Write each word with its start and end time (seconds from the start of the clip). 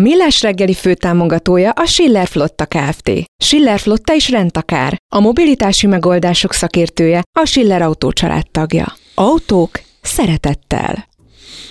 A 0.00 0.02
Millás 0.02 0.42
reggeli 0.42 0.74
főtámogatója 0.74 1.70
a 1.70 1.84
Schiller 1.86 2.26
Flotta 2.26 2.66
Kft. 2.66 3.10
Schiller 3.44 3.78
Flotta 3.78 4.14
is 4.14 4.30
rendtakár. 4.30 4.96
A 5.12 5.20
mobilitási 5.20 5.86
megoldások 5.86 6.52
szakértője 6.52 7.22
a 7.40 7.44
Schiller 7.44 7.82
Autó 7.82 8.12
tagja. 8.50 8.92
Autók 9.14 9.70
szeretettel. 10.02 11.08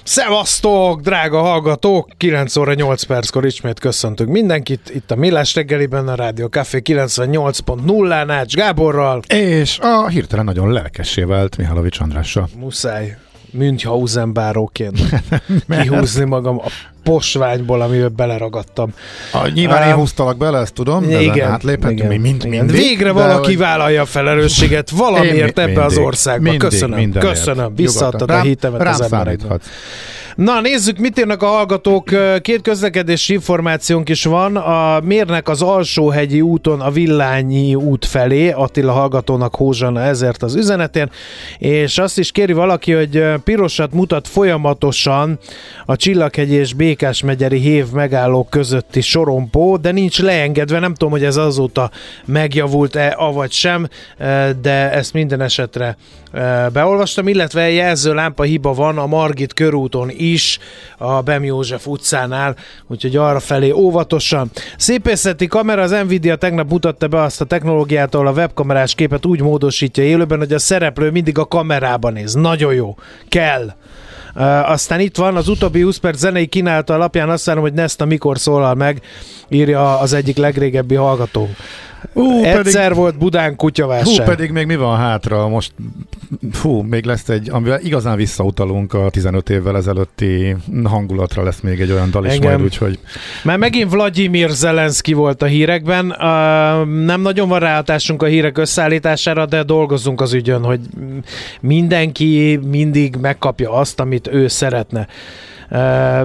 Szevasztok, 0.04 1.02
drága 1.02 1.42
hallgatók! 1.42 2.10
9 2.18 2.56
óra 2.56 2.74
8 2.74 3.04
perckor 3.04 3.46
ismét 3.46 3.80
köszöntünk 3.80 4.30
mindenkit. 4.30 4.90
Itt 4.94 5.12
a 5.12 5.16
Millás 5.16 5.56
reggeliben 5.56 6.08
a 6.08 6.16
Rádió 6.16 6.48
Café 6.48 6.82
98.0 6.84 8.26
Nács 8.26 8.54
Gáborral. 8.54 9.22
És 9.28 9.80
a 9.80 10.08
hirtelen 10.08 10.46
nagyon 10.46 10.72
lelkessé 10.72 11.24
vált 11.24 11.58
Mihálovics 11.58 12.00
Andrással. 12.00 12.50
Muszáj 12.56 13.18
Münchhausen 13.52 14.34
báróként 14.34 15.00
kihúzni 15.82 16.26
magam 16.26 16.60
a 16.60 16.68
posványból, 17.04 17.82
amiben 17.82 18.14
beleragadtam. 18.16 18.94
A, 19.34 19.48
nyilván 19.48 19.88
én 19.88 19.94
húztalak 19.94 20.38
bele, 20.38 20.60
ezt 20.60 20.74
tudom, 20.74 21.08
de 21.08 21.22
igen, 21.22 21.52
átléphetünk, 21.52 22.00
igen, 22.00 22.20
mind, 22.20 22.46
igen. 22.46 22.66
Mindig, 22.66 22.82
Végre 22.82 23.12
valaki 23.12 23.46
hogy... 23.46 23.58
vállalja 23.58 24.02
a 24.02 24.06
felelősséget 24.06 24.90
valamiért 24.90 25.60
ebbe 25.60 25.66
mindig, 25.66 25.84
az 25.84 25.98
országba. 25.98 26.42
Mindig, 26.42 26.70
köszönöm, 26.70 27.12
köszönöm. 27.12 27.76
Visszaadtad 27.76 28.30
a 28.32 28.42
hitemet 28.42 28.82
rám 28.82 28.94
az 28.94 29.02
embereknek. 29.02 29.62
Na, 30.40 30.62
nézzük, 30.62 30.98
mit 30.98 31.20
írnak 31.20 31.42
a 31.42 31.46
hallgatók. 31.46 32.10
Két 32.42 32.62
közlekedési 32.62 33.34
információnk 33.34 34.10
is 34.10 34.24
van. 34.24 34.56
A 34.56 35.00
mérnek 35.04 35.50
az 35.50 35.62
Alsóhegyi 35.62 36.42
úton 36.42 36.82
a 36.82 36.92
Villányi 36.92 37.76
út 37.76 38.06
felé. 38.06 38.50
Attila 38.50 38.92
hallgatónak 38.92 39.56
hózsana 39.56 40.02
ezért 40.02 40.44
az 40.44 40.56
üzenetén. 40.56 41.10
És 41.58 41.98
azt 41.98 42.18
is 42.20 42.32
kéri 42.32 42.54
valaki, 42.54 42.92
hogy 42.92 43.24
pirosat 43.44 43.94
mutat 43.94 44.28
folyamatosan 44.28 45.40
a 45.86 45.96
Csillaghegyi 45.96 46.56
és 46.56 46.74
Békás 46.74 47.24
megyeri 47.24 47.60
hév 47.60 47.86
megállók 47.92 48.50
közötti 48.50 49.02
sorompó, 49.02 49.78
de 49.78 49.92
nincs 49.92 50.22
leengedve. 50.22 50.80
Nem 50.80 50.94
tudom, 50.94 51.12
hogy 51.14 51.24
ez 51.24 51.38
azóta 51.38 51.92
megjavult-e, 52.26 53.14
avagy 53.18 53.52
sem, 53.52 53.88
de 54.62 54.92
ezt 54.92 55.14
minden 55.14 55.42
esetre 55.42 55.98
beolvastam, 56.74 57.28
illetve 57.28 57.72
jelző 57.72 58.14
lámpa 58.14 58.44
hiba 58.44 58.74
van 58.74 58.98
a 58.98 59.06
Margit 59.06 59.54
körúton 59.54 60.10
is, 60.18 60.29
a 60.98 61.22
Bem 61.22 61.44
József 61.44 61.88
utcánál, 61.88 62.56
úgyhogy 62.88 63.16
arra 63.16 63.40
felé 63.40 63.72
óvatosan. 63.72 64.52
Szépészeti 64.78 65.48
kamera, 65.48 65.82
az 65.82 65.92
Nvidia 65.92 66.36
tegnap 66.36 66.70
mutatta 66.70 67.08
be 67.08 67.22
azt 67.22 67.42
a 67.42 67.46
technológiát, 67.46 68.16
ahol 68.16 68.28
a 68.28 68.32
webkamerás 68.32 68.96
képet 68.96 69.26
úgy 69.26 69.42
módosítja 69.42 70.04
élőben, 70.04 70.38
hogy 70.38 70.54
a 70.54 70.60
szereplő 70.60 71.12
mindig 71.12 71.38
a 71.38 71.46
kamerában 71.46 72.14
néz. 72.14 72.34
Nagyon 72.34 72.74
jó. 72.74 72.96
Kell. 73.28 73.74
Uh, 74.36 74.70
aztán 74.70 75.00
itt 75.00 75.18
van 75.18 75.36
az 75.36 75.48
utóbbi 75.48 75.82
20 75.82 75.98
perc 75.98 76.18
zenei 76.18 76.48
kínálta 76.48 76.94
alapján 76.94 77.30
azt 77.30 77.46
mondom, 77.46 77.64
hogy 77.64 77.74
Nesta 77.74 78.06
mikor 78.06 78.40
szólal 78.40 78.76
meg, 78.76 79.02
írja 79.50 80.00
az 80.00 80.14
egyik 80.14 80.38
legrégebbi 80.38 80.96
hallgató. 80.96 81.50
Hú, 82.14 82.44
Egyszer 82.44 82.82
pedig, 82.84 82.98
volt 82.98 83.18
Budán 83.18 83.56
kutyavásár. 83.56 84.18
Hú, 84.18 84.24
pedig 84.24 84.52
még 84.52 84.66
mi 84.66 84.76
van 84.76 84.98
hátra? 84.98 85.48
Most 85.48 85.72
hú, 86.62 86.82
még 86.82 87.06
lesz 87.06 87.30
egy, 87.30 87.50
amivel 87.50 87.80
igazán 87.80 88.16
visszautalunk 88.16 88.94
a 88.94 89.10
15 89.10 89.50
évvel 89.50 89.78
ezelőtti 89.78 90.56
hangulatra 90.84 91.44
lesz 91.44 91.60
még 91.60 91.80
egy 91.80 91.92
olyan 91.92 92.12
dal 92.12 92.26
is 92.26 92.34
Engem. 92.34 92.52
majd, 92.52 92.64
úgyhogy... 92.64 93.00
Már 93.44 93.58
megint 93.58 93.92
Vladimir 93.92 94.50
Zelenszky 94.50 95.14
volt 95.14 95.42
a 95.42 95.46
hírekben. 95.46 96.06
Uh, 96.06 97.06
nem 97.06 97.22
nagyon 97.22 97.50
van 97.50 97.60
ráhatásunk 97.60 98.24
a 98.24 98.26
hírek 98.26 98.58
összeállítására, 98.58 99.46
de 99.46 99.64
dolgozunk 99.64 100.22
az 100.22 100.34
ügyön, 100.34 100.64
hogy 100.64 100.80
mindenki 101.62 102.60
mindig 102.70 103.16
megkapja 103.16 103.72
azt, 103.72 104.00
amit 104.00 104.28
ő 104.32 104.48
szeretne. 104.48 105.08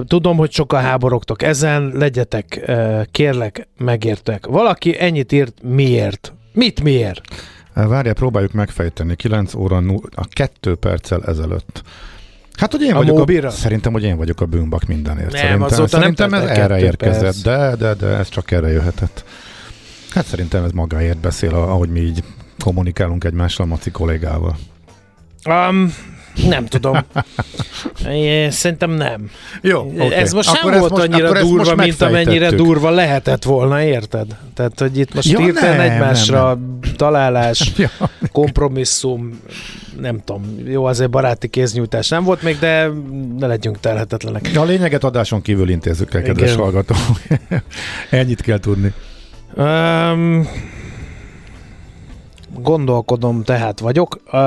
Tudom, 0.07 0.37
hogy 0.37 0.51
sokan 0.51 0.81
háborogtok 0.81 1.43
ezen, 1.43 1.91
legyetek, 1.93 2.71
kérlek, 3.11 3.67
megértek. 3.77 4.45
Valaki 4.45 4.95
ennyit 4.99 5.31
írt, 5.31 5.53
miért? 5.63 6.33
Mit 6.53 6.83
miért? 6.83 7.21
Várja, 7.73 8.13
próbáljuk 8.13 8.51
megfejteni. 8.51 9.15
9 9.15 9.53
óra, 9.53 9.83
a 10.15 10.25
2 10.29 10.75
perccel 10.75 11.23
ezelőtt. 11.23 11.83
Hát, 12.55 12.71
hogy 12.71 12.81
én 12.81 12.93
a 12.93 12.97
vagyok 12.97 13.17
móbira? 13.17 13.47
a, 13.47 13.51
szerintem, 13.51 13.91
hogy 13.91 14.03
én 14.03 14.17
vagyok 14.17 14.41
a 14.41 14.45
bűnbak 14.45 14.85
mindenért. 14.85 15.31
Nem, 15.31 15.41
szerintem 15.41 15.61
azóta 15.61 15.87
szerintem 15.87 16.29
nem 16.29 16.41
ez 16.41 16.57
erre 16.57 16.79
érkezett, 16.79 17.21
perc. 17.21 17.41
de, 17.41 17.75
de, 17.75 17.93
de 17.93 18.07
ez 18.07 18.29
csak 18.29 18.51
erre 18.51 18.71
jöhetett. 18.71 19.23
Hát 20.09 20.25
szerintem 20.25 20.63
ez 20.63 20.71
magáért 20.71 21.17
beszél, 21.17 21.53
ahogy 21.53 21.89
mi 21.89 21.99
így 21.99 22.23
kommunikálunk 22.59 23.23
egymással 23.23 23.65
Maci 23.65 23.91
kollégával. 23.91 24.55
Um, 25.49 25.93
nem 26.47 26.65
tudom. 26.65 26.97
Szerintem 28.49 28.91
nem. 28.91 29.29
Jó, 29.61 29.79
okay. 29.79 30.13
Ez 30.13 30.33
most 30.33 30.49
akkor 30.49 30.71
nem 30.71 30.79
volt 30.79 30.91
most, 30.91 31.03
annyira 31.03 31.41
durva, 31.41 31.75
mint 31.75 32.01
amennyire 32.01 32.51
durva 32.51 32.89
lehetett 32.89 33.43
volna, 33.43 33.83
érted? 33.83 34.27
Tehát, 34.53 34.79
hogy 34.79 34.97
itt 34.97 35.13
most 35.13 35.29
ja, 35.29 35.39
hirtelen 35.39 35.79
egymásra 35.79 36.47
nem, 36.47 36.79
nem. 36.81 36.93
találás, 36.95 37.71
ja. 37.77 37.89
kompromisszum, 38.31 39.39
nem 39.99 40.19
tudom, 40.23 40.55
jó, 40.65 40.85
azért 40.85 41.09
baráti 41.09 41.47
kéznyújtás 41.47 42.09
nem 42.09 42.23
volt 42.23 42.41
még, 42.41 42.59
de 42.59 42.89
ne 43.37 43.47
legyünk 43.47 43.79
telhetetlenek. 43.79 44.49
A 44.55 44.63
lényeget 44.63 45.03
adáson 45.03 45.41
kívül 45.41 45.69
intézzük 45.69 46.13
el, 46.13 46.21
kedves 46.21 46.51
Igen. 46.51 46.61
hallgató. 46.61 46.95
Ennyit 48.09 48.41
kell 48.41 48.59
tudni. 48.59 48.93
Um, 49.57 50.47
gondolkodom, 52.61 53.43
tehát 53.43 53.79
vagyok. 53.79 54.19
Uh, 54.31 54.41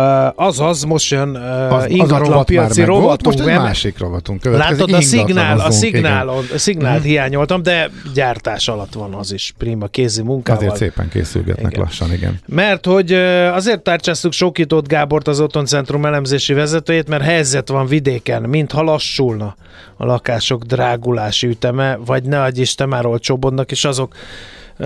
azaz, 0.46 0.82
most 0.82 1.10
jön 1.10 1.28
uh, 1.28 1.72
az, 1.72 1.88
ingatlan 1.88 2.44
piaci 2.44 2.84
rovatunk. 2.84 3.36
Most 3.36 3.48
egy 3.48 3.56
másik 3.56 3.98
rovatunk. 3.98 4.44
Látod, 4.44 4.92
a 4.92 5.00
szignál, 5.00 5.60
a 5.60 5.70
szignálon, 5.70 6.44
a 6.54 6.58
szignált 6.58 7.00
mm. 7.00 7.04
hiányoltam, 7.04 7.62
de 7.62 7.90
gyártás 8.14 8.68
alatt 8.68 8.92
van 8.92 9.14
az 9.14 9.32
is, 9.32 9.54
prima 9.58 9.86
kézi 9.86 10.22
munkával. 10.22 10.62
Azért 10.62 10.78
szépen 10.78 11.08
készülgetnek 11.08 11.72
igen. 11.72 11.84
lassan, 11.84 12.12
igen. 12.12 12.40
Mert 12.46 12.86
hogy 12.86 13.12
uh, 13.12 13.54
azért 13.54 13.80
tárcsáztuk 13.80 14.32
Sokítót 14.32 14.88
Gábort, 14.88 15.28
az 15.28 15.40
Otthoncentrum 15.40 16.04
elemzési 16.04 16.52
vezetőjét, 16.52 17.08
mert 17.08 17.22
helyzet 17.22 17.68
van 17.68 17.86
vidéken, 17.86 18.42
mintha 18.42 18.82
lassulna 18.82 19.56
a 19.96 20.04
lakások 20.04 20.64
drágulási 20.64 21.46
üteme, 21.46 21.98
vagy 22.06 22.22
ne 22.22 22.42
adj 22.42 22.60
Isten 22.60 22.88
már 22.88 23.06
olcsóbbodnak, 23.06 23.70
és 23.70 23.84
azok 23.84 24.14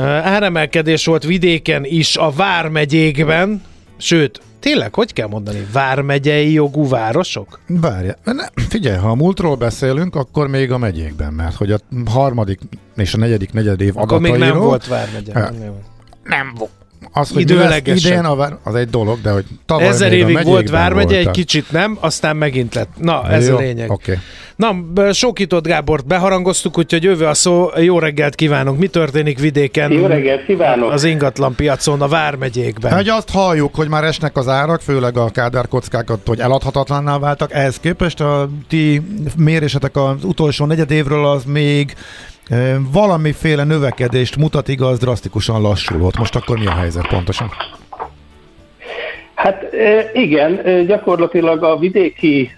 áremelkedés 0.01 1.07
volt 1.07 1.25
vidéken 1.25 1.85
is 1.85 2.17
a 2.17 2.31
vármegyékben, 2.31 3.63
sőt, 3.97 4.41
tényleg, 4.61 4.95
hogy 4.95 5.13
kell 5.13 5.29
mondani, 5.29 5.67
vármegyei 5.73 6.53
jogú 6.53 6.89
városok? 6.89 7.61
Várja, 7.67 8.17
ne, 8.25 8.47
figyelj, 8.69 8.97
ha 8.97 9.09
a 9.09 9.15
múltról 9.15 9.57
beszélünk, 9.57 10.15
akkor 10.15 10.49
még 10.49 10.73
a 10.73 10.79
megyékben, 10.79 11.33
mert 11.33 11.55
hogy 11.55 11.73
a 11.73 11.79
harmadik 12.07 12.61
és 12.97 13.15
a 13.15 13.19
negyedik 13.19 13.53
negyed 13.53 13.81
év 13.81 13.97
Akkor 13.97 14.21
még 14.21 14.35
nem 14.35 14.59
volt 14.59 14.87
vármegye. 14.87 15.33
Nem, 15.33 15.55
nem 16.25 16.55
volt. 16.59 16.71
Az, 17.13 17.31
hogy 17.31 17.41
idén 17.85 18.25
a 18.25 18.35
vár, 18.35 18.57
az 18.63 18.75
egy 18.75 18.89
dolog, 18.89 19.21
de 19.21 19.31
hogy 19.31 19.45
tavaly 19.67 19.87
Ezer 19.87 20.13
évig 20.13 20.45
volt 20.45 20.71
vármegye, 20.71 21.19
egy 21.19 21.31
kicsit 21.31 21.71
nem, 21.71 21.97
aztán 22.01 22.37
megint 22.37 22.75
lett. 22.75 22.89
Na, 22.99 23.29
ez 23.31 23.49
Jó, 23.49 23.57
a 23.57 23.59
lényeg. 23.59 23.91
Okay. 23.91 24.17
Na, 24.57 25.13
Sokított 25.13 25.67
Gábort 25.67 26.07
beharangoztuk, 26.07 26.79
úgyhogy 26.79 27.03
jövő 27.03 27.27
a 27.27 27.35
szó. 27.35 27.71
Jó 27.77 27.99
reggelt 27.99 28.35
kívánunk. 28.35 28.79
Mi 28.79 28.87
történik 28.87 29.39
vidéken? 29.39 29.93
Jó 29.93 30.07
reggelt 30.07 30.45
kívánok. 30.45 30.91
Az 30.91 31.05
ingatlan 31.05 31.55
piacon, 31.55 32.01
a 32.01 32.09
vármegyékben. 32.09 32.95
Hogy 32.95 33.09
azt 33.09 33.31
halljuk, 33.31 33.75
hogy 33.75 33.89
már 33.89 34.05
esnek 34.05 34.37
az 34.37 34.49
árak, 34.49 34.81
főleg 34.81 35.17
a 35.17 35.31
kádárkockákat, 35.31 36.27
hogy 36.27 36.41
eladhatatlanná 36.41 37.19
váltak. 37.19 37.53
Ehhez 37.53 37.77
képest 37.81 38.21
a 38.21 38.49
ti 38.69 39.03
mérésetek 39.37 39.97
az 39.97 40.25
utolsó 40.25 40.65
negyed 40.65 40.91
évről 40.91 41.27
az 41.27 41.45
még 41.45 41.95
valamiféle 42.93 43.65
növekedést 43.65 44.37
mutat, 44.37 44.69
igaz, 44.69 44.99
drasztikusan 44.99 45.63
lassulott. 45.63 46.19
Most 46.19 46.37
akkor 46.37 46.59
mi 46.59 46.67
a 46.67 46.75
helyzet 46.75 47.09
pontosan? 47.09 47.49
Hát 49.35 49.65
igen, 50.13 50.85
gyakorlatilag 50.87 51.63
a 51.63 51.79
vidéki 51.79 52.53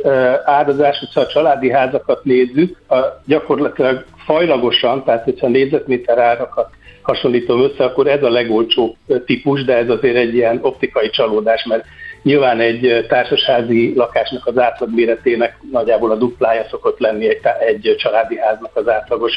áldozás, 0.45 0.99
hogyha 0.99 1.21
a 1.21 1.27
családi 1.27 1.71
házakat 1.71 2.25
nézzük, 2.25 2.81
a 2.89 2.97
gyakorlatilag 3.27 4.05
fajlagosan, 4.25 5.05
tehát 5.05 5.25
hogyha 5.25 5.49
négyzetméter 5.49 6.19
árakat 6.19 6.69
hasonlítom 7.03 7.63
össze, 7.63 7.85
akkor 7.85 8.07
ez 8.07 8.23
a 8.23 8.31
legolcsóbb 8.31 8.95
típus, 9.25 9.65
de 9.65 9.77
ez 9.77 9.89
azért 9.89 10.17
egy 10.17 10.35
ilyen 10.35 10.59
optikai 10.63 11.11
csalódás, 11.11 11.65
mert 11.65 11.85
nyilván 12.23 12.61
egy 12.61 13.07
társasházi 13.09 13.93
lakásnak 13.97 14.47
az 14.47 14.59
átlagméretének 14.59 15.59
nagyjából 15.71 16.11
a 16.11 16.17
duplája 16.17 16.67
szokott 16.71 16.99
lenni 16.99 17.29
egy, 17.29 17.41
egy 17.69 17.95
családi 17.99 18.39
háznak 18.39 18.77
az 18.77 18.89
átlagos 18.89 19.33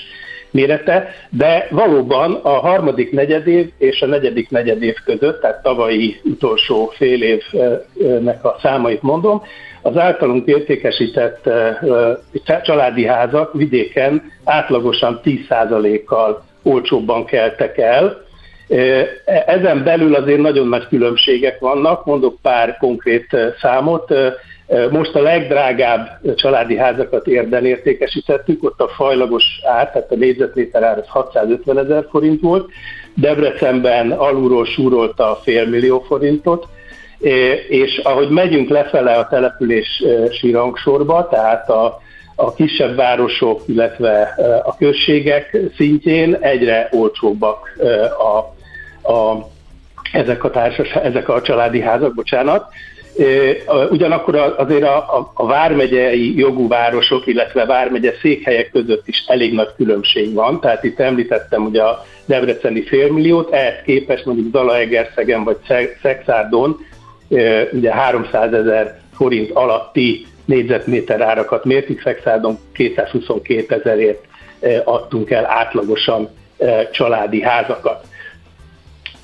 mérete, 0.51 1.09
de 1.29 1.67
valóban 1.69 2.33
a 2.33 2.49
harmadik 2.49 3.11
negyedév 3.11 3.71
és 3.77 4.01
a 4.01 4.05
negyedik 4.05 4.49
negyedév 4.49 4.95
között, 5.05 5.41
tehát 5.41 5.61
tavalyi 5.61 6.19
utolsó 6.23 6.91
fél 6.95 7.21
évnek 7.21 8.45
a 8.45 8.57
számait 8.61 9.01
mondom, 9.01 9.41
az 9.81 9.97
általunk 9.97 10.47
értékesített 10.47 11.49
családi 12.63 13.05
házak 13.05 13.53
vidéken 13.53 14.31
átlagosan 14.43 15.19
10%-kal 15.23 16.43
olcsóbban 16.63 17.25
keltek 17.25 17.77
el. 17.77 18.25
Ezen 19.45 19.83
belül 19.83 20.15
azért 20.15 20.41
nagyon 20.41 20.67
nagy 20.67 20.87
különbségek 20.87 21.59
vannak, 21.59 22.05
mondok 22.05 22.41
pár 22.41 22.77
konkrét 22.77 23.37
számot. 23.61 24.13
Most 24.89 25.15
a 25.15 25.21
legdrágább 25.21 26.19
családi 26.35 26.77
házakat 26.77 27.27
érden 27.27 27.65
értékesítettük, 27.65 28.63
ott 28.63 28.81
a 28.81 28.87
fajlagos 28.87 29.43
ár, 29.63 29.91
tehát 29.91 30.11
a 30.11 30.15
négyzetméter 30.15 30.83
ár 30.83 30.97
az 30.97 31.07
650 31.07 31.77
ezer 31.77 32.05
forint 32.09 32.41
volt, 32.41 32.69
Debrecenben 33.13 34.11
alulról 34.11 34.65
súrolta 34.65 35.31
a 35.31 35.39
félmillió 35.43 35.99
forintot, 35.99 36.67
és 37.67 37.97
ahogy 38.03 38.29
megyünk 38.29 38.69
lefele 38.69 39.13
a 39.13 39.27
települési 39.27 40.51
rangsorba, 40.51 41.27
tehát 41.27 41.69
a, 41.69 41.99
a 42.35 42.53
kisebb 42.53 42.95
városok, 42.95 43.61
illetve 43.65 44.35
a 44.63 44.75
községek 44.75 45.57
szintjén 45.75 46.37
egyre 46.39 46.89
olcsóbbak 46.91 47.77
a, 48.17 48.37
a, 49.11 49.47
ezek 50.11 50.43
a 50.43 50.49
társas, 50.49 50.89
ezek 50.89 51.29
a 51.29 51.41
családi 51.41 51.81
házak, 51.81 52.13
bocsánat. 52.13 52.65
Ugyanakkor 53.89 54.55
azért 54.57 54.83
a, 54.83 54.97
a, 54.97 55.31
a 55.33 55.45
vármegyei 55.45 56.37
jogú 56.37 56.67
városok, 56.67 57.27
illetve 57.27 57.65
vármegye 57.65 58.13
székhelyek 58.21 58.69
között 58.71 59.07
is 59.07 59.23
elég 59.27 59.53
nagy 59.53 59.69
különbség 59.75 60.33
van. 60.33 60.59
Tehát 60.59 60.83
itt 60.83 60.99
említettem 60.99 61.65
ugye 61.65 61.83
a 61.83 62.05
Debreceni 62.25 62.83
félmilliót, 62.83 63.53
ehhez 63.53 63.83
képest 63.85 64.25
mondjuk 64.25 64.51
Zalaegerszegen 64.51 65.43
vagy 65.43 65.57
Szexárdon 66.01 66.77
ugye 67.71 67.93
300 67.93 68.53
ezer 68.53 68.99
forint 69.15 69.51
alatti 69.51 70.25
négyzetméter 70.45 71.21
árakat 71.21 71.65
mértük, 71.65 72.01
Szexádon 72.01 72.57
222 72.73 73.75
ezerért 73.75 74.23
adtunk 74.83 75.29
el 75.29 75.45
átlagosan 75.45 76.29
családi 76.91 77.41
házakat. 77.41 78.05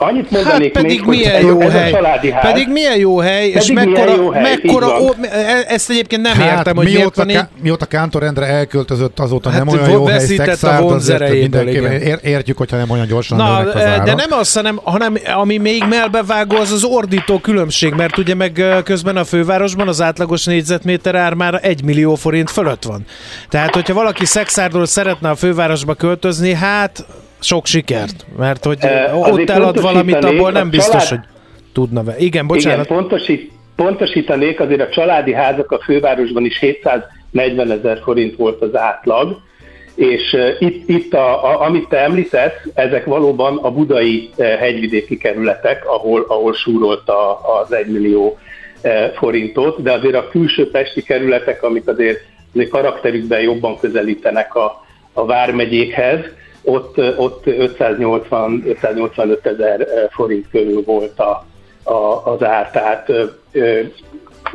Annyit 0.04 0.32
mondanék 0.32 0.74
hát 0.74 0.84
pedig 0.84 1.06
még, 1.06 1.20
milyen 1.20 1.36
hogy 1.36 1.46
jó 1.46 1.62
ez 1.62 1.72
hely. 1.72 1.92
a 1.92 1.96
családi 1.96 2.32
ház. 2.32 2.52
Pedig 2.52 2.68
milyen 2.68 2.98
jó 2.98 3.18
hely, 3.18 3.48
és 3.48 3.72
mekkora, 3.72 4.16
jó 4.16 4.32
hely, 4.32 4.42
mekkora 4.42 5.02
ó, 5.02 5.10
e- 5.22 5.66
ezt 5.68 5.90
egyébként 5.90 6.22
nem 6.22 6.34
hát, 6.34 6.58
értem, 6.58 6.76
hogy 6.76 6.86
mióta, 6.86 6.98
miért 6.98 7.16
van 7.16 7.30
így... 7.30 7.64
Mióta 7.64 7.86
Kántorendre 7.86 8.46
elköltözött, 8.46 9.20
azóta 9.20 9.50
hát 9.50 9.66
nem 9.66 9.68
olyan 9.68 9.90
jó 9.90 10.06
hely, 10.06 10.20
Szexárd, 10.20 10.92
azért 10.92 11.30
ér, 11.30 12.20
értjük, 12.24 12.58
hogyha 12.58 12.78
nem 12.78 12.90
olyan 12.90 13.08
gyorsan 13.08 13.38
Na, 13.38 13.58
az 13.58 13.82
ára. 13.82 14.04
De 14.04 14.14
nem 14.14 14.32
az, 14.40 14.54
hanem, 14.54 14.80
hanem 14.84 15.18
ami 15.36 15.58
még 15.58 15.84
melbevágó, 15.90 16.56
az 16.56 16.72
az 16.72 16.84
ordító 16.84 17.40
különbség, 17.40 17.94
mert 17.94 18.18
ugye 18.18 18.36
meg 18.36 18.64
közben 18.84 19.18
a 19.18 19.24
fővárosban 19.24 19.88
az 19.88 20.02
átlagos 20.02 20.46
négyzetméter 20.46 21.16
ár 21.16 21.34
már 21.34 21.60
egy 21.62 21.84
millió 21.84 22.16
forint 22.16 22.50
fölött 22.50 22.84
van. 22.84 23.06
Tehát, 23.50 23.74
hogyha 23.74 23.94
valaki 23.94 24.26
Szexárdról 24.26 24.86
szeretne 24.86 25.30
a 25.30 25.36
fővárosba 25.36 25.94
költözni, 25.94 26.54
hát 26.54 27.06
sok 27.44 27.66
sikert, 27.66 28.26
mert 28.38 28.66
hogy 28.66 28.78
uh, 28.84 29.34
ott 29.34 29.50
elad 29.50 29.82
valamit, 29.82 30.24
abból 30.24 30.52
nem 30.52 30.70
biztos, 30.70 31.08
család... 31.08 31.08
hogy 31.10 31.34
tudna. 31.74 32.04
Ve. 32.04 32.16
Igen, 32.18 32.48
bocsánat. 32.48 32.86
Igen, 32.86 32.98
pontosít, 32.98 33.52
pontosítanék, 33.76 34.60
azért 34.60 34.82
a 34.82 34.90
családi 34.90 35.34
házak 35.34 35.72
a 35.72 35.80
fővárosban 35.80 36.46
is 36.46 36.60
740 36.60 37.72
ezer 37.72 38.00
forint 38.04 38.36
volt 38.36 38.62
az 38.62 38.76
átlag, 38.76 39.42
és 39.96 40.38
itt, 40.60 40.90
itt 40.90 41.14
a, 41.14 41.46
a, 41.46 41.62
amit 41.62 41.88
te 41.88 41.98
említesz, 41.98 42.52
ezek 42.74 43.06
valóban 43.06 43.58
a 43.58 43.72
budai 43.72 44.30
hegyvidéki 44.38 45.18
kerületek, 45.18 45.88
ahol, 45.88 46.26
ahol 46.28 46.54
súrolt 46.54 47.10
a, 47.10 47.40
az 47.62 47.74
1 47.74 47.88
millió 47.88 48.38
forintot, 49.16 49.82
de 49.82 49.92
azért 49.92 50.16
a 50.16 50.30
külső 50.30 50.72
pesti 50.72 51.02
kerületek, 51.02 51.64
amik 51.64 51.88
azért, 51.88 52.20
azért 52.54 52.70
karakterükben 52.70 53.42
jobban 53.42 53.80
közelítenek 53.80 54.56
a, 54.56 54.86
a 55.14 55.26
vármegyékhez, 55.26 56.20
ott, 56.64 56.98
ott 57.18 57.44
580-585 57.46 59.46
ezer 59.46 59.88
forint 60.12 60.50
körül 60.50 60.84
volt 60.86 61.20
a, 61.20 61.46
a, 61.84 62.32
az 62.32 62.44
ár. 62.44 62.72
Tehát 62.72 63.12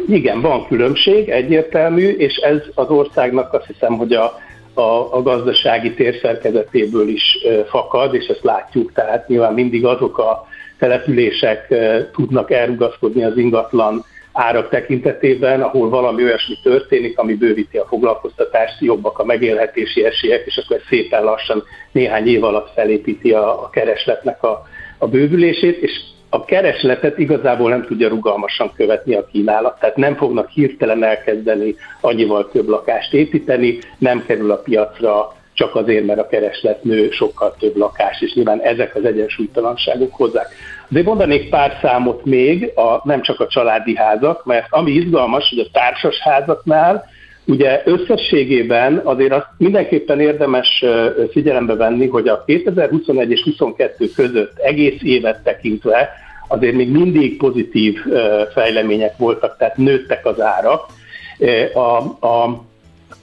igen, 0.07 0.41
van 0.41 0.67
különbség, 0.67 1.29
egyértelmű, 1.29 2.09
és 2.09 2.37
ez 2.37 2.59
az 2.75 2.89
országnak 2.89 3.53
azt 3.53 3.67
hiszem, 3.67 3.97
hogy 3.97 4.13
a, 4.13 4.39
a, 4.75 5.17
a 5.17 5.23
gazdasági 5.23 5.95
térszerkezetéből 5.95 7.09
is 7.09 7.23
fakad, 7.69 8.15
és 8.15 8.27
ezt 8.27 8.45
látjuk, 8.45 8.93
tehát 8.93 9.29
nyilván 9.29 9.55
mindig 9.55 9.85
azok 9.85 10.19
a 10.19 10.47
települések 10.79 11.75
tudnak 12.13 12.51
elrugaszkodni 12.51 13.25
az 13.25 13.37
ingatlan 13.37 14.05
árak 14.39 14.69
tekintetében, 14.69 15.63
ahol 15.63 15.89
valami 15.89 16.23
olyasmi 16.23 16.55
történik, 16.63 17.19
ami 17.19 17.35
bővíti 17.35 17.79
a 17.79 17.87
foglalkoztatást, 17.87 18.81
jobbak 18.81 19.19
a 19.19 19.25
megélhetési 19.25 20.05
esélyek, 20.05 20.47
és 20.47 20.57
akkor 20.57 20.81
szépen 20.89 21.25
lassan 21.25 21.63
néhány 21.93 22.27
év 22.27 22.45
alatt 22.45 22.73
felépíti 22.75 23.33
a, 23.33 23.63
a 23.63 23.71
keresletnek 23.71 24.43
a, 24.43 24.63
a 24.99 25.09
bővülését, 25.09 25.83
és 25.83 26.01
a 26.31 26.45
keresletet 26.45 27.19
igazából 27.19 27.71
nem 27.71 27.85
tudja 27.85 28.09
rugalmasan 28.09 28.73
követni 28.77 29.15
a 29.15 29.27
kínálat, 29.27 29.79
tehát 29.81 29.97
nem 29.97 30.17
fognak 30.17 30.49
hirtelen 30.49 31.05
elkezdeni 31.05 31.75
annyival 32.01 32.51
több 32.51 32.69
lakást 32.69 33.15
építeni, 33.15 33.79
nem 33.99 34.25
kerül 34.27 34.51
a 34.51 34.57
piacra 34.57 35.37
csak 35.53 35.75
azért, 35.75 36.07
mert 36.07 36.19
a 36.19 36.27
kereslet 36.27 36.85
nő 36.85 37.11
sokkal 37.11 37.57
több 37.59 37.77
lakás, 37.77 38.21
és 38.21 38.35
nyilván 38.35 38.61
ezek 38.61 38.95
az 38.95 39.05
egyensúlytalanságok 39.05 40.15
hozzák. 40.15 40.49
De 40.89 41.03
mondanék 41.03 41.49
pár 41.49 41.79
számot 41.83 42.25
még, 42.25 42.73
a, 42.75 43.01
nem 43.05 43.23
csak 43.23 43.41
a 43.41 43.47
családi 43.47 43.97
házak, 43.97 44.45
mert 44.45 44.67
ami 44.71 44.91
izgalmas, 44.91 45.49
hogy 45.49 45.59
a 45.59 45.71
társas 45.73 46.19
házaknál 46.19 47.05
Ugye 47.49 47.83
összességében 47.85 49.01
azért 49.05 49.33
azt 49.33 49.47
mindenképpen 49.59 50.21
érdemes 50.21 50.85
figyelembe 51.31 51.75
venni, 51.75 52.07
hogy 52.07 52.29
a 52.29 52.45
2021 52.45 53.31
és 53.31 53.43
2022 53.43 54.11
között 54.15 54.59
egész 54.59 55.03
évet 55.03 55.43
tekintve 55.43 56.09
azért 56.49 56.75
még 56.75 56.91
mindig 56.91 57.37
pozitív 57.37 57.99
fejlemények 58.53 59.17
voltak, 59.17 59.57
tehát 59.57 59.77
nőttek 59.77 60.27
az 60.27 60.41
árak. 60.41 60.87
A, 61.75 62.27
a 62.27 62.65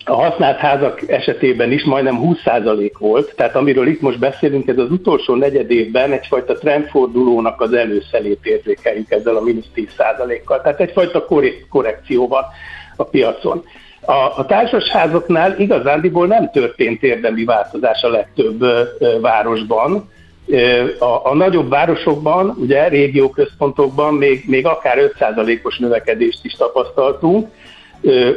a 0.05 0.13
használt 0.13 0.57
házak 0.57 1.09
esetében 1.09 1.71
is 1.71 1.83
majdnem 1.83 2.19
20% 2.21 2.91
volt, 2.99 3.33
tehát 3.35 3.55
amiről 3.55 3.87
itt 3.87 4.01
most 4.01 4.19
beszélünk, 4.19 4.67
ez 4.67 4.77
az 4.77 4.91
utolsó 4.91 5.35
negyed 5.35 5.71
évben 5.71 6.11
egyfajta 6.11 6.53
trendfordulónak 6.53 7.61
az 7.61 7.73
előszelét 7.73 8.39
érzékeljük 8.43 9.11
ezzel 9.11 9.35
a 9.35 9.41
mínusz 9.41 9.69
10%-kal, 9.75 10.61
tehát 10.61 10.79
egyfajta 10.79 11.25
korrekcióval 11.69 12.45
a 12.95 13.03
piacon. 13.03 13.63
A, 14.01 14.11
a 14.11 14.45
társasházoknál 14.45 15.59
igazándiból 15.59 16.27
nem 16.27 16.51
történt 16.51 17.03
érdemi 17.03 17.43
változás 17.43 18.01
a 18.01 18.09
legtöbb 18.09 18.61
ö, 18.61 18.83
városban. 19.21 20.09
A, 20.99 21.29
a 21.29 21.33
nagyobb 21.33 21.69
városokban, 21.69 22.55
ugye 22.59 22.87
régióközpontokban 22.87 24.13
még, 24.13 24.43
még 24.47 24.65
akár 24.65 25.11
5%-os 25.19 25.77
növekedést 25.77 26.45
is 26.45 26.53
tapasztaltunk, 26.53 27.49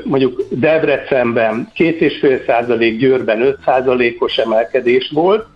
mondjuk 0.04 0.42
Debrecenben 0.50 1.70
2,5 1.76 2.46
százalék, 2.46 2.98
Győrben 2.98 3.40
5 3.42 3.58
százalékos 3.64 4.36
emelkedés 4.36 5.10
volt. 5.14 5.46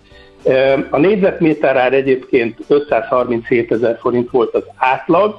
A 0.91 0.99
négyzetméter 0.99 1.77
ár 1.77 1.93
egyébként 1.93 2.59
537 2.69 3.73
ezer 3.73 3.99
forint 4.01 4.31
volt 4.31 4.55
az 4.55 4.65
átlag, 4.77 5.37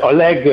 a 0.00 0.10
leg 0.10 0.46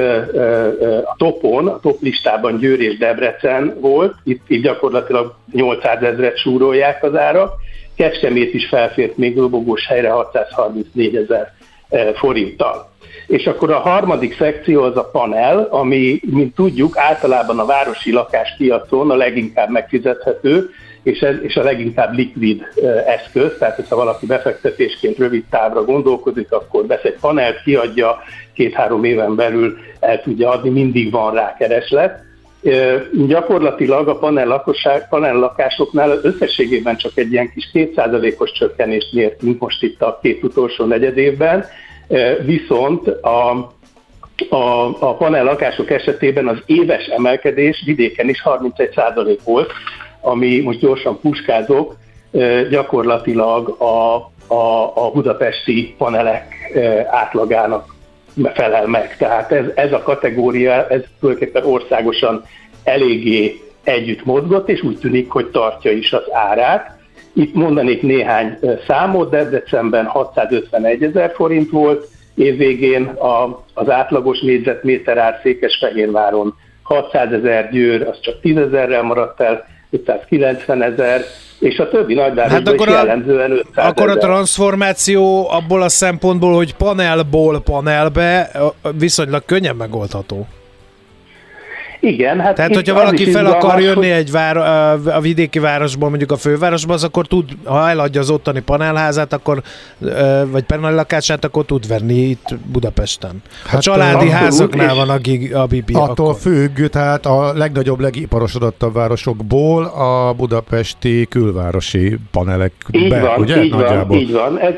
a 1.06 1.16
topon, 1.18 1.68
a 1.68 1.80
top 1.80 2.02
listában 2.02 2.58
Győr 2.58 2.80
és 2.80 2.98
Debrecen 2.98 3.78
volt, 3.80 4.14
itt, 4.24 4.42
itt 4.48 4.62
gyakorlatilag 4.62 5.36
800 5.52 6.04
ezeret 6.04 6.38
súrolják 6.38 7.04
az 7.04 7.16
árak, 7.16 7.52
Kecskemét 7.96 8.54
is 8.54 8.68
felfért 8.68 9.18
még 9.18 9.38
lobogós 9.38 9.88
helyre 9.88 10.10
634 10.10 11.16
ezer 11.16 11.54
forinttal. 12.16 12.89
És 13.30 13.46
akkor 13.48 13.72
a 13.72 13.80
harmadik 13.80 14.36
szekció 14.36 14.84
az 14.84 14.98
a 14.98 15.10
panel, 15.12 15.68
ami, 15.72 16.20
mint 16.26 16.56
tudjuk, 16.56 16.98
általában 16.98 17.60
a 17.60 17.66
városi 17.66 18.12
lakáspiacon 18.12 19.12
a 19.12 19.16
leginkább 19.16 19.70
megfizethető, 19.70 20.70
és, 21.04 21.20
ez, 21.20 21.36
és 21.42 21.56
a 21.56 21.64
leginkább 21.64 22.14
likvid 22.14 22.68
eszköz, 23.06 23.58
tehát 23.60 23.76
hogyha 23.76 23.96
valaki 23.96 24.26
befektetésként 24.26 25.18
rövid 25.18 25.44
távra 25.50 25.84
gondolkodik, 25.84 26.52
akkor 26.52 26.88
vesz 26.88 27.04
egy 27.04 27.18
panelt, 27.20 27.64
kiadja, 27.64 28.18
két-három 28.54 29.04
éven 29.04 29.36
belül 29.36 29.78
el 30.00 30.22
tudja 30.22 30.50
adni, 30.50 30.70
mindig 30.70 31.12
van 31.12 31.34
rá 31.34 31.56
kereslet. 31.58 32.24
Gyakorlatilag 33.28 34.08
a 34.08 34.18
panel, 34.18 34.48
lakosság, 34.48 35.10
panel 35.10 35.36
lakásoknál 35.36 36.20
összességében 36.22 36.98
csak 36.98 37.12
egy 37.16 37.32
ilyen 37.32 37.52
kis 37.54 37.70
2%-os 37.74 38.52
csökkenést 38.52 39.14
mértünk 39.14 39.60
most 39.60 39.84
itt 39.84 40.02
a 40.02 40.20
két 40.22 40.44
utolsó 40.44 40.86
negyed 40.86 41.18
évben, 41.18 41.66
viszont 42.46 43.08
a, 43.08 43.50
a, 44.50 44.86
a 45.00 45.16
panel 45.16 45.44
lakások 45.44 45.90
esetében 45.92 46.48
az 46.48 46.58
éves 46.66 47.06
emelkedés 47.06 47.84
vidéken 47.86 48.30
is 48.30 48.42
31% 48.46 49.38
volt, 49.44 49.72
ami 50.22 50.60
most 50.60 50.80
gyorsan 50.80 51.20
puskázok, 51.20 51.96
gyakorlatilag 52.70 53.70
a, 53.82 54.16
a, 54.54 54.92
a 54.96 55.12
budapesti 55.12 55.96
panelek 55.98 56.56
átlagának 57.10 57.96
felel 58.54 58.88
meg. 58.88 59.18
Tehát 59.18 59.52
ez, 59.52 59.66
ez 59.76 59.94
a 59.94 60.02
kategória, 60.02 60.88
ez 60.88 61.02
tulajdonképpen 61.20 61.66
országosan 61.66 62.44
eléggé 62.84 63.62
együtt 63.84 64.26
mozgott, 64.26 64.70
és 64.70 64.82
úgy 64.82 64.98
tűnik, 64.98 65.30
hogy 65.32 65.48
tartja 65.48 65.92
is 65.92 66.14
az 66.14 66.24
árát. 66.32 66.99
Itt 67.34 67.54
mondanék 67.54 68.02
néhány 68.02 68.58
számot, 68.88 69.30
de 69.30 69.50
decemberben 69.50 70.12
651 70.12 71.04
ezer 71.04 71.32
forint 71.36 71.70
volt, 71.70 72.08
évvégén 72.36 73.04
a, 73.06 73.64
az 73.74 73.90
átlagos 73.90 74.40
négyzetméter 74.40 75.18
ár 75.18 75.40
Székesfehérváron 75.44 76.56
600 76.84 77.32
ezer 77.32 77.72
győr, 77.72 78.08
az 78.08 78.20
csak 78.22 78.42
10 78.42 78.58
ezerrel 78.58 79.04
maradt 79.04 79.42
el, 79.42 79.66
590 79.90 80.82
ezer, 80.82 81.22
és 81.60 81.78
a 81.80 81.90
többi 81.90 82.14
nagyvárosban 82.14 82.66
hát 82.66 82.68
akkor 82.68 82.88
is 82.88 82.94
jellemzően 82.94 83.52
500 83.52 83.88
Akkor 83.88 84.10
a 84.10 84.18
transformáció 84.18 85.50
abból 85.50 85.82
a 85.82 85.90
szempontból, 85.90 86.56
hogy 86.56 86.76
panelból 86.76 87.62
panelbe 87.62 88.52
viszonylag 88.98 89.46
könnyen 89.46 89.76
megoldható. 89.76 90.48
Igen, 92.00 92.40
hát 92.40 92.56
Tehát, 92.56 92.76
hogyha 92.76 92.94
valaki 92.94 93.32
fel 93.32 93.46
akar 93.46 93.82
jönni 93.82 93.96
hogy... 93.96 94.18
egy 94.18 94.32
vár, 94.32 94.58
a 95.08 95.20
vidéki 95.22 95.60
városból, 95.60 96.10
mondjuk 96.10 96.32
a 96.32 96.36
fővárosba, 96.36 96.94
az 96.94 97.04
akkor 97.04 97.28
tud, 97.28 97.50
ha 97.64 97.90
eladja 97.90 98.22
az 98.22 98.30
ottani 98.30 98.60
panelházát, 98.60 99.34
akkor, 99.34 99.62
vagy 100.52 100.64
panellakását, 100.64 101.46
akkor 101.46 101.66
tud 101.66 101.88
venni 101.88 102.14
itt 102.14 102.56
Budapesten. 102.72 103.42
Hát 103.66 103.78
a 103.78 103.82
családi 103.82 104.30
házaknál 104.30 104.96
van 104.96 105.10
a, 105.10 105.18
gig, 105.18 105.56
a 105.56 105.66
Bibi. 105.66 105.94
Attól 105.94 106.28
akkor. 106.28 106.40
függ, 106.40 106.88
tehát 106.88 107.26
a 107.26 107.54
legnagyobb, 107.54 108.00
legiparosodottabb 108.00 108.94
városokból 108.94 109.84
a 109.84 110.34
budapesti 110.34 111.28
külvárosi 111.30 112.18
panelek 112.32 112.74
így 112.92 113.10
be, 113.10 113.20
van, 113.20 113.40
ugye? 113.40 113.64
Így 113.64 113.72
Nagyjából. 113.72 114.06
van, 114.06 114.18
így 114.18 114.32
van. 114.32 114.60
Ez, 114.60 114.74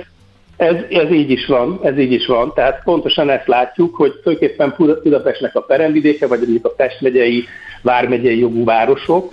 ez, 0.62 0.76
ez 0.90 1.12
így 1.12 1.30
is 1.30 1.46
van, 1.46 1.80
ez 1.84 1.98
így 1.98 2.12
is 2.12 2.26
van. 2.26 2.54
Tehát 2.54 2.82
pontosan 2.84 3.30
ezt 3.30 3.48
látjuk, 3.48 3.96
hogy 3.96 4.14
tulajdonképpen 4.24 4.76
Budapestnek 5.04 5.56
a 5.56 5.62
peremvidéke, 5.62 6.28
vagy 6.28 6.40
mondjuk 6.40 6.66
a 6.66 6.70
Pest 6.70 7.02
megyei, 7.02 7.44
vármegyei 7.82 8.40
jogú 8.40 8.64
városok 8.64 9.32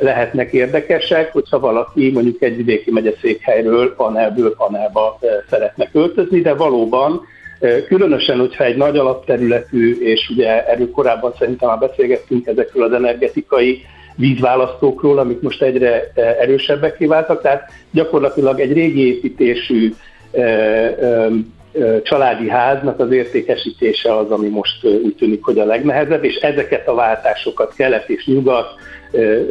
lehetnek 0.00 0.52
érdekesek, 0.52 1.32
hogyha 1.32 1.58
valaki 1.58 2.10
mondjuk 2.10 2.42
egy 2.42 2.56
vidéki 2.56 2.90
megyeszékhelyről 2.90 3.94
panelből 3.94 4.54
panelba 4.56 5.18
szeretne 5.50 5.90
költözni, 5.90 6.40
de 6.40 6.54
valóban 6.54 7.20
Különösen, 7.86 8.38
hogyha 8.38 8.64
egy 8.64 8.76
nagy 8.76 8.96
alapterületű, 8.96 9.98
és 10.00 10.28
ugye 10.28 10.66
erről 10.66 10.90
korábban 10.90 11.32
szerintem 11.38 11.68
már 11.68 11.78
beszélgettünk 11.78 12.46
ezekről 12.46 12.84
az 12.84 12.92
energetikai 12.92 13.84
vízválasztókról, 14.16 15.18
amik 15.18 15.40
most 15.40 15.62
egyre 15.62 16.12
erősebbek 16.14 17.06
váltak, 17.06 17.42
tehát 17.42 17.70
gyakorlatilag 17.90 18.60
egy 18.60 18.72
régi 18.72 19.06
építésű 19.06 19.92
családi 22.02 22.48
háznak 22.48 23.00
az 23.00 23.10
értékesítése 23.10 24.16
az, 24.16 24.30
ami 24.30 24.48
most 24.48 24.84
úgy 24.84 25.14
tűnik, 25.14 25.44
hogy 25.44 25.58
a 25.58 25.64
legnehezebb, 25.64 26.24
és 26.24 26.34
ezeket 26.34 26.88
a 26.88 26.94
váltásokat 26.94 27.74
kelet 27.74 28.08
és 28.08 28.26
nyugat, 28.26 28.74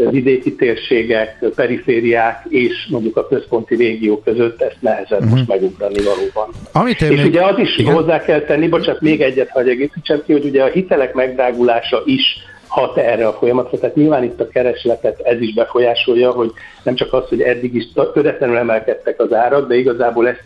vidéki 0.10 0.56
térségek, 0.56 1.46
perifériák 1.56 2.46
és 2.50 2.88
mondjuk 2.90 3.18
a 3.18 3.28
központi 3.28 3.76
régió 3.76 4.22
között 4.22 4.62
ezt 4.62 4.78
nehezebb 4.80 5.20
uh-huh. 5.20 5.32
most 5.32 5.48
megugrani 5.48 6.04
valóban. 6.04 6.54
Amit 6.72 7.02
és 7.02 7.08
még... 7.08 7.26
ugye 7.26 7.46
az 7.46 7.58
is 7.58 7.78
Igen? 7.78 7.94
hozzá 7.94 8.20
kell 8.20 8.42
tenni, 8.42 8.68
bocsánat, 8.68 9.02
még 9.02 9.22
egyet 9.22 9.50
hagy 9.50 9.70
egészítsem 9.70 10.22
ki, 10.26 10.32
hogy 10.32 10.46
ugye 10.46 10.64
a 10.64 10.68
hitelek 10.68 11.14
megdrágulása 11.14 12.02
is 12.06 12.38
hat 12.68 12.98
erre 12.98 13.28
a 13.28 13.34
folyamatra, 13.34 13.80
tehát 13.80 13.96
nyilván 13.96 14.24
itt 14.24 14.40
a 14.40 14.48
keresletet 14.48 15.20
ez 15.20 15.42
is 15.42 15.54
befolyásolja, 15.54 16.32
hogy 16.32 16.52
nem 16.84 16.96
csak 16.96 17.14
az, 17.14 17.28
hogy 17.30 17.42
eddig 17.42 17.76
is 17.76 17.86
töretlenül 18.14 18.58
emelkedtek 18.58 19.20
az 19.20 19.34
árak, 19.34 19.68
de 19.68 19.76
igazából 19.76 20.28
ezt 20.28 20.44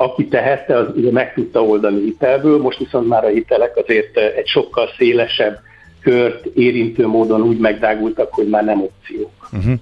aki 0.00 0.28
tehette, 0.28 0.76
az 0.76 0.86
ugye 0.94 1.12
meg 1.12 1.34
tudta 1.34 1.62
oldani 1.64 2.00
hitelből, 2.00 2.58
most 2.58 2.78
viszont 2.78 3.08
már 3.08 3.24
a 3.24 3.28
hitelek 3.28 3.76
azért 3.76 4.16
egy 4.16 4.46
sokkal 4.46 4.88
szélesebb 4.96 5.58
kört 6.00 6.44
érintő 6.44 7.06
módon 7.06 7.42
úgy 7.42 7.58
megdágultak, 7.58 8.32
hogy 8.32 8.48
már 8.48 8.64
nem 8.64 8.82
opciók. 8.82 9.30
Uh-huh. 9.52 9.74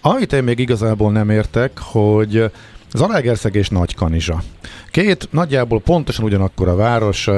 Amit 0.00 0.32
én 0.32 0.42
még 0.42 0.58
igazából 0.58 1.12
nem 1.12 1.30
értek, 1.30 1.70
hogy 1.78 2.44
Zalaegerszeg 2.92 3.54
és 3.54 3.68
Nagykanizsa. 3.68 4.42
Két 4.96 5.28
nagyjából 5.30 5.80
pontosan 5.80 6.24
ugyanakkor 6.24 6.68
a 6.68 6.74
város, 6.74 7.28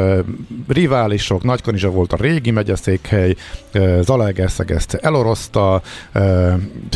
riválisok, 0.69 1.43
Nagykanizsa 1.43 1.91
volt 1.91 2.13
a 2.13 2.17
régi 2.17 2.51
megyeszékhely, 2.51 3.35
Zalaegerszeg 4.01 4.71
ezt 4.71 4.95
elorozta, 4.95 5.83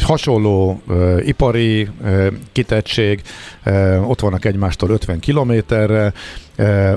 hasonló 0.03 0.83
ipari 1.19 1.89
kitettség, 2.53 3.23
ott 4.07 4.21
vannak 4.21 4.45
egymástól 4.45 4.91
50 4.91 5.19
kilométerre, 5.19 6.13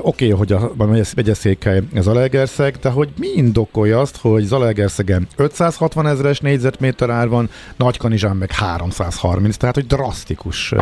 okay, 0.00 0.30
hogy 0.30 0.52
a 0.52 0.72
megyeszékhely 1.16 1.82
Zalaegerszeg, 1.98 2.76
de 2.76 2.88
hogy 2.88 3.08
mi 3.18 3.28
indokolja 3.34 4.00
azt, 4.00 4.16
hogy 4.16 4.44
Zalaegerszegen 4.44 5.28
560 5.36 6.06
ezeres 6.06 6.40
négyzetméter 6.40 7.10
ár 7.10 7.28
van, 7.28 7.50
Nagykanizsán 7.76 8.36
meg 8.36 8.52
330, 8.52 9.56
tehát 9.56 9.74
hogy 9.74 9.86
drasztikus 9.86 10.74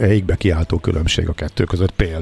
égbe 0.00 0.34
kiáltó 0.34 0.78
különbség 0.78 1.28
a 1.28 1.32
kettő 1.32 1.64
között 1.64 1.90
például. 1.90 2.13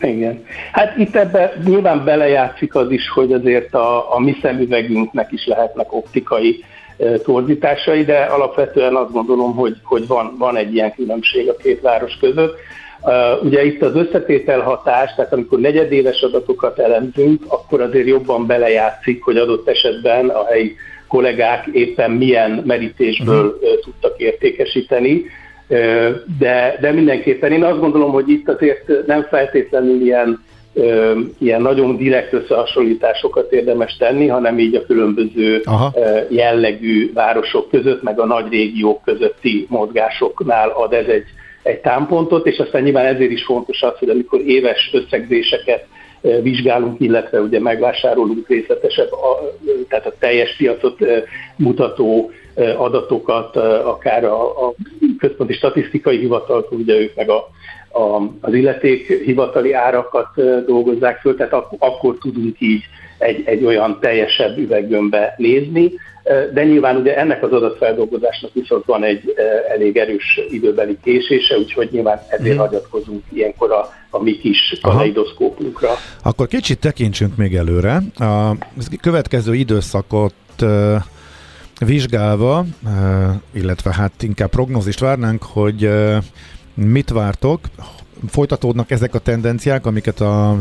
Igen. 0.00 0.44
Hát 0.72 0.96
itt 0.96 1.16
ebbe 1.16 1.52
nyilván 1.64 2.04
belejátszik 2.04 2.74
az 2.74 2.90
is, 2.90 3.08
hogy 3.08 3.32
azért 3.32 3.74
a, 3.74 4.14
a 4.14 4.20
mi 4.20 4.36
szemüvegünknek 4.42 5.32
is 5.32 5.46
lehetnek 5.46 5.92
optikai 5.92 6.64
e, 6.98 7.18
torzításai, 7.18 8.04
de 8.04 8.18
alapvetően 8.18 8.94
azt 8.94 9.12
gondolom, 9.12 9.54
hogy, 9.54 9.76
hogy 9.82 10.06
van, 10.06 10.34
van 10.38 10.56
egy 10.56 10.74
ilyen 10.74 10.94
különbség 10.94 11.48
a 11.48 11.56
két 11.56 11.80
város 11.80 12.16
között. 12.20 12.56
Uh, 13.02 13.44
ugye 13.44 13.64
itt 13.64 13.82
az 13.82 13.94
összetétel 13.94 14.60
hatás, 14.60 15.14
tehát 15.14 15.32
amikor 15.32 15.58
negyedéves 15.58 16.20
adatokat 16.20 16.78
elemzünk, 16.78 17.42
akkor 17.48 17.80
azért 17.80 18.06
jobban 18.06 18.46
belejátszik, 18.46 19.22
hogy 19.22 19.36
adott 19.36 19.68
esetben 19.68 20.28
a 20.28 20.46
helyi 20.46 20.76
kollégák 21.08 21.66
éppen 21.72 22.10
milyen 22.10 22.62
merítésből 22.66 23.46
uh-huh. 23.46 23.80
tudtak 23.82 24.18
értékesíteni 24.18 25.24
de, 26.38 26.78
de 26.80 26.92
mindenképpen 26.92 27.52
én 27.52 27.64
azt 27.64 27.80
gondolom, 27.80 28.10
hogy 28.10 28.28
itt 28.28 28.48
azért 28.48 29.06
nem 29.06 29.22
feltétlenül 29.22 30.00
ilyen, 30.00 30.44
ilyen 31.38 31.62
nagyon 31.62 31.96
direkt 31.96 32.32
összehasonlításokat 32.32 33.52
érdemes 33.52 33.96
tenni, 33.96 34.26
hanem 34.26 34.58
így 34.58 34.74
a 34.74 34.86
különböző 34.86 35.60
Aha. 35.64 35.94
jellegű 36.28 37.12
városok 37.12 37.70
között, 37.70 38.02
meg 38.02 38.20
a 38.20 38.26
nagy 38.26 38.48
régiók 38.50 39.02
közötti 39.04 39.66
mozgásoknál 39.68 40.68
ad 40.68 40.92
ez 40.92 41.06
egy, 41.06 41.24
egy 41.62 41.80
támpontot, 41.80 42.46
és 42.46 42.58
aztán 42.58 42.82
nyilván 42.82 43.14
ezért 43.14 43.30
is 43.30 43.44
fontos 43.44 43.82
az, 43.82 43.98
hogy 43.98 44.08
amikor 44.08 44.40
éves 44.40 44.90
összegzéseket 44.92 45.86
vizsgálunk, 46.42 47.00
illetve 47.00 47.40
ugye 47.40 47.60
megvásárolunk 47.60 48.48
részletesebb, 48.48 49.08
tehát 49.88 50.06
a 50.06 50.14
teljes 50.18 50.56
piacot 50.56 50.98
mutató 51.56 52.30
adatokat, 52.76 53.56
akár 53.84 54.24
a, 54.24 54.66
a 54.66 54.74
központi 55.18 55.52
statisztikai 55.52 56.18
hivatal, 56.18 56.66
ugye 56.70 56.94
ők 56.94 57.14
meg 57.14 57.30
a, 57.30 57.48
a, 57.98 58.22
az 58.40 58.54
illeték 58.54 59.22
hivatali 59.24 59.72
árakat 59.72 60.28
dolgozzák 60.66 61.20
föl, 61.20 61.36
tehát 61.36 61.52
ak- 61.52 61.74
akkor 61.78 62.18
tudunk 62.20 62.56
így 62.58 62.82
egy, 63.18 63.42
egy 63.44 63.64
olyan 63.64 63.98
teljesebb 64.00 64.58
üveggömbbe 64.58 65.34
nézni, 65.36 65.92
de 66.52 66.64
nyilván 66.64 66.96
ugye 66.96 67.16
ennek 67.16 67.42
az 67.42 67.52
adatfeldolgozásnak 67.52 68.50
viszont 68.52 68.84
van 68.84 69.04
egy 69.04 69.34
elég 69.68 69.96
erős 69.96 70.40
időbeli 70.50 70.98
késése, 71.02 71.56
úgyhogy 71.58 71.88
nyilván 71.90 72.20
ezért 72.28 72.50
hmm. 72.50 72.58
hagyatkozunk 72.58 73.22
ilyenkor 73.32 73.72
a, 73.72 73.88
a 74.10 74.22
mi 74.22 74.38
kis 74.38 74.78
kaleidoszkópunkra. 74.82 75.88
Akkor 76.22 76.46
kicsit 76.46 76.80
tekintsünk 76.80 77.36
még 77.36 77.54
előre. 77.54 78.02
A 78.18 78.52
következő 79.00 79.54
időszakot 79.54 80.34
vizsgálva, 81.78 82.66
illetve 83.52 83.94
hát 83.94 84.22
inkább 84.22 84.50
prognózist 84.50 84.98
várnánk, 84.98 85.42
hogy 85.42 85.90
mit 86.74 87.10
vártok, 87.10 87.60
folytatódnak 88.26 88.90
ezek 88.90 89.14
a 89.14 89.18
tendenciák, 89.18 89.86
amiket 89.86 90.20
a 90.20 90.56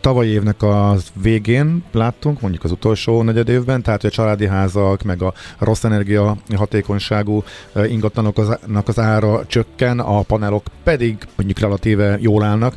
tavalyi 0.00 0.30
évnek 0.30 0.62
a 0.62 0.96
végén 1.22 1.82
láttunk, 1.92 2.40
mondjuk 2.40 2.64
az 2.64 2.70
utolsó 2.70 3.22
negyed 3.22 3.48
évben, 3.48 3.82
tehát 3.82 4.00
hogy 4.00 4.10
a 4.10 4.14
családi 4.14 4.46
házak, 4.46 5.02
meg 5.02 5.22
a 5.22 5.34
rossz 5.58 5.84
energia 5.84 6.36
hatékonyságú 6.56 7.42
ingatlanoknak 7.88 8.88
az 8.88 8.98
ára 8.98 9.46
csökken, 9.46 9.98
a 9.98 10.22
panelok 10.22 10.62
pedig 10.82 11.16
mondjuk 11.36 11.58
relatíve 11.58 12.16
jól 12.20 12.42
állnak, 12.42 12.76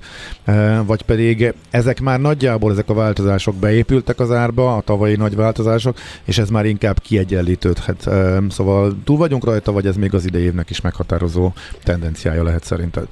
vagy 0.86 1.02
pedig 1.02 1.54
ezek 1.70 2.02
már 2.02 2.20
nagyjából 2.20 2.72
ezek 2.72 2.90
a 2.90 2.94
változások 2.94 3.56
beépültek 3.56 4.20
az 4.20 4.32
árba, 4.32 4.76
a 4.76 4.82
tavalyi 4.82 5.16
nagy 5.16 5.36
változások, 5.36 5.98
és 6.24 6.38
ez 6.38 6.50
már 6.50 6.66
inkább 6.66 7.00
kiegyenlítődhet. 7.00 8.10
Szóval 8.50 8.98
túl 9.04 9.18
vagyunk 9.18 9.46
rajta, 9.46 9.72
vagy 9.72 9.86
ez 9.86 9.96
még 9.96 10.14
az 10.14 10.26
idei 10.26 10.44
évnek 10.44 10.70
is 10.70 10.82
meghatározó 10.82 11.52
tendenciája 11.84 12.44
lehet 12.44 12.64
szerinted? 12.64 13.08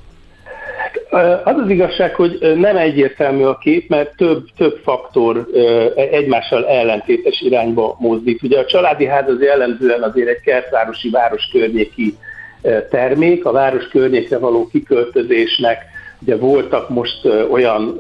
Az 1.44 1.56
az 1.64 1.70
igazság, 1.70 2.16
hogy 2.16 2.38
nem 2.56 2.78
egyértelmű 2.78 3.44
a 3.44 3.58
kép, 3.58 3.90
mert 3.90 4.16
több, 4.16 4.46
több 4.58 4.80
faktor 4.84 5.48
egymással 5.96 6.68
ellentétes 6.68 7.42
irányba 7.42 7.96
mozdít. 8.00 8.44
Ugye 8.44 8.60
a 8.60 8.66
családi 8.66 9.06
ház 9.06 9.30
az 9.30 9.42
jellemzően 9.42 10.02
azért 10.02 10.28
egy 10.28 10.42
kertvárosi 10.42 11.10
város 11.10 11.50
környéki 11.52 12.18
termék. 12.90 13.46
A 13.46 13.52
város 13.52 13.88
környékre 13.88 14.38
való 14.38 14.68
kiköltözésnek 14.68 15.78
ugye 16.22 16.38
voltak 16.38 16.90
most 16.90 17.26
olyan 17.52 18.00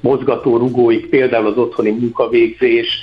mozgató 0.00 0.56
rugóik, 0.56 1.08
például 1.08 1.46
az 1.46 1.56
otthoni 1.56 1.90
munkavégzés, 1.90 2.98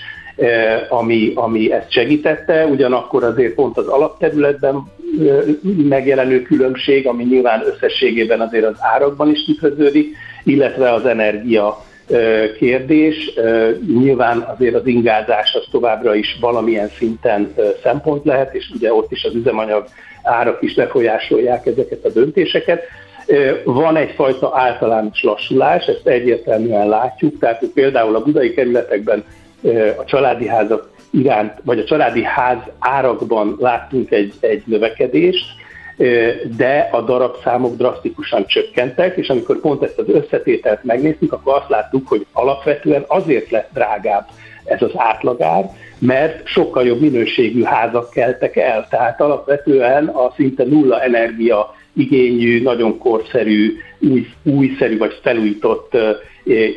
ami, 0.89 1.31
ami 1.35 1.71
ezt 1.71 1.91
segítette, 1.91 2.65
ugyanakkor 2.65 3.23
azért 3.23 3.53
pont 3.53 3.77
az 3.77 3.87
alapterületben 3.87 4.83
megjelenő 5.89 6.41
különbség, 6.41 7.07
ami 7.07 7.23
nyilván 7.23 7.63
összességében 7.65 8.41
azért 8.41 8.65
az 8.65 8.75
árakban 8.79 9.29
is 9.31 9.45
tükröződik, 9.45 10.15
illetve 10.43 10.93
az 10.93 11.05
energia 11.05 11.85
kérdés. 12.57 13.33
Nyilván 13.99 14.39
azért 14.39 14.75
az 14.75 14.87
ingázás 14.87 15.53
az 15.53 15.67
továbbra 15.71 16.15
is 16.15 16.37
valamilyen 16.41 16.87
szinten 16.87 17.53
szempont 17.83 18.25
lehet, 18.25 18.55
és 18.55 18.71
ugye 18.75 18.93
ott 18.93 19.11
is 19.11 19.23
az 19.23 19.35
üzemanyag 19.35 19.85
árak 20.23 20.61
is 20.61 20.73
befolyásolják 20.73 21.65
ezeket 21.65 22.05
a 22.05 22.09
döntéseket. 22.09 22.83
Van 23.63 23.95
egyfajta 23.95 24.51
általános 24.55 25.23
lassulás, 25.23 25.85
ezt 25.85 26.07
egyértelműen 26.07 26.87
látjuk, 26.87 27.39
tehát 27.39 27.63
például 27.73 28.15
a 28.15 28.23
budai 28.23 28.53
kerületekben 28.53 29.23
a 29.97 30.05
családi 30.05 30.47
házak 30.47 30.89
iránt, 31.11 31.53
vagy 31.63 31.79
a 31.79 31.83
családi 31.83 32.23
ház 32.23 32.57
árakban 32.79 33.55
láttunk 33.59 34.11
egy, 34.11 34.33
egy 34.39 34.63
növekedést, 34.65 35.45
de 36.57 36.89
a 36.91 37.01
darabszámok 37.01 37.75
drasztikusan 37.75 38.45
csökkentek, 38.45 39.17
és 39.17 39.29
amikor 39.29 39.59
pont 39.59 39.83
ezt 39.83 39.97
az 39.97 40.09
összetételt 40.09 40.83
megnéztük, 40.83 41.33
akkor 41.33 41.55
azt 41.55 41.69
láttuk, 41.69 42.07
hogy 42.07 42.25
alapvetően 42.31 43.03
azért 43.07 43.49
lett 43.49 43.69
drágább 43.73 44.25
ez 44.63 44.81
az 44.81 44.91
átlagár, 44.95 45.69
mert 45.99 46.47
sokkal 46.47 46.85
jobb 46.85 46.99
minőségű 46.99 47.63
házak 47.63 48.09
keltek 48.09 48.55
el. 48.55 48.87
Tehát 48.89 49.21
alapvetően 49.21 50.07
a 50.07 50.33
szinte 50.35 50.63
nulla 50.63 51.01
energia 51.01 51.75
igényű, 51.93 52.61
nagyon 52.61 52.97
korszerű, 52.97 53.77
új, 53.99 54.27
újszerű 54.43 54.97
vagy 54.97 55.19
felújított 55.21 55.97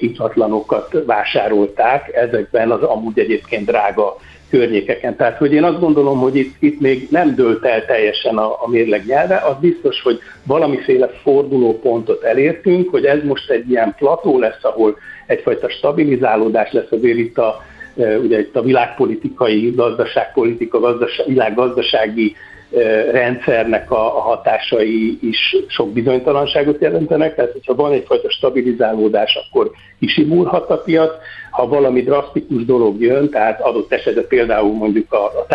ingatlanokat 0.00 0.96
vásárolták 1.06 2.14
ezekben 2.14 2.70
az 2.70 2.82
amúgy 2.82 3.18
egyébként 3.18 3.66
drága 3.66 4.16
környékeken. 4.50 5.16
Tehát, 5.16 5.38
hogy 5.38 5.52
én 5.52 5.64
azt 5.64 5.80
gondolom, 5.80 6.18
hogy 6.18 6.36
itt, 6.36 6.54
itt 6.58 6.80
még 6.80 7.08
nem 7.10 7.34
dőlt 7.34 7.64
el 7.64 7.84
teljesen 7.84 8.36
a, 8.36 8.64
a 8.64 8.68
mérleg 8.68 9.04
nyelve, 9.06 9.36
az 9.36 9.54
biztos, 9.60 10.02
hogy 10.02 10.18
valamiféle 10.46 11.08
fordulópontot 11.22 12.22
elértünk, 12.22 12.90
hogy 12.90 13.04
ez 13.04 13.18
most 13.24 13.50
egy 13.50 13.70
ilyen 13.70 13.94
plató 13.98 14.38
lesz, 14.38 14.64
ahol 14.64 14.96
egyfajta 15.26 15.68
stabilizálódás 15.68 16.72
lesz 16.72 16.90
azért 16.90 17.18
itt 17.18 17.38
a, 17.38 17.62
ugye 17.94 18.38
itt 18.38 18.56
a 18.56 18.62
világpolitikai, 18.62 19.70
gazdaságpolitika, 19.70 20.80
gazdaság, 20.80 21.26
világgazdasági 21.26 22.36
rendszernek 23.10 23.90
a, 23.90 24.16
a 24.16 24.20
hatásai 24.20 25.18
is 25.22 25.56
sok 25.68 25.92
bizonytalanságot 25.92 26.80
jelentenek, 26.80 27.34
tehát 27.34 27.52
hogyha 27.52 27.74
van 27.74 27.92
egyfajta 27.92 28.30
stabilizálódás, 28.30 29.34
akkor 29.34 29.70
kisimulhat 30.00 30.70
a 30.70 30.76
piac, 30.76 31.10
ha 31.50 31.68
valami 31.68 32.02
drasztikus 32.02 32.64
dolog 32.64 33.00
jön, 33.00 33.30
tehát 33.30 33.60
adott 33.60 33.92
esetben 33.92 34.26
például 34.28 34.72
mondjuk 34.72 35.12
a, 35.12 35.24
a 35.24 35.46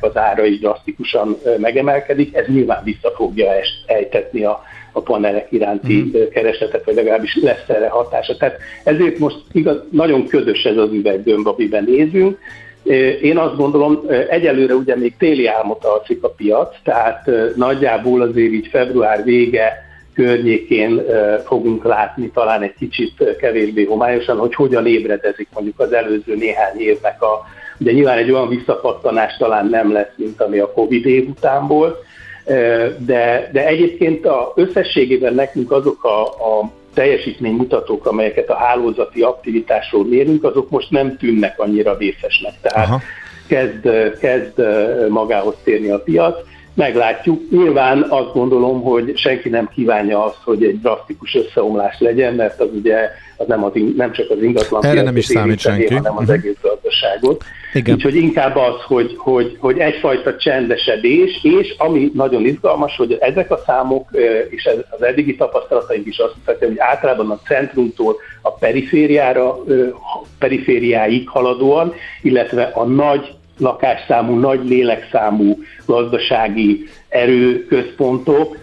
az 0.00 0.16
ára 0.16 0.44
is 0.44 0.58
drasztikusan 0.58 1.36
megemelkedik, 1.58 2.36
ez 2.36 2.46
nyilván 2.46 2.84
vissza 2.84 3.10
fogja 3.10 3.52
ejtetni 3.86 4.44
a, 4.44 4.62
a 4.92 5.00
panelek 5.00 5.52
iránti 5.52 6.02
mm. 6.02 6.20
keresetet, 6.32 6.84
vagy 6.84 6.94
legalábbis 6.94 7.38
lesz 7.42 7.68
erre 7.68 7.88
hatása. 7.88 8.36
Tehát 8.36 8.58
ezért 8.84 9.18
most 9.18 9.36
igaz, 9.52 9.76
nagyon 9.90 10.26
ködös 10.26 10.64
ez 10.64 10.76
az 10.76 10.92
üveggömb, 10.92 11.46
amiben 11.46 11.84
nézünk, 11.84 12.38
én 13.22 13.38
azt 13.38 13.56
gondolom, 13.56 14.00
egyelőre 14.28 14.74
ugye 14.74 14.96
még 14.96 15.16
téli 15.16 15.46
álmot 15.46 15.84
alszik 15.84 16.22
a 16.22 16.28
piac, 16.28 16.74
tehát 16.82 17.30
nagyjából 17.56 18.20
azért 18.20 18.52
így 18.52 18.66
február 18.66 19.24
vége 19.24 19.82
környékén 20.14 21.02
fogunk 21.46 21.84
látni 21.84 22.30
talán 22.30 22.62
egy 22.62 22.74
kicsit 22.78 23.36
kevésbé 23.40 23.84
homályosan, 23.84 24.38
hogy 24.38 24.54
hogyan 24.54 24.86
ébredezik 24.86 25.48
mondjuk 25.54 25.80
az 25.80 25.92
előző 25.92 26.36
néhány 26.36 26.80
évnek 26.80 27.22
a, 27.22 27.44
ugye 27.78 27.92
nyilván 27.92 28.18
egy 28.18 28.30
olyan 28.30 28.48
visszapattanás 28.48 29.36
talán 29.36 29.66
nem 29.66 29.92
lesz, 29.92 30.12
mint 30.16 30.40
ami 30.40 30.58
a 30.58 30.72
Covid 30.72 31.06
év 31.06 31.28
után 31.28 31.66
volt, 31.66 31.98
de, 32.98 33.50
de 33.52 33.66
egyébként 33.66 34.26
a 34.26 34.52
összességében 34.56 35.34
nekünk 35.34 35.72
azok 35.72 36.04
a, 36.04 36.22
a 36.22 36.70
teljesítménymutatók, 36.94 38.06
amelyeket 38.06 38.50
a 38.50 38.56
hálózati 38.56 39.22
aktivitásról 39.22 40.04
mérünk, 40.04 40.44
azok 40.44 40.70
most 40.70 40.90
nem 40.90 41.16
tűnnek 41.16 41.60
annyira 41.60 41.96
vészesnek. 41.96 42.52
Tehát 42.60 43.02
kezd, 43.48 43.88
kezd 44.18 44.62
magához 45.08 45.54
térni 45.64 45.90
a 45.90 45.98
piac. 45.98 46.36
Meglátjuk. 46.74 47.50
Nyilván 47.50 48.06
azt 48.08 48.32
gondolom, 48.32 48.82
hogy 48.82 49.16
senki 49.16 49.48
nem 49.48 49.68
kívánja 49.74 50.24
azt, 50.24 50.40
hogy 50.44 50.64
egy 50.64 50.80
drasztikus 50.80 51.34
összeomlás 51.34 51.96
legyen, 51.98 52.34
mert 52.34 52.60
az 52.60 52.68
ugye 52.74 53.10
az 53.36 53.46
nem, 53.46 53.64
az, 53.64 53.72
nem 53.96 54.12
csak 54.12 54.30
az 54.30 54.42
ingatlan 54.42 54.84
Erre 54.84 55.02
nem 55.02 55.16
is 55.16 55.24
számít 55.24 55.58
senki. 55.58 55.94
hanem 55.94 56.16
az 56.16 56.22
uh-huh. 56.22 56.34
egész 56.34 56.56
gazdaságot. 56.62 57.44
Igen. 57.74 57.94
Úgyhogy 57.94 58.14
inkább 58.14 58.56
az, 58.56 58.82
hogy, 58.86 59.14
hogy, 59.16 59.56
hogy 59.60 59.78
egyfajta 59.78 60.36
csendesedés, 60.36 61.40
és 61.42 61.74
ami 61.78 62.10
nagyon 62.14 62.44
izgalmas, 62.44 62.96
hogy 62.96 63.16
ezek 63.20 63.50
a 63.50 63.62
számok, 63.66 64.08
és 64.48 64.68
az 64.90 65.02
eddigi 65.02 65.36
tapasztalataink 65.36 66.06
is 66.06 66.18
azt 66.18 66.34
mutatják, 66.36 66.70
hogy 66.70 66.78
általában 66.78 67.30
a 67.30 67.40
centrumtól 67.46 68.16
a 68.42 68.50
perifériára, 68.50 69.64
perifériáig 70.38 71.28
haladóan, 71.28 71.94
illetve 72.22 72.62
a 72.62 72.84
nagy 72.84 73.34
lakásszámú, 73.58 74.38
nagy 74.38 74.68
lélekszámú 74.68 75.58
gazdasági 75.86 76.84
erőközpontok, 77.08 78.56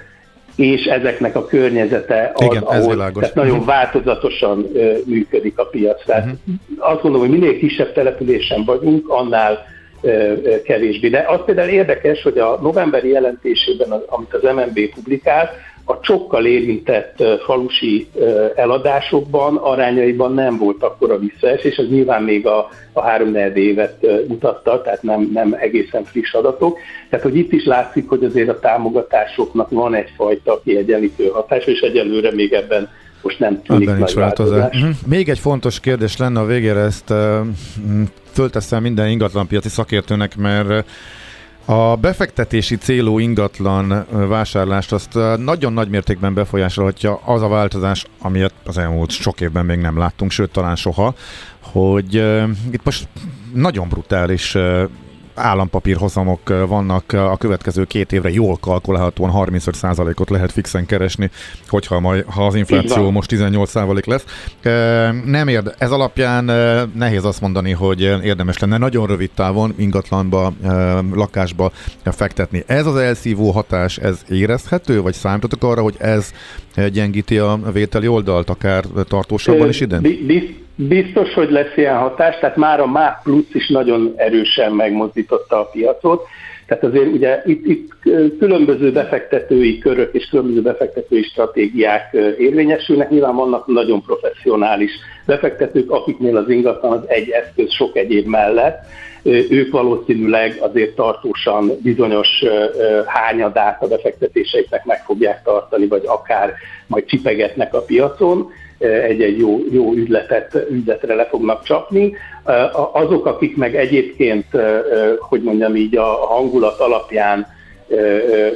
és 0.56 0.86
ezeknek 0.86 1.36
a 1.36 1.46
környezete 1.46 2.32
az, 2.36 2.46
Igen, 2.46 2.64
ahol 2.64 2.96
tehát 2.96 3.36
nagyon 3.36 3.58
mhm. 3.58 3.66
változatosan 3.66 4.60
uh, 4.60 4.98
működik 5.06 5.60
a 5.60 5.64
piac. 5.64 6.06
Tehát 6.06 6.26
uh-huh. 6.26 6.92
azt 6.92 7.02
gondolom, 7.02 7.28
hogy 7.28 7.40
minél 7.40 7.58
kisebb 7.58 7.94
településen 7.94 8.64
vagyunk, 8.66 9.10
annál 9.10 9.66
uh, 10.02 10.62
kevésbé. 10.64 11.10
De 11.10 11.26
az 11.28 11.40
például 11.46 11.70
érdekes, 11.70 12.22
hogy 12.22 12.38
a 12.38 12.60
novemberi 12.62 13.10
jelentésében, 13.10 13.92
amit 14.08 14.34
az 14.34 14.42
MNB 14.42 14.94
publikált, 14.94 15.50
a 15.86 16.00
csokkal 16.00 16.46
érintett 16.46 17.24
falusi 17.46 18.08
eladásokban 18.56 19.56
arányaiban 19.56 20.34
nem 20.34 20.58
volt 20.58 20.84
akkora 20.84 21.18
visszaesés, 21.18 21.76
ez 21.78 21.88
nyilván 21.90 22.24
még 22.24 22.48
a, 22.48 22.70
a 22.94 23.02
három 23.02 23.36
évet 23.56 24.06
mutatta, 24.28 24.82
tehát 24.82 25.04
nem, 25.04 25.30
nem 25.34 25.56
egészen 25.60 26.04
friss 26.04 26.34
adatok. 26.34 26.78
Tehát, 27.10 27.26
hogy 27.26 27.38
itt 27.38 27.52
is 27.52 27.66
látszik, 27.66 28.10
hogy 28.10 28.24
azért 28.24 28.50
a 28.50 28.60
támogatásoknak 28.60 29.70
van 29.70 29.96
egyfajta 29.96 30.62
kiegyenlítő 30.64 31.28
hatás, 31.28 31.66
és 31.66 31.80
egyelőre 31.80 32.32
még 32.34 32.54
ebben 32.54 32.90
most 33.22 33.40
nem 33.40 33.62
tűnik 33.62 33.88
Ebben 33.88 34.00
nagy 34.00 34.14
változás. 34.14 34.58
változás. 34.60 34.82
Mhm. 34.82 35.10
Még 35.10 35.30
egy 35.30 35.40
fontos 35.40 35.80
kérdés 35.80 36.18
lenne 36.18 36.40
a 36.40 36.46
végére, 36.46 36.80
ezt 36.80 37.14
fölteszem 38.32 38.82
minden 38.82 39.10
ingatlanpiaci 39.10 39.70
szakértőnek, 39.70 40.38
mert 40.38 40.86
a 41.72 41.96
befektetési 41.96 42.76
célú 42.78 43.20
ingatlan 43.20 44.06
vásárlást 44.28 44.92
azt 44.92 45.14
nagyon 45.38 45.74
nagy 45.74 45.90
mértékben 45.90 46.34
befolyásolhatja 46.34 47.16
az 47.26 47.42
a 47.42 47.48
változás, 47.48 48.06
amilyet 48.20 48.54
az 48.66 48.78
elmúlt 48.78 49.12
sok 49.12 49.42
évben 49.42 49.66
még 49.66 49.80
nem 49.80 49.98
láttunk, 49.98 50.32
sőt 50.32 50.52
talán 50.52 50.76
soha, 50.76 51.14
hogy 51.60 52.14
itt 52.72 52.84
most 52.84 53.08
nagyon 53.54 53.90
brutális 53.90 54.58
állampapírhozamok 55.42 56.68
vannak 56.68 57.14
a 57.14 57.38
következő 57.38 57.84
két 57.84 58.12
évre, 58.12 58.30
jól 58.30 58.58
kalkulálhatóan 58.58 59.32
35%-ot 59.34 60.30
lehet 60.30 60.52
fixen 60.52 60.86
keresni, 60.86 61.30
hogyha 61.68 62.00
majd, 62.00 62.26
ha 62.28 62.46
az 62.46 62.56
infláció 62.56 63.10
most 63.10 63.32
18% 63.34 64.06
lesz. 64.06 64.26
Nem 65.26 65.48
érde, 65.48 65.74
ez 65.78 65.92
alapján 65.92 66.44
nehéz 66.96 67.24
azt 67.24 67.42
mondani, 67.42 67.72
hogy 67.72 68.02
érdemes 68.02 68.58
lenne 68.58 68.78
nagyon 68.78 69.08
rövid 69.08 69.30
távon 69.36 69.74
ingatlanba, 69.78 70.54
lakásba 71.14 71.72
fektetni. 72.04 72.64
Ez 72.68 72.86
az 72.86 72.96
elszívó 72.96 73.52
hatás, 73.52 73.98
ez 73.98 74.22
érezhető, 74.30 75.02
vagy 75.02 75.14
számítotok 75.14 75.64
arra, 75.64 75.82
hogy 75.82 75.96
ez 76.00 76.32
gyengíti 76.92 77.38
a 77.38 77.60
vételi 77.74 78.08
oldalt, 78.08 78.50
akár 78.50 78.84
tartósabban 79.08 79.70
is 79.70 79.80
idén? 79.80 80.02
Biztos, 80.88 81.34
hogy 81.34 81.52
lesz 81.52 81.78
ilyen 81.78 81.98
hatás, 81.98 82.40
tehát 82.40 82.56
már 82.56 82.80
a 82.80 82.88
MÁP 82.88 83.24
plusz 83.24 83.54
is 83.54 83.68
nagyon 83.68 84.14
erősen 84.16 84.72
megmozdította 84.72 85.60
a 85.60 85.66
piacot. 85.66 86.28
Tehát 86.68 86.84
azért 86.84 87.14
ugye 87.14 87.42
itt, 87.46 87.66
itt 87.66 87.92
különböző 88.40 88.92
befektetői 88.92 89.78
körök 89.78 90.14
és 90.14 90.28
különböző 90.30 90.62
befektetői 90.62 91.24
stratégiák 91.24 92.18
érvényesülnek. 92.38 93.10
Nyilván 93.10 93.36
vannak 93.36 93.68
nagyon 93.68 94.02
professzionális 94.02 94.92
befektetők, 95.26 95.92
akiknél 95.92 96.38
az 96.38 96.50
ingatlan 96.50 96.92
az 96.92 97.04
egy 97.08 97.30
eszköz 97.30 97.72
sok 97.72 97.98
egyéb 97.98 98.28
mellett. 98.28 98.84
Ők 99.50 99.72
valószínűleg 99.72 100.58
azért 100.60 100.96
tartósan 100.96 101.72
bizonyos 101.84 102.28
hányadát 103.06 103.84
a 103.84 103.88
befektetéseiknek 103.88 104.86
meg 104.86 105.04
fogják 105.06 105.44
tartani, 105.44 105.88
vagy 105.88 106.04
akár 106.06 106.54
majd 106.88 107.06
csipegetnek 107.06 107.74
a 107.74 107.82
piacon 107.82 108.52
egy-egy 108.82 109.38
jó, 109.38 109.60
jó 109.72 109.94
ügyletet, 109.94 110.66
ügyletre 110.70 111.16
le 111.16 111.26
fognak 111.26 111.64
csapni. 111.64 112.16
Azok, 112.94 113.26
akik 113.26 113.58
meg 113.58 113.76
egyébként, 113.76 114.46
hogy 115.20 115.42
mondjam 115.42 115.76
így, 115.76 115.98
a 115.98 116.06
hangulat 116.06 116.80
alapján 116.80 117.48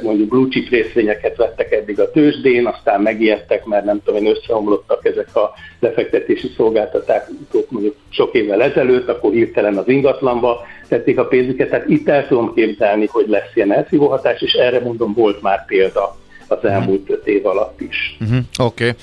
mondjuk 0.02 0.28
blue 0.28 0.48
chip 0.48 0.68
részvényeket 0.68 1.36
vettek 1.36 1.72
eddig 1.72 2.00
a 2.00 2.10
tőzsdén, 2.10 2.66
aztán 2.66 3.00
megijedtek, 3.00 3.64
mert 3.64 3.84
nem 3.84 4.00
tudom 4.04 4.24
én 4.24 4.36
összeomlottak 4.36 5.04
ezek 5.04 5.36
a 5.36 5.52
lefektetési 5.80 6.50
szolgáltatások 6.56 7.70
mondjuk 7.70 7.96
sok 8.08 8.34
évvel 8.34 8.62
ezelőtt, 8.62 9.08
akkor 9.08 9.32
hirtelen 9.32 9.76
az 9.76 9.88
ingatlanba 9.88 10.60
tették 10.88 11.18
a 11.18 11.24
pénzüket, 11.24 11.70
tehát 11.70 11.88
itt 11.88 12.08
el 12.08 12.26
tudom 12.26 12.54
képzelni, 12.54 13.06
hogy 13.06 13.28
lesz 13.28 13.50
ilyen 13.54 13.72
elszívó 13.72 14.08
hatás, 14.08 14.42
és 14.42 14.52
erre 14.52 14.80
mondom, 14.80 15.14
volt 15.14 15.42
már 15.42 15.64
példa 15.66 16.16
az 16.48 16.64
elmúlt 16.64 17.10
öt 17.10 17.26
év 17.26 17.46
alatt 17.46 17.80
is. 17.80 18.16
Uh-huh. 18.20 18.38
Oké. 18.58 18.88
Okay. 18.88 18.96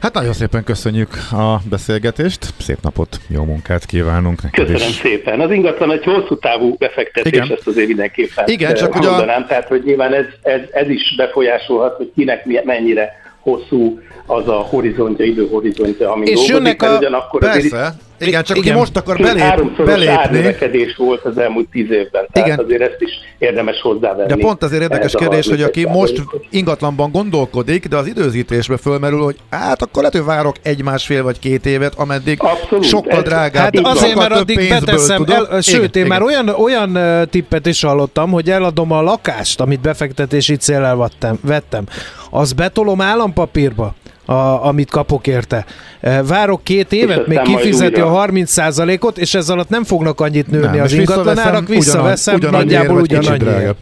Hát 0.00 0.14
nagyon 0.14 0.32
szépen 0.32 0.64
köszönjük 0.64 1.08
a 1.32 1.56
beszélgetést, 1.70 2.54
szép 2.58 2.78
napot, 2.82 3.20
jó 3.28 3.44
munkát 3.44 3.86
kívánunk 3.86 4.42
neked 4.42 4.66
Köszönöm 4.66 4.88
is. 4.88 4.94
szépen. 4.94 5.40
Az 5.40 5.50
ingatlan 5.50 5.92
egy 5.92 6.04
hosszú 6.04 6.38
távú 6.38 6.76
befektetés, 6.78 7.32
Igen. 7.32 7.50
ezt 7.50 7.66
azért 7.66 7.86
mindenképpen 7.86 8.48
Igen, 8.48 8.74
csak 8.74 8.94
mondanám, 8.94 9.42
a... 9.42 9.46
tehát 9.46 9.68
hogy 9.68 9.82
nyilván 9.84 10.14
ez, 10.14 10.24
ez, 10.42 10.60
ez 10.72 10.88
is 10.88 11.14
befolyásolhat, 11.16 11.96
hogy 11.96 12.10
kinek 12.14 12.64
mennyire 12.64 13.12
hosszú 13.40 14.00
az 14.26 14.48
a 14.48 14.52
horizontja, 14.52 15.24
időhorizontja, 15.24 16.12
ami 16.12 16.26
És 16.26 16.32
dolgozik, 16.32 16.54
jönnek 16.54 16.82
a... 16.82 16.96
ugyanakkor 16.96 17.40
Persze, 17.40 17.76
azért 17.76 17.94
igen, 18.18 18.42
csak 18.42 18.56
igen. 18.56 18.76
most 18.76 18.96
akar 18.96 19.16
belép, 19.16 19.84
belépni. 19.84 20.94
volt 20.96 21.24
az 21.24 21.38
elmúlt 21.38 21.68
tíz 21.68 21.90
évben, 21.90 22.26
tehát 22.32 22.48
igen. 22.48 22.58
azért 22.64 22.80
ezt 22.80 22.96
is 22.98 23.10
érdemes 23.38 23.80
hozzávenni. 23.80 24.28
De 24.28 24.36
pont 24.36 24.62
azért 24.62 24.82
érdekes 24.82 25.14
kérdés, 25.14 25.48
hogy 25.48 25.62
aki 25.62 25.86
most 25.86 26.22
ingatlanban 26.50 27.10
gondolkodik, 27.10 27.86
de 27.86 27.96
az 27.96 28.06
időzítésbe 28.06 28.76
fölmerül, 28.76 29.22
hogy 29.22 29.36
hát 29.50 29.82
akkor 29.82 30.02
lehet, 30.02 30.16
hogy 30.16 30.24
várok 30.24 30.56
egy-másfél 30.62 31.22
vagy 31.22 31.38
két 31.38 31.66
évet, 31.66 31.94
ameddig 31.96 32.38
Abszolút, 32.42 32.84
sokkal 32.84 33.22
drágább. 33.22 33.76
Hát 33.76 33.86
azért, 33.86 34.14
mert 34.14 34.32
addig 34.32 34.68
beteszem, 34.68 35.24
el, 35.28 35.60
sőt, 35.60 35.74
igen, 35.74 35.82
én 35.82 35.90
igen. 35.92 36.06
már 36.06 36.22
olyan, 36.22 36.48
olyan 36.48 36.98
tippet 37.30 37.66
is 37.66 37.82
hallottam, 37.82 38.30
hogy 38.30 38.50
eladom 38.50 38.92
a 38.92 39.02
lakást, 39.02 39.60
amit 39.60 39.80
befektetési 39.80 40.56
célral 40.56 40.96
vettem, 40.96 41.38
vettem, 41.42 41.84
az 42.30 42.52
betolom 42.52 43.00
állampapírba 43.00 43.94
a, 44.26 44.66
amit 44.66 44.90
kapok 44.90 45.26
érte. 45.26 45.64
E, 46.00 46.22
várok 46.22 46.64
két 46.64 46.92
évet, 46.92 47.26
még 47.26 47.40
kifizeti 47.40 48.00
a 48.00 48.26
30%-ot, 48.26 49.18
és 49.18 49.34
ez 49.34 49.48
alatt 49.48 49.68
nem 49.68 49.84
fognak 49.84 50.20
annyit 50.20 50.50
nőni 50.50 50.76
nem, 50.76 50.82
az 50.82 50.92
ingatlanárak, 50.92 51.68
visszaveszem, 51.68 52.34
ugyan, 52.34 52.50
nagyjából 52.50 53.00
ugyanannyi. 53.00 53.44
Uh-huh. 53.44 53.76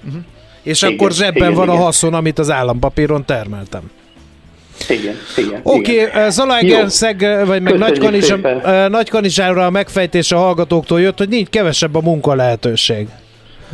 És 0.63 0.83
igen, 0.83 0.95
akkor 0.95 1.13
zsebben 1.13 1.37
igen, 1.37 1.55
van 1.55 1.69
igen. 1.69 1.81
a 1.81 1.83
haszon, 1.83 2.15
amit 2.15 2.39
az 2.39 2.51
állampapíron 2.51 3.25
termeltem. 3.25 3.83
Igen, 4.89 5.15
igen. 5.37 5.61
Oké, 5.63 6.03
okay, 6.03 6.23
e, 6.23 6.31
Zalaegerszeg, 6.31 7.23
e, 7.23 7.45
vagy 7.45 7.63
meg 7.63 7.79
Nagykanizsára 8.89 9.67
a 9.67 9.71
megfejtés 9.71 10.33
a 10.33 10.37
hallgatóktól 10.37 11.01
jött, 11.01 11.19
hogy 11.19 11.29
nincs 11.29 11.49
kevesebb 11.49 11.95
a 11.95 12.01
munka 12.01 12.35
lehetőség. 12.35 13.07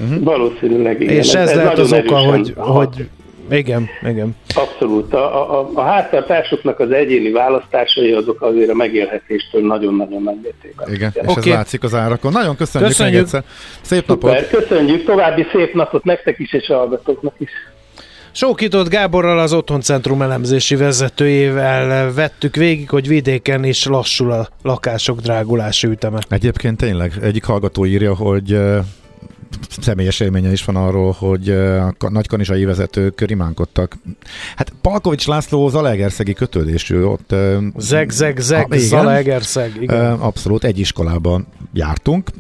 Uh-huh. 0.02 0.22
Valószínűleg 0.22 1.00
igen. 1.00 1.14
És 1.14 1.32
ez, 1.32 1.48
ez 1.48 1.56
lehet 1.56 1.78
az 1.78 1.92
oka, 1.92 2.16
hogy, 2.16 2.54
hogy 2.56 3.08
igen, 3.50 3.88
igen. 4.02 4.36
Abszolút. 4.54 5.14
A, 5.14 5.58
a, 5.60 5.70
a 5.74 5.82
háztartásoknak 5.82 6.80
az 6.80 6.90
egyéni 6.90 7.30
választásai 7.30 8.12
azok 8.12 8.42
azért 8.42 8.70
a 8.70 8.74
megélhetéstől 8.74 9.66
nagyon-nagyon 9.66 10.22
nagy 10.22 10.38
mértékben. 10.42 10.94
Igen, 10.94 11.10
és 11.14 11.20
okay. 11.26 11.50
ez 11.50 11.56
látszik 11.56 11.82
az 11.82 11.94
árakon. 11.94 12.32
Nagyon 12.32 12.56
köszönjük, 12.56 12.90
köszönjük. 12.90 13.20
egyszer. 13.20 13.44
Szép 13.80 14.06
napot! 14.06 14.38
Szuper, 14.38 14.60
köszönjük, 14.60 15.04
további 15.04 15.46
szép 15.52 15.74
napot 15.74 16.04
nektek 16.04 16.38
is, 16.38 16.52
és 16.52 16.68
a 16.68 16.76
hallgatóknak 16.76 17.34
is. 17.38 17.50
Sókított 18.32 18.88
Gáborral 18.88 19.38
az 19.38 19.52
Otthoncentrum 19.52 20.22
elemzési 20.22 20.76
vezetőjével 20.76 22.12
vettük 22.12 22.56
végig, 22.56 22.90
hogy 22.90 23.08
vidéken 23.08 23.64
is 23.64 23.86
lassul 23.86 24.30
a 24.30 24.48
lakások 24.62 25.20
drágulási 25.20 25.86
üteme. 25.86 26.18
Egyébként 26.28 26.76
tényleg 26.76 27.12
egyik 27.22 27.44
hallgató 27.44 27.86
írja, 27.86 28.14
hogy 28.14 28.58
személyes 29.80 30.20
élménye 30.20 30.52
is 30.52 30.64
van 30.64 30.76
arról, 30.76 31.12
hogy 31.18 31.50
a 31.98 32.10
nagykanizsai 32.10 32.64
vezetők 32.64 33.20
rimánkodtak. 33.20 33.98
Hát 34.56 34.72
Palkovics 34.80 35.26
László 35.26 35.68
Zalaegerszegi 35.68 36.32
kötődésű 36.32 37.02
ott. 37.02 37.34
Zeg, 37.76 38.10
zeg, 38.10 38.38
zeg, 38.38 38.72
a, 38.72 38.76
Zalaegerszeg. 38.76 39.76
Igen. 39.80 40.12
Abszolút 40.12 40.64
egy 40.64 40.78
iskolában 40.78 41.46
jártunk, 41.72 42.30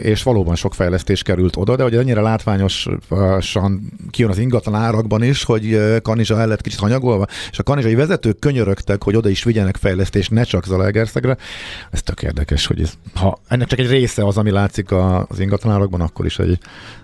és 0.00 0.22
valóban 0.22 0.54
sok 0.54 0.74
fejlesztés 0.74 1.22
került 1.22 1.56
oda, 1.56 1.76
de 1.76 1.82
hogy 1.82 1.96
ennyire 1.96 2.20
látványosan 2.20 3.92
kijön 4.10 4.30
az 4.30 4.38
ingatlan 4.38 4.74
árakban 4.74 5.22
is, 5.22 5.44
hogy 5.44 5.80
Kanizsa 6.02 6.40
el 6.40 6.46
lett 6.46 6.60
kicsit 6.60 6.78
hanyagolva, 6.78 7.26
és 7.50 7.58
a 7.58 7.62
kanizsai 7.62 7.94
vezetők 7.94 8.38
könyörögtek, 8.38 9.02
hogy 9.02 9.16
oda 9.16 9.28
is 9.28 9.44
vigyenek 9.44 9.76
fejlesztést, 9.76 10.30
ne 10.30 10.42
csak 10.42 10.64
Zalaegerszegre. 10.64 11.36
Ez 11.90 12.02
tök 12.02 12.22
érdekes, 12.22 12.66
hogy 12.66 12.80
ez, 12.80 12.92
ha 13.14 13.38
ennek 13.48 13.66
csak 13.66 13.78
egy 13.78 13.90
része 13.90 14.26
az, 14.26 14.36
ami 14.36 14.50
látszik 14.50 14.92
az 14.92 15.38
ingatlan 15.38 15.72
árakban, 15.72 16.00
akkor 16.00 16.26
is 16.26 16.38
egy 16.38 16.58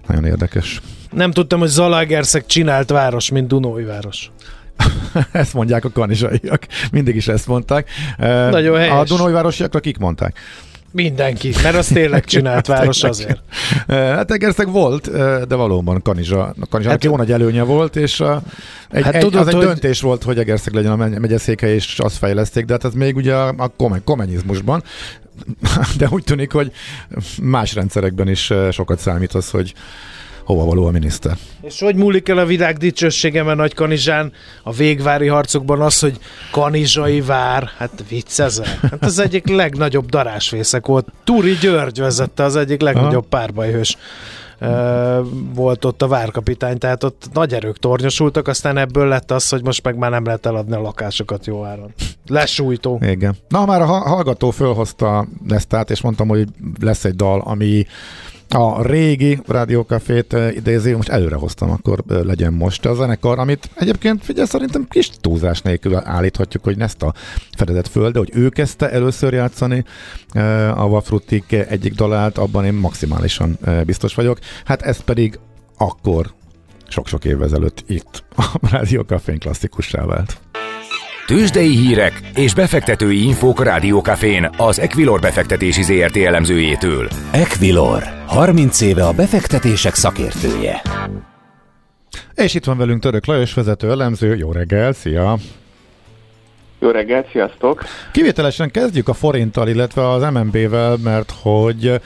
nagyon 0.07 0.25
érdekes. 0.25 0.81
Nem 1.11 1.31
tudtam, 1.31 1.59
hogy 1.59 1.69
Zalaegerszeg 1.69 2.47
csinált 2.47 2.91
város, 2.91 3.31
mint 3.31 3.49
Dunói 3.49 3.85
város. 3.85 4.31
ezt 5.33 5.55
mondják 5.55 5.85
a 5.85 5.91
kanizsaiak. 5.91 6.67
Mindig 6.91 7.17
is 7.17 7.29
ezt 7.29 7.47
mondták. 7.47 7.91
Nagyon 8.51 8.79
helyes. 8.79 8.93
A 8.95 9.05
Dunói 9.05 9.33
városiakra 9.33 9.81
kik 9.81 9.99
mondták? 9.99 10.39
Mindenki, 10.97 11.53
mert 11.63 11.77
az 11.77 11.87
tényleg 11.87 12.25
csinált 12.25 12.67
város 12.77 13.03
azért. 13.03 13.41
Hát 13.87 14.31
Egerszeg 14.31 14.71
volt, 14.71 15.11
de 15.47 15.55
valóban 15.55 16.03
Kanizsa, 16.03 16.55
Kanizsa 16.71 16.91
hát, 16.91 17.05
jó 17.05 17.17
nagy 17.17 17.33
előnye 17.33 17.63
volt, 17.63 17.97
és 17.97 18.21
a, 18.21 18.43
egy, 18.91 19.05
hát 19.05 19.15
egy, 19.15 19.21
tudod, 19.21 19.41
az 19.41 19.47
egy 19.47 19.55
hogy... 19.55 19.65
döntés 19.65 20.01
volt, 20.01 20.23
hogy 20.23 20.39
Egerszeg 20.39 20.75
legyen 20.75 20.93
a 20.93 20.97
megyeszéke, 20.97 21.75
és 21.75 21.99
azt 21.99 22.17
fejleszték, 22.17 22.65
de 22.65 22.73
hát 22.73 22.85
ez 22.85 22.93
még 22.93 23.17
ugye 23.17 23.35
a 23.35 23.73
komenizmusban, 24.05 24.83
de 25.99 26.07
úgy 26.11 26.25
tűnik, 26.25 26.53
hogy 26.53 26.73
más 27.43 27.75
rendszerekben 27.75 28.29
is 28.29 28.53
sokat 28.71 28.99
számít 28.99 29.35
az, 29.35 29.51
hogy 29.51 29.75
hova 30.47 30.65
való 30.65 30.87
a 30.87 30.91
miniszter. 30.91 31.37
És 31.63 31.81
hogy 31.81 31.95
múlik 31.95 32.29
el 32.29 32.39
a 32.39 32.45
világ 32.45 32.77
dicsősége, 32.77 33.43
mert 33.43 33.59
Nagy 33.59 33.75
Kanizsán 33.75 34.33
a 34.63 34.73
végvári 34.73 35.27
harcokban 35.27 35.81
az, 35.81 35.99
hogy 35.99 36.19
Kanizsai 36.51 37.21
vár, 37.21 37.71
hát 37.79 38.05
viccezel. 38.09 38.79
Hát 38.91 39.05
az 39.05 39.19
egyik 39.19 39.49
legnagyobb 39.49 40.09
darásvészek 40.09 40.87
volt. 40.87 41.07
Túri 41.25 41.57
György 41.61 41.99
vezette 41.99 42.43
az 42.43 42.57
egyik 42.57 42.81
legnagyobb 42.81 43.27
párbajhős 43.29 43.97
volt 45.55 45.85
ott 45.85 46.03
a 46.03 46.09
várkapitány, 46.09 46.79
tehát 46.79 47.05
ott 47.05 47.29
nagy 47.33 47.55
erők 47.55 47.79
tornyosultak, 47.79 48.49
aztán 48.49 48.77
ebből 48.77 49.09
lett 49.09 49.31
az, 49.31 49.49
hogy 49.49 49.65
most 49.65 49.85
meg 49.85 49.97
már 49.97 50.11
nem 50.11 50.25
lehet 50.25 50.47
eladni 50.47 50.75
a 50.75 50.81
lakásokat 50.81 51.47
jó 51.47 51.65
áron. 51.65 51.95
Lesújtó. 52.27 53.01
Igen. 53.03 53.37
Na, 53.49 53.65
már 53.65 53.81
a 53.81 53.87
hallgató 53.87 54.51
fölhozta 54.51 55.27
ezt 55.49 55.75
át, 55.75 55.91
és 55.91 56.01
mondtam, 56.01 56.29
hogy 56.29 56.49
lesz 56.81 57.05
egy 57.05 57.17
dal, 57.17 57.41
ami 57.45 57.87
a 58.49 58.83
régi 58.87 59.39
rádiókafét 59.47 60.37
idézi, 60.55 60.93
most 60.93 61.09
előre 61.09 61.37
hoztam, 61.37 61.71
akkor 61.71 62.03
legyen 62.07 62.53
most 62.53 62.87
a 62.87 62.95
zenekar, 62.95 63.39
amit 63.39 63.71
egyébként 63.75 64.25
figyelj, 64.25 64.47
szerintem 64.47 64.87
kis 64.89 65.11
túlzás 65.21 65.63
nélkül 65.63 65.97
állíthatjuk, 65.97 66.65
hogy 66.65 66.81
ezt 66.81 67.03
a 67.03 67.15
fedezett 67.57 67.89
föl, 67.89 68.11
de 68.11 68.19
hogy 68.19 68.31
ő 68.35 68.49
kezdte 68.49 68.91
először 68.91 69.33
játszani 69.33 69.85
a 70.75 70.89
Vafrutik 70.89 71.53
egyik 71.53 71.95
dalát, 71.95 72.39
abban 72.39 72.65
én 72.65 72.75
maximálisan 72.75 73.59
biztos 73.87 74.15
vagyok. 74.15 74.39
Hát 74.65 74.83
ez 74.83 75.01
pedig 75.01 75.39
akkor 75.77 76.35
sok-sok 76.89 77.25
évvel 77.25 77.45
ezelőtt 77.45 77.85
itt 77.87 78.25
a 78.37 78.59
Rádiókafén 78.71 79.39
klasszikussá 79.39 80.05
vált. 80.05 80.41
Tőzsdei 81.27 81.77
hírek 81.77 82.21
és 82.35 82.55
befektetői 82.55 83.23
infók 83.23 83.61
a 83.61 83.63
Rádiókafén 83.63 84.51
az 84.57 84.79
Equilor 84.79 85.21
befektetési 85.21 85.83
ZRT 85.83 86.17
elemzőjétől. 86.17 87.09
Equilor, 87.33 88.03
30 88.27 88.81
éve 88.81 89.05
a 89.05 89.13
befektetések 89.13 89.95
szakértője. 89.95 90.83
És 92.35 92.55
itt 92.55 92.65
van 92.65 92.77
velünk 92.77 93.01
Török 93.01 93.27
Lajos 93.27 93.55
vezető 93.55 93.91
elemző. 93.91 94.37
Jó 94.37 94.53
reggel, 94.53 94.93
szia! 94.93 95.37
Jó 96.79 96.91
reggel, 96.91 97.27
sziasztok! 97.33 97.85
Kivételesen 98.13 98.71
kezdjük 98.71 99.09
a 99.09 99.15
forinttal, 99.15 99.69
illetve 99.69 100.09
az 100.09 100.33
MNB-vel, 100.33 100.97
mert 101.05 101.33
hogy 101.43 102.01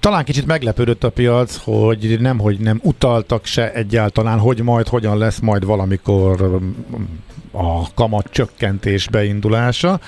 talán 0.00 0.24
kicsit 0.24 0.46
meglepődött 0.46 1.04
a 1.04 1.10
piac, 1.10 1.56
hogy 1.64 2.20
nem, 2.20 2.38
hogy 2.38 2.58
nem 2.58 2.80
utaltak 2.82 3.44
se 3.44 3.72
egyáltalán, 3.72 4.38
hogy 4.38 4.62
majd 4.62 4.88
hogyan 4.88 5.18
lesz 5.18 5.38
majd 5.38 5.64
valamikor 5.64 6.60
a 7.56 7.86
kamat 7.94 8.26
csökkentés 8.30 9.08
beindulása. 9.08 10.00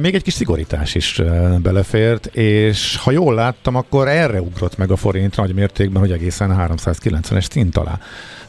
Még 0.00 0.14
egy 0.14 0.22
kis 0.22 0.32
szigorítás 0.32 0.94
is 0.94 1.22
belefért, 1.62 2.26
és 2.26 2.96
ha 2.96 3.10
jól 3.10 3.34
láttam, 3.34 3.74
akkor 3.76 4.08
erre 4.08 4.40
ugrott 4.40 4.76
meg 4.76 4.90
a 4.90 4.96
forint 4.96 5.36
nagy 5.36 5.54
mértékben, 5.54 6.00
hogy 6.00 6.12
egészen 6.12 6.56
390-es 6.58 7.50
szint 7.50 7.76
alá 7.76 7.98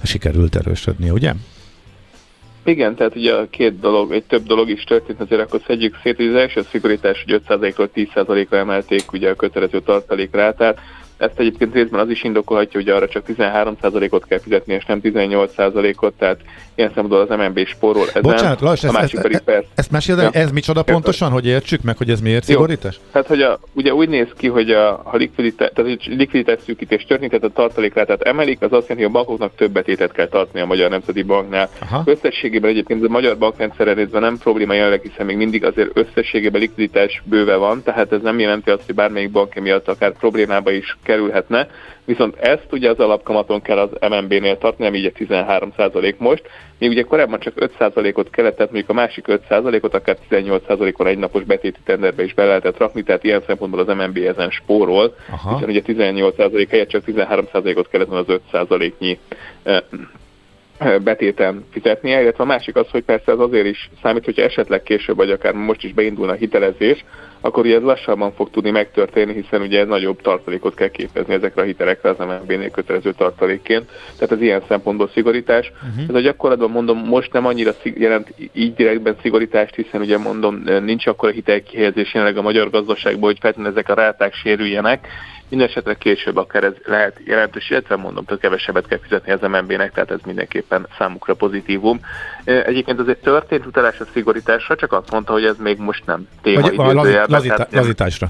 sikerült 0.04 0.56
erősödni, 0.56 1.10
ugye? 1.10 1.34
Igen, 2.64 2.96
tehát 2.96 3.16
ugye 3.16 3.34
a 3.34 3.48
két 3.50 3.80
dolog, 3.80 4.12
egy 4.12 4.24
több 4.24 4.44
dolog 4.44 4.70
is 4.70 4.84
történt, 4.84 5.22
azért 5.22 5.42
akkor 5.42 5.62
szedjük 5.68 6.00
szét, 6.04 6.16
hogy 6.16 6.28
az 6.28 6.36
első 6.36 6.66
szigorítás, 6.72 7.24
hogy 7.28 7.42
5%-ról 7.48 7.90
10%-ra 7.96 8.58
emelték 8.58 9.12
ugye 9.12 9.30
a 9.30 9.36
kötelező 9.36 9.82
tartalékrátát, 9.82 10.80
ezt 11.18 11.40
egyébként 11.40 11.74
részben 11.74 12.00
az 12.00 12.10
is 12.10 12.24
indokolhatja, 12.24 12.80
hogy 12.80 12.90
arra 12.90 13.08
csak 13.08 13.24
13%-ot 13.28 14.26
kell 14.26 14.40
fizetni, 14.40 14.74
és 14.74 14.86
nem 14.86 15.00
18%-ot, 15.04 16.14
tehát 16.14 16.40
ilyen 16.76 16.92
szempontból 16.94 17.36
az 17.38 17.38
MNB 17.38 17.66
spórol 17.66 18.08
ezen. 18.08 18.22
Bocsánat, 18.22 18.62
Lajos, 18.62 18.84
a 18.84 18.88
ezt, 18.88 19.14
ezt, 19.14 19.44
ezt, 19.46 19.66
ezt 19.76 19.92
meséld, 19.92 20.20
ja. 20.20 20.30
ez 20.32 20.52
micsoda 20.52 20.80
Értem. 20.80 20.94
pontosan, 20.94 21.32
hogy 21.32 21.46
értsük 21.46 21.82
meg, 21.82 21.98
hogy 21.98 22.10
ez 22.10 22.22
miért 22.22 22.44
szigorítás? 22.44 23.00
Tehát, 23.12 23.28
hogy 23.28 23.42
a, 23.42 23.60
ugye 23.74 23.94
úgy 23.94 24.10
néz 24.10 24.28
ki, 24.38 24.48
hogy 24.48 24.72
a, 24.72 25.02
ha 25.06 25.18
likviditás, 25.18 25.72
tehát 25.74 26.06
likviditás 26.06 26.60
szűkítés 26.66 27.06
történik, 27.06 27.30
tehát 27.30 27.46
a 27.46 27.62
tartalékrátát 27.62 28.22
emelik, 28.22 28.62
az 28.62 28.72
azt 28.72 28.88
jelenti, 28.88 29.04
hogy 29.04 29.16
a 29.16 29.18
bankoknak 29.18 29.56
több 29.56 29.72
betétet 29.72 30.12
kell 30.12 30.28
tartani 30.28 30.64
a 30.64 30.66
Magyar 30.66 30.90
Nemzeti 30.90 31.24
Banknál. 31.24 31.70
Aha. 31.80 32.02
Összességében 32.06 32.70
egyébként 32.70 33.06
a 33.06 33.10
magyar 33.10 33.38
bankrendszerre 33.38 33.94
nézve 33.94 34.20
nem 34.20 34.38
probléma 34.38 34.74
jelenleg, 34.74 35.02
hiszen 35.02 35.26
még 35.26 35.38
mindig 35.38 35.66
azért 35.66 35.90
összességében 35.94 36.62
likviditás 36.62 37.22
bőve 37.26 37.56
van, 37.56 37.84
tehát 37.84 38.12
ez 38.12 38.22
nem 38.22 38.40
jelenti 38.40 38.70
azt, 38.70 38.86
hogy 38.86 38.96
bármelyik 38.96 39.32
bank 39.32 39.54
miatt 39.54 39.88
akár 39.88 40.12
problémába 40.12 40.72
is 40.72 40.98
kerülhetne. 41.08 41.68
Viszont 42.06 42.36
ezt 42.36 42.68
ugye 42.72 42.90
az 42.90 43.00
alapkamaton 43.00 43.62
kell 43.62 43.78
az 43.78 44.10
MNB-nél 44.10 44.58
tartani, 44.58 44.88
ami 44.88 44.98
ugye 44.98 45.12
13% 45.16 46.18
most, 46.18 46.44
még 46.80 46.90
ugye 46.90 47.02
korábban 47.02 47.40
csak 47.40 47.54
5%-ot 47.80 48.30
kellett, 48.30 48.56
tehát 48.56 48.72
mondjuk 48.72 48.98
a 48.98 49.02
másik 49.02 49.26
5%-ot 49.28 49.94
akár 49.94 50.18
18%-on 50.30 51.08
egy 51.08 51.18
napos 51.18 51.44
betéti 51.44 51.80
tenderbe 51.84 52.24
is 52.24 52.34
be 52.34 52.46
lehetett 52.46 52.78
rakni, 52.78 53.04
tehát 53.04 53.24
ilyen 53.24 53.44
szempontból 53.46 53.80
az 53.80 53.96
MNB 53.96 54.18
ezen 54.18 54.50
spórol, 54.50 55.16
Aha. 55.32 55.54
hiszen 55.54 55.70
ugye 55.70 55.82
18% 55.86 56.68
helyett 56.70 56.90
csak 56.90 57.04
13%-ot 57.08 57.90
kellett 57.90 58.08
volna 58.08 58.26
az 58.28 58.40
5%-nyi 58.52 59.20
betéten 61.04 61.66
fizetnie, 61.72 62.22
illetve 62.22 62.44
a 62.44 62.48
másik 62.48 62.76
az, 62.76 62.88
hogy 62.92 63.04
persze 63.04 63.32
ez 63.32 63.40
azért 63.40 63.66
is 63.66 63.90
számít, 64.02 64.26
hogyha 64.26 64.42
esetleg 64.42 64.84
később, 64.84 65.16
vagy 65.16 65.32
akár 65.32 65.54
most 65.54 65.84
is 65.84 65.94
beindulna 65.94 66.32
a 66.32 66.36
hitelezés, 66.36 67.06
akkor 67.42 67.66
ugye 67.66 67.76
ez 67.76 67.82
lassabban 67.82 68.34
fog 68.34 68.50
tudni 68.50 68.70
megtörténni, 68.70 69.34
hiszen 69.34 69.62
ugye 69.62 69.86
nagyobb 69.86 70.22
tartalékot 70.22 70.74
kell 70.74 70.88
képezni 70.88 71.34
ezekre 71.34 71.62
a 71.62 71.66
hitelekre 71.66 72.10
az 72.10 72.18
MNB-nél 72.18 72.70
kötelező 72.70 73.12
tartalékként. 73.12 73.90
Tehát 74.18 74.32
ez 74.32 74.42
ilyen 74.42 74.64
szempontból 74.68 75.10
szigorítás. 75.14 75.72
Uh-huh. 75.90 76.06
Ez 76.10 76.16
a 76.16 76.20
gyakorlatban 76.20 76.72
mondom, 76.72 76.98
most 76.98 77.34
nem 77.34 77.46
annyira 77.46 77.72
jelent 77.84 78.34
így 78.54 78.74
direktben 78.74 79.16
szigorítást, 79.22 79.76
hiszen 79.76 80.02
ugye 80.02 80.18
mondom, 80.18 80.64
nincs 80.84 81.08
akkor 81.08 81.30
a 81.30 81.32
hitelkihelyezés 81.32 82.14
jelenleg 82.14 82.38
a 82.38 82.42
magyar 82.42 82.70
gazdaságban, 82.70 83.30
hogy 83.30 83.40
feltétlenül 83.40 83.78
ezek 83.78 83.90
a 83.90 83.94
ráták 83.94 84.34
sérüljenek, 84.34 85.08
Mindenesetre 85.50 85.94
később 85.94 86.38
akár 86.38 86.64
ez 86.64 86.74
lehet 86.86 87.20
jelentős, 87.26 87.70
illetve 87.70 87.96
mondom, 87.96 88.24
hogy 88.28 88.40
kevesebbet 88.40 88.88
kell 88.88 89.00
fizetni 89.00 89.32
az 89.32 89.42
MNB-nek, 89.42 89.92
tehát 89.92 90.12
ez 90.12 90.20
mindenképpen 90.26 90.88
számukra 90.98 91.34
pozitívum. 91.34 92.00
Egyébként 92.44 93.00
azért 93.00 93.22
történt 93.22 93.66
utalás 93.66 94.00
a 94.00 94.06
szigorításra, 94.14 94.76
csak 94.76 94.94
azt 94.94 95.12
mondta, 95.12 95.32
hogy 95.32 95.46
ez 95.46 95.56
még 95.58 95.78
most 95.78 96.06
nem 96.06 96.28
téma 96.42 96.62
Vagy 96.62 96.76
a 96.78 96.94
lazita- 96.94 97.28
lazita- 97.30 97.68
lazításra. 97.72 98.28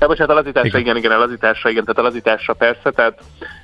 Ja, 0.00 0.06
bocsánat, 0.06 0.32
a 0.32 0.38
lazításra, 0.38 0.68
igen. 0.68 0.80
igen, 0.80 0.96
igen, 0.96 1.10
a 1.10 1.18
lazításra, 1.18 1.70
igen, 1.70 1.84
tehát 1.84 2.00
a 2.00 2.02
lazításra 2.02 2.52
persze, 2.54 2.90
tehát 2.90 3.18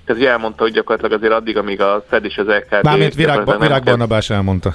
ez 0.05 0.18
elmondta, 0.18 0.62
hogy 0.62 0.72
gyakorlatilag 0.72 1.18
azért 1.18 1.33
addig, 1.33 1.57
amíg 1.57 1.81
a 1.81 2.05
Fed 2.09 2.24
és 2.24 2.38
az 2.38 2.46
LKB... 2.46 2.83
Bármint 2.83 3.14
Virág, 3.14 3.61
Virág 3.61 3.83
Barnabás 3.83 4.31
elmondta. 4.31 4.72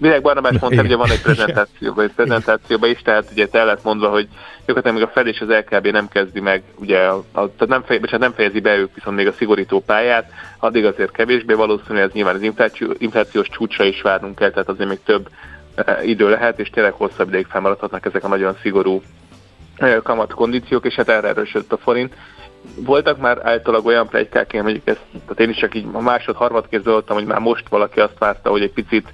Virág 0.00 0.22
Barnabás 0.22 0.58
mondta, 0.58 0.80
hogy 0.80 0.96
van 0.96 1.10
egy 1.10 1.22
prezentációban, 1.22 2.04
egy 2.04 2.12
prezentációban 2.12 2.90
is, 2.90 3.02
tehát 3.02 3.28
ugye 3.32 3.46
el 3.50 3.66
lett 3.66 3.82
mondva, 3.82 4.08
hogy 4.08 4.28
gyakorlatilag 4.66 4.96
még 4.96 5.06
a 5.06 5.10
Fed 5.12 5.26
és 5.26 5.40
az 5.40 5.48
LKB 5.48 5.86
nem 5.86 6.08
kezdi 6.08 6.40
meg, 6.40 6.62
ugye, 6.74 6.98
a, 7.06 7.24
tehát 7.32 7.66
nem, 7.66 7.82
fej, 7.82 8.00
nem 8.18 8.32
fejezi 8.32 8.60
be 8.60 8.76
ők 8.76 8.94
viszont 8.94 9.16
még 9.16 9.26
a 9.26 9.32
szigorító 9.32 9.80
pályát, 9.80 10.30
addig 10.58 10.84
azért 10.84 11.10
kevésbé 11.10 11.54
valószínű, 11.54 11.98
ez 11.98 12.10
nyilván 12.12 12.34
az 12.34 12.42
infláció, 12.42 12.94
inflációs 12.98 13.48
csúcsra 13.48 13.84
is 13.84 14.02
várnunk 14.02 14.34
kell, 14.34 14.50
tehát 14.50 14.68
azért 14.68 14.88
még 14.88 14.98
több 15.04 15.28
e, 15.74 16.04
idő 16.04 16.28
lehet, 16.28 16.58
és 16.58 16.70
tényleg 16.70 16.92
hosszabb 16.92 17.28
ideig 17.28 17.46
felmaradhatnak 17.46 18.06
ezek 18.06 18.24
a 18.24 18.28
nagyon 18.28 18.56
szigorú 18.62 19.02
e, 19.76 20.00
kamatkondíciók, 20.02 20.86
és 20.86 20.94
hát 20.94 21.08
erre 21.08 21.28
erősödött 21.28 21.72
a 21.72 21.76
forint. 21.76 22.14
Voltak 22.74 23.18
már 23.18 23.46
általában 23.46 23.86
olyan 23.86 24.08
plegykák, 24.08 24.52
én 24.52 24.62
mondjuk 24.62 24.88
ezt, 24.88 25.04
tehát 25.12 25.40
én 25.40 25.48
is 25.48 25.56
csak 25.56 25.74
így 25.74 25.86
a 25.92 26.00
másod, 26.00 26.36
harmad 26.36 26.68
kézzel 26.68 27.02
hogy 27.06 27.24
már 27.24 27.40
most 27.40 27.68
valaki 27.68 28.00
azt 28.00 28.18
várta, 28.18 28.50
hogy 28.50 28.62
egy 28.62 28.72
picit 28.72 29.12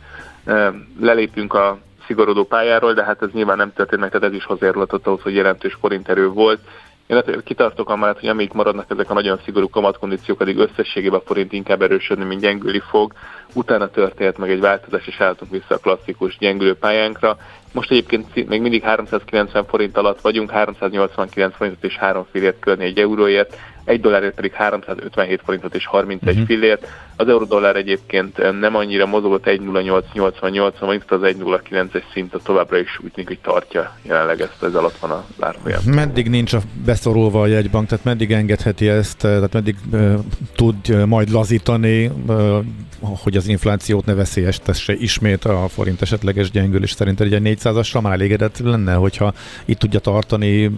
lelépünk 1.01 1.55
a 1.55 1.79
szigorodó 2.07 2.45
pályáról, 2.45 2.93
de 2.93 3.05
hát 3.05 3.23
ez 3.23 3.29
nyilván 3.33 3.57
nem 3.57 3.73
történt 3.73 4.01
meg, 4.01 4.11
tehát 4.11 4.29
ez 4.29 4.35
is 4.35 4.45
hozzájárulhatott 4.45 5.07
ahhoz, 5.07 5.23
hogy 5.23 5.35
jelentős 5.35 5.77
forinterő 5.81 6.29
volt. 6.29 6.61
Én 7.07 7.17
hát 7.17 7.43
kitartok 7.43 7.91
amellett, 7.91 8.21
hogy 8.21 8.29
amíg 8.29 8.51
maradnak 8.53 8.91
ezek 8.91 9.11
a 9.11 9.15
nagyon 9.15 9.39
szigorú 9.45 9.69
kamatkondíciók, 9.69 10.41
addig 10.41 10.59
összességében 10.59 11.19
a 11.19 11.23
forint 11.27 11.53
inkább 11.53 11.83
erősödni, 11.83 12.25
mint 12.25 12.41
gyengüli 12.41 12.83
fog. 12.91 13.13
Utána 13.55 13.89
történt 13.89 14.39
meg 14.39 14.51
egy 14.51 14.61
változás, 14.61 15.07
és 15.07 15.21
álltunk 15.21 15.51
vissza 15.51 15.75
a 15.75 15.79
klasszikus 15.79 16.39
gyengülő 16.39 16.75
pályánkra. 16.75 17.37
Most 17.73 17.91
egyébként 17.91 18.49
még 18.49 18.61
mindig 18.61 18.83
390 18.83 19.65
forint 19.67 19.97
alatt 19.97 20.21
vagyunk, 20.21 20.51
389 20.51 21.57
forintot 21.57 21.85
és 21.85 21.97
3 21.97 22.27
fillért 22.31 22.61
kölni 22.61 22.85
egy 22.85 22.99
euróért, 22.99 23.57
egy 23.87 24.01
dollárért 24.01 24.35
pedig 24.35 24.53
357 24.53 25.41
forintot 25.45 25.75
és 25.75 25.87
31 25.87 26.31
uh-huh. 26.31 26.47
fillért. 26.47 26.87
Az 27.17 27.29
euró-dollár 27.29 27.77
egyébként 27.77 28.59
nem 28.61 28.75
annyira 28.75 29.07
mozogott 29.07 29.45
1.0888, 29.47 30.73
vagy 30.81 31.03
az 31.09 31.21
1.09-es 31.23 32.03
szint 32.13 32.35
a 32.35 32.39
továbbra 32.39 32.79
is 32.79 32.99
úgy 33.05 33.11
tűnik, 33.11 33.29
hogy 33.29 33.39
tartja 33.39 33.97
jelenleg 34.03 34.41
ezt, 34.41 34.63
ez 34.63 34.75
alatt 34.75 34.97
van 34.97 35.11
a 35.11 35.25
árfolyam. 35.41 35.83
Meddig 35.85 36.29
nincs 36.29 36.53
a 36.53 36.61
beszorulva 36.85 37.41
a 37.41 37.47
jegybank, 37.47 37.89
tehát 37.89 38.05
meddig 38.05 38.33
engedheti 38.33 38.89
ezt, 38.89 39.19
tehát 39.19 39.53
meddig 39.53 39.77
uh, 39.93 40.15
tud 40.55 40.77
uh, 40.89 41.05
majd 41.05 41.31
lazítani, 41.31 42.11
uh, 42.27 42.65
hogy 43.01 43.37
az 43.37 43.49
inflációt 43.49 44.05
ne 44.05 44.15
veszélyeztesse 44.15 44.95
ismét 44.95 45.45
a 45.45 45.69
forint 45.69 46.03
esetleges 46.03 46.51
gyengülés. 46.51 46.91
Szerinted 46.91 47.33
egy 47.33 47.59
400-assal 47.63 48.03
már 48.03 48.13
elégedett 48.13 48.59
lenne, 48.59 48.95
hogyha 48.95 49.33
itt 49.65 49.79
tudja 49.79 49.99
tartani 49.99 50.71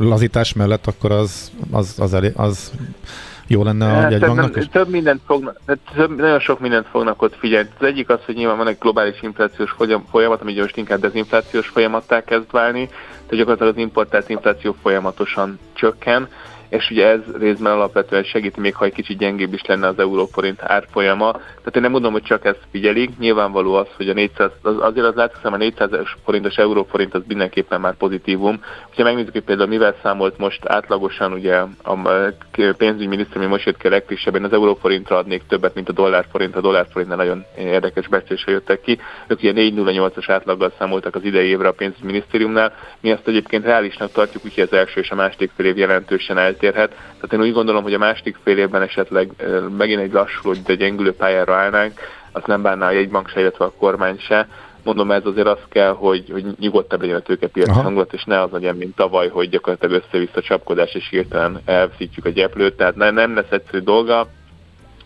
lazítás 0.00 0.52
mellett, 0.52 0.86
akkor 0.86 1.10
az, 1.10 1.52
az, 1.70 1.94
az, 1.98 2.14
elég, 2.14 2.25
az 2.34 2.72
jó 3.46 3.62
lenne 3.62 3.86
a 3.86 3.94
hát, 3.94 4.10
jegybanknak 4.10 4.56
is? 4.56 4.68
Több 4.68 4.88
mindent 4.88 5.20
fognak, 5.26 5.60
több, 5.94 6.16
nagyon 6.16 6.40
sok 6.40 6.60
mindent 6.60 6.86
fognak 6.86 7.22
ott 7.22 7.36
figyelni. 7.36 7.68
Az 7.78 7.86
egyik 7.86 8.08
az, 8.08 8.18
hogy 8.24 8.34
nyilván 8.34 8.56
van 8.56 8.68
egy 8.68 8.78
globális 8.80 9.22
inflációs 9.22 9.74
folyamat, 10.10 10.40
ami 10.40 10.54
most 10.54 10.76
inkább 10.76 11.00
dezinflációs 11.00 11.68
folyamattá 11.68 12.24
kezd 12.24 12.50
válni, 12.50 12.86
tehát 12.86 13.28
gyakorlatilag 13.28 13.72
az 13.72 13.80
importált 13.80 14.28
infláció 14.28 14.76
folyamatosan 14.82 15.58
csökken 15.72 16.28
és 16.68 16.90
ugye 16.90 17.06
ez 17.06 17.20
részben 17.38 17.72
alapvetően 17.72 18.22
segíti, 18.22 18.60
még 18.60 18.74
ha 18.74 18.84
egy 18.84 18.92
kicsit 18.92 19.18
gyengébb 19.18 19.52
is 19.52 19.64
lenne 19.64 19.86
az 19.86 19.98
euróforint 19.98 20.62
árfolyama. 20.62 21.32
Tehát 21.32 21.76
én 21.76 21.82
nem 21.82 21.90
mondom, 21.90 22.12
hogy 22.12 22.22
csak 22.22 22.44
ezt 22.44 22.60
figyelik. 22.70 23.18
Nyilvánvaló 23.18 23.74
az, 23.74 23.86
hogy 23.96 24.08
a 24.08 24.12
400, 24.12 24.50
az, 24.62 24.74
azért 24.80 25.06
az 25.06 25.14
látszik, 25.14 25.42
hogy 25.42 25.52
a 25.52 25.56
400 25.56 25.90
forintos 26.24 26.56
euróforint 26.56 27.14
az 27.14 27.22
mindenképpen 27.28 27.80
már 27.80 27.94
pozitívum. 27.94 28.60
Ha 28.96 29.02
megnézzük, 29.02 29.32
hogy 29.32 29.42
például 29.42 29.68
mivel 29.68 29.94
számolt 30.02 30.38
most 30.38 30.66
átlagosan 30.66 31.32
ugye 31.32 31.56
a 31.82 31.98
pénzügyminiszter, 32.76 33.38
mi 33.38 33.46
most 33.46 33.66
jött 33.66 33.76
ki 33.76 33.86
a 33.86 33.90
legfrissebben, 33.90 34.44
az 34.44 34.52
euróforintra 34.52 35.16
adnék 35.16 35.42
többet, 35.48 35.74
mint 35.74 35.88
a 35.88 35.92
dollárforint. 35.92 36.56
A 36.56 36.60
dollárforintnál 36.60 37.16
nagyon 37.16 37.44
érdekes 37.58 38.08
becslésre 38.08 38.52
jöttek 38.52 38.80
ki. 38.80 38.98
Ők 39.26 39.38
ugye 39.38 39.52
4,08-as 39.52 40.24
átlaggal 40.28 40.72
számoltak 40.78 41.14
az 41.14 41.24
idei 41.24 41.48
évre 41.48 41.68
a 41.68 41.72
pénzügyminisztériumnál. 41.72 42.72
Mi 43.00 43.10
ezt 43.10 43.28
egyébként 43.28 43.64
reálisnak 43.64 44.12
tartjuk, 44.12 44.44
úgyhogy 44.44 44.62
az 44.62 44.72
első 44.72 45.00
és 45.00 45.10
a 45.10 45.14
második 45.14 45.50
fél 45.56 45.66
év 45.66 45.76
jelentősen 45.76 46.38
el 46.38 46.56
eltérhet. 46.66 46.90
Tehát 46.90 47.32
én 47.32 47.40
úgy 47.40 47.52
gondolom, 47.52 47.82
hogy 47.82 47.94
a 47.94 47.98
másik 47.98 48.36
fél 48.42 48.58
évben 48.58 48.82
esetleg 48.82 49.30
megint 49.76 50.00
egy 50.00 50.12
lassú, 50.12 50.52
de 50.66 50.74
gyengülő 50.74 51.12
pályára 51.12 51.54
állnánk, 51.54 51.92
azt 52.32 52.46
nem 52.46 52.62
bánná 52.62 52.86
a 52.86 52.90
jegybank 52.90 53.28
se, 53.28 53.40
illetve 53.40 53.64
a 53.64 53.72
kormány 53.78 54.18
se. 54.18 54.48
Mondom, 54.82 55.10
ez 55.10 55.26
azért 55.26 55.46
az 55.46 55.58
kell, 55.68 55.92
hogy, 55.92 56.30
hogy 56.32 56.44
nyugodtabb 56.58 57.00
legyen 57.00 57.16
a 57.16 57.20
tőkepiaci 57.20 57.70
hangulat, 57.70 58.12
és 58.12 58.24
ne 58.24 58.40
az 58.40 58.50
legyen, 58.50 58.76
mint 58.76 58.96
tavaly, 58.96 59.28
hogy 59.28 59.48
gyakorlatilag 59.48 60.02
össze-vissza 60.02 60.40
csapkodás, 60.40 60.94
és 60.94 61.08
hirtelen 61.08 61.60
elveszítjük 61.64 62.24
a 62.24 62.28
gyeplőt. 62.28 62.76
Tehát 62.76 62.96
ne, 62.96 63.10
nem 63.10 63.34
lesz 63.34 63.50
egyszerű 63.50 63.78
dolga, 63.78 64.28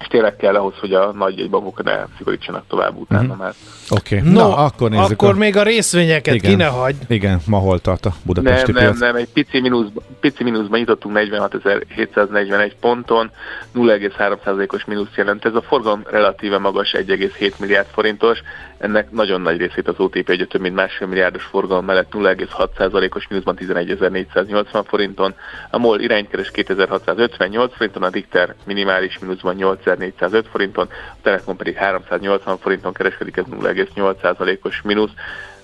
és 0.01 0.07
tényleg 0.07 0.37
kell 0.37 0.55
ahhoz, 0.55 0.75
hogy 0.81 0.93
a 0.93 1.13
nagy 1.13 1.41
egybankok 1.41 1.83
ne 1.83 2.05
szigorítsanak 2.17 2.65
tovább 2.69 2.97
utána 2.97 3.23
mm-hmm. 3.23 3.37
már. 3.37 3.53
Oké, 3.91 4.19
okay. 4.19 4.33
no, 4.33 4.41
Na, 4.41 4.57
akkor 4.57 4.91
nézzük. 4.91 5.11
Akkor 5.11 5.35
a... 5.35 5.39
még 5.39 5.57
a 5.57 5.63
részvényeket 5.63 6.35
igen, 6.35 6.51
ki 6.51 6.57
ne 6.57 6.67
hagy. 6.67 6.95
Igen, 7.09 7.41
ma 7.47 7.59
hol 7.59 7.79
tart 7.79 8.07
a 8.07 8.13
budapesti 8.23 8.73
nem, 8.73 8.83
piac? 8.83 8.99
Nem, 8.99 9.09
nem, 9.09 9.17
egy 9.17 9.29
pici 9.33 9.61
mínuszban, 9.61 10.03
pici 10.21 10.45
mínuszban 10.45 10.79
nyitottunk 10.79 11.17
46.741 11.19 12.73
ponton, 12.81 13.31
0,3%-os 13.75 14.85
mínusz 14.85 15.15
jelent. 15.17 15.45
Ez 15.45 15.55
a 15.55 15.63
forgalom 15.63 16.03
relatíve 16.11 16.59
magas, 16.59 16.93
1,7 16.93 17.53
milliárd 17.59 17.87
forintos. 17.93 18.39
Ennek 18.79 19.11
nagyon 19.11 19.41
nagy 19.41 19.57
részét 19.57 19.89
az 19.89 19.95
OTP 19.99 20.29
egy 20.29 20.47
több 20.49 20.61
mint 20.61 20.75
másfél 20.75 21.07
milliárdos 21.07 21.45
forgalom 21.45 21.85
mellett 21.85 22.13
0,6%-os 22.13 23.29
mínuszban 23.29 23.57
11.480 23.61 24.85
forinton. 24.87 25.35
A 25.71 25.79
MOL 25.79 26.01
iránykeres 26.01 26.51
2658 26.51 27.77
forinton, 27.77 28.03
a 28.03 28.09
Richter 28.09 28.55
minimális 28.65 29.19
mínuszban 29.19 29.57
8405 29.99 30.49
forinton, 30.51 30.89
a 30.91 31.17
Telekom 31.23 31.57
pedig 31.57 31.75
380 31.75 32.59
forinton 32.59 32.93
kereskedik, 32.93 33.37
ez 33.37 33.45
0,8%-os 33.51 34.81
mínusz 34.83 35.11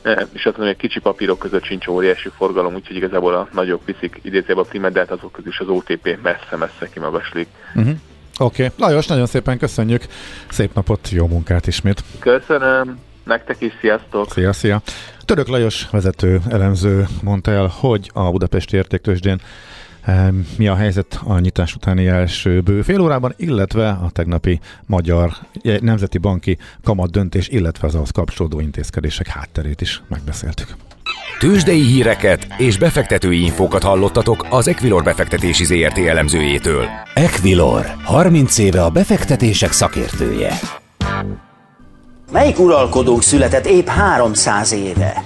e, 0.03 0.11
és 0.11 0.47
azt 0.47 0.57
mondom, 0.57 0.65
hogy 0.65 0.75
a 0.75 0.81
kicsi 0.81 1.01
papírok 1.01 1.39
között 1.39 1.65
sincs 1.65 1.87
óriási 1.87 2.29
forgalom, 2.37 2.75
úgyhogy 2.75 2.97
igazából 2.97 3.35
a 3.35 3.49
nagyobb 3.53 3.81
viszik 3.85 4.21
idézőbb 4.23 4.59
a 4.59 4.63
primet, 4.63 4.93
de 4.93 4.99
hát 4.99 5.11
azok 5.11 5.33
közül 5.33 5.51
is 5.51 5.59
az 5.59 5.69
OTP 5.69 6.19
messze-messze 6.23 6.89
kimagaslik. 6.93 7.49
Uh-huh. 7.75 7.95
Oké, 8.39 8.65
okay. 8.65 8.89
Lajos, 8.89 9.07
nagyon 9.07 9.27
szépen 9.27 9.59
köszönjük, 9.59 10.05
szép 10.49 10.75
napot, 10.75 11.09
jó 11.11 11.27
munkát 11.27 11.67
ismét. 11.67 12.03
Köszönöm, 12.19 12.99
nektek 13.25 13.61
is, 13.61 13.73
sziasztok! 13.81 14.31
Szia, 14.31 14.53
szia! 14.53 14.83
Török 15.25 15.49
Lajos 15.49 15.87
vezető 15.91 16.41
elemző 16.49 17.07
mondta 17.23 17.51
el, 17.51 17.73
hogy 17.81 18.11
a 18.15 18.31
Budapesti 18.31 18.77
Értéktősdén 18.77 19.41
mi 20.57 20.69
a 20.69 20.75
helyzet 20.75 21.21
a 21.25 21.39
nyitás 21.39 21.75
utáni 21.75 22.07
első 22.07 22.61
bő 22.61 22.83
fél 22.83 23.01
órában, 23.01 23.35
illetve 23.37 23.89
a 23.89 24.11
tegnapi 24.11 24.61
magyar 24.87 25.33
nemzeti 25.81 26.19
banki 26.19 26.59
kamat 26.85 27.11
döntés, 27.11 27.49
illetve 27.49 27.87
az 27.87 27.95
ahhoz 27.95 28.11
kapcsolódó 28.11 28.61
intézkedések 28.61 29.27
hátterét 29.27 29.81
is 29.81 30.03
megbeszéltük. 30.09 30.77
Tőzsdei 31.39 31.83
híreket 31.83 32.47
és 32.57 32.79
befektetői 32.79 33.45
infókat 33.45 33.83
hallottatok 33.83 34.47
az 34.51 34.69
Equilor 34.69 35.03
befektetési 35.03 35.65
ZRT 35.65 35.99
elemzőjétől. 35.99 36.87
Equilor, 37.15 37.87
30 38.05 38.59
éve 38.59 38.83
a 38.85 38.91
befektetések 38.91 39.73
szakértője. 39.73 40.53
Melyik 42.33 42.59
uralkodónk 42.59 43.23
született 43.23 43.67
épp 43.67 43.87
300 43.87 44.73
éve? 44.73 45.23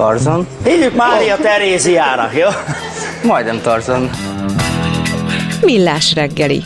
Tarzan? 0.00 0.46
Hívjuk 0.64 0.94
Mária 0.94 1.34
oh. 1.34 1.40
Teréziának, 1.40 2.36
jó? 2.36 2.48
Majdnem 3.24 3.60
Tarzan. 3.60 4.10
Millás 5.62 6.14
reggeli. 6.14 6.62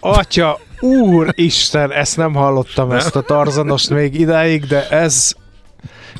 Atya, 0.00 0.58
úr 0.80 1.32
Isten, 1.34 1.92
ezt 1.92 2.16
nem 2.16 2.34
hallottam, 2.34 2.92
ezt 2.92 3.16
a 3.16 3.20
Tarzanost 3.20 3.90
még 3.90 4.20
idáig, 4.20 4.64
de 4.64 4.88
ez 4.88 5.32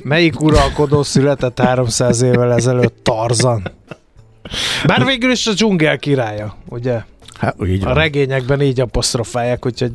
melyik 0.02 0.40
uralkodó 0.40 1.02
született 1.02 1.60
300 1.60 2.22
évvel 2.22 2.52
ezelőtt? 2.52 2.94
Tarzan. 3.02 3.72
Bár 4.84 5.04
végül 5.04 5.30
is 5.30 5.46
a 5.46 5.52
dzsungel 5.52 5.98
királya, 5.98 6.56
ugye? 6.68 7.00
Hát, 7.38 7.56
így 7.66 7.84
a 7.84 7.92
regényekben 7.92 8.60
így 8.60 8.80
apostrofálják, 8.80 9.66
úgyhogy 9.66 9.92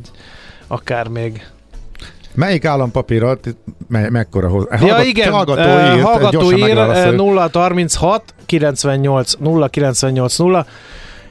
akár 0.66 1.08
még 1.08 1.51
Melyik 2.34 2.64
állampapírat, 2.64 3.56
me- 3.88 4.10
mekkora 4.10 4.48
hoz? 4.48 4.66
Ja, 4.70 4.76
Hallgat, 4.76 5.04
igen, 5.04 5.32
hallgató 5.32 5.60
uh, 5.60 5.96
írt, 5.96 6.04
hallgató 6.04 6.52
ír, 6.52 6.76
036 7.52 8.34
98 8.46 9.32
0 9.38 9.68
98 9.68 10.36
0 10.36 10.66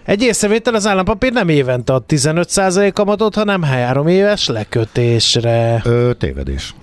egy 0.04 0.22
észrevétel 0.22 0.76
az 0.76 0.88
állampapír 0.88 1.32
nem 1.32 1.50
évente 1.50 1.94
ad 1.94 2.04
15% 2.08 2.92
kamatot, 2.94 3.36
hanem 3.36 3.64
három 3.64 4.08
éves 4.08 4.48
lekötésre. 4.48 5.82
Ö, 5.86 6.12
tévedés. 6.18 6.76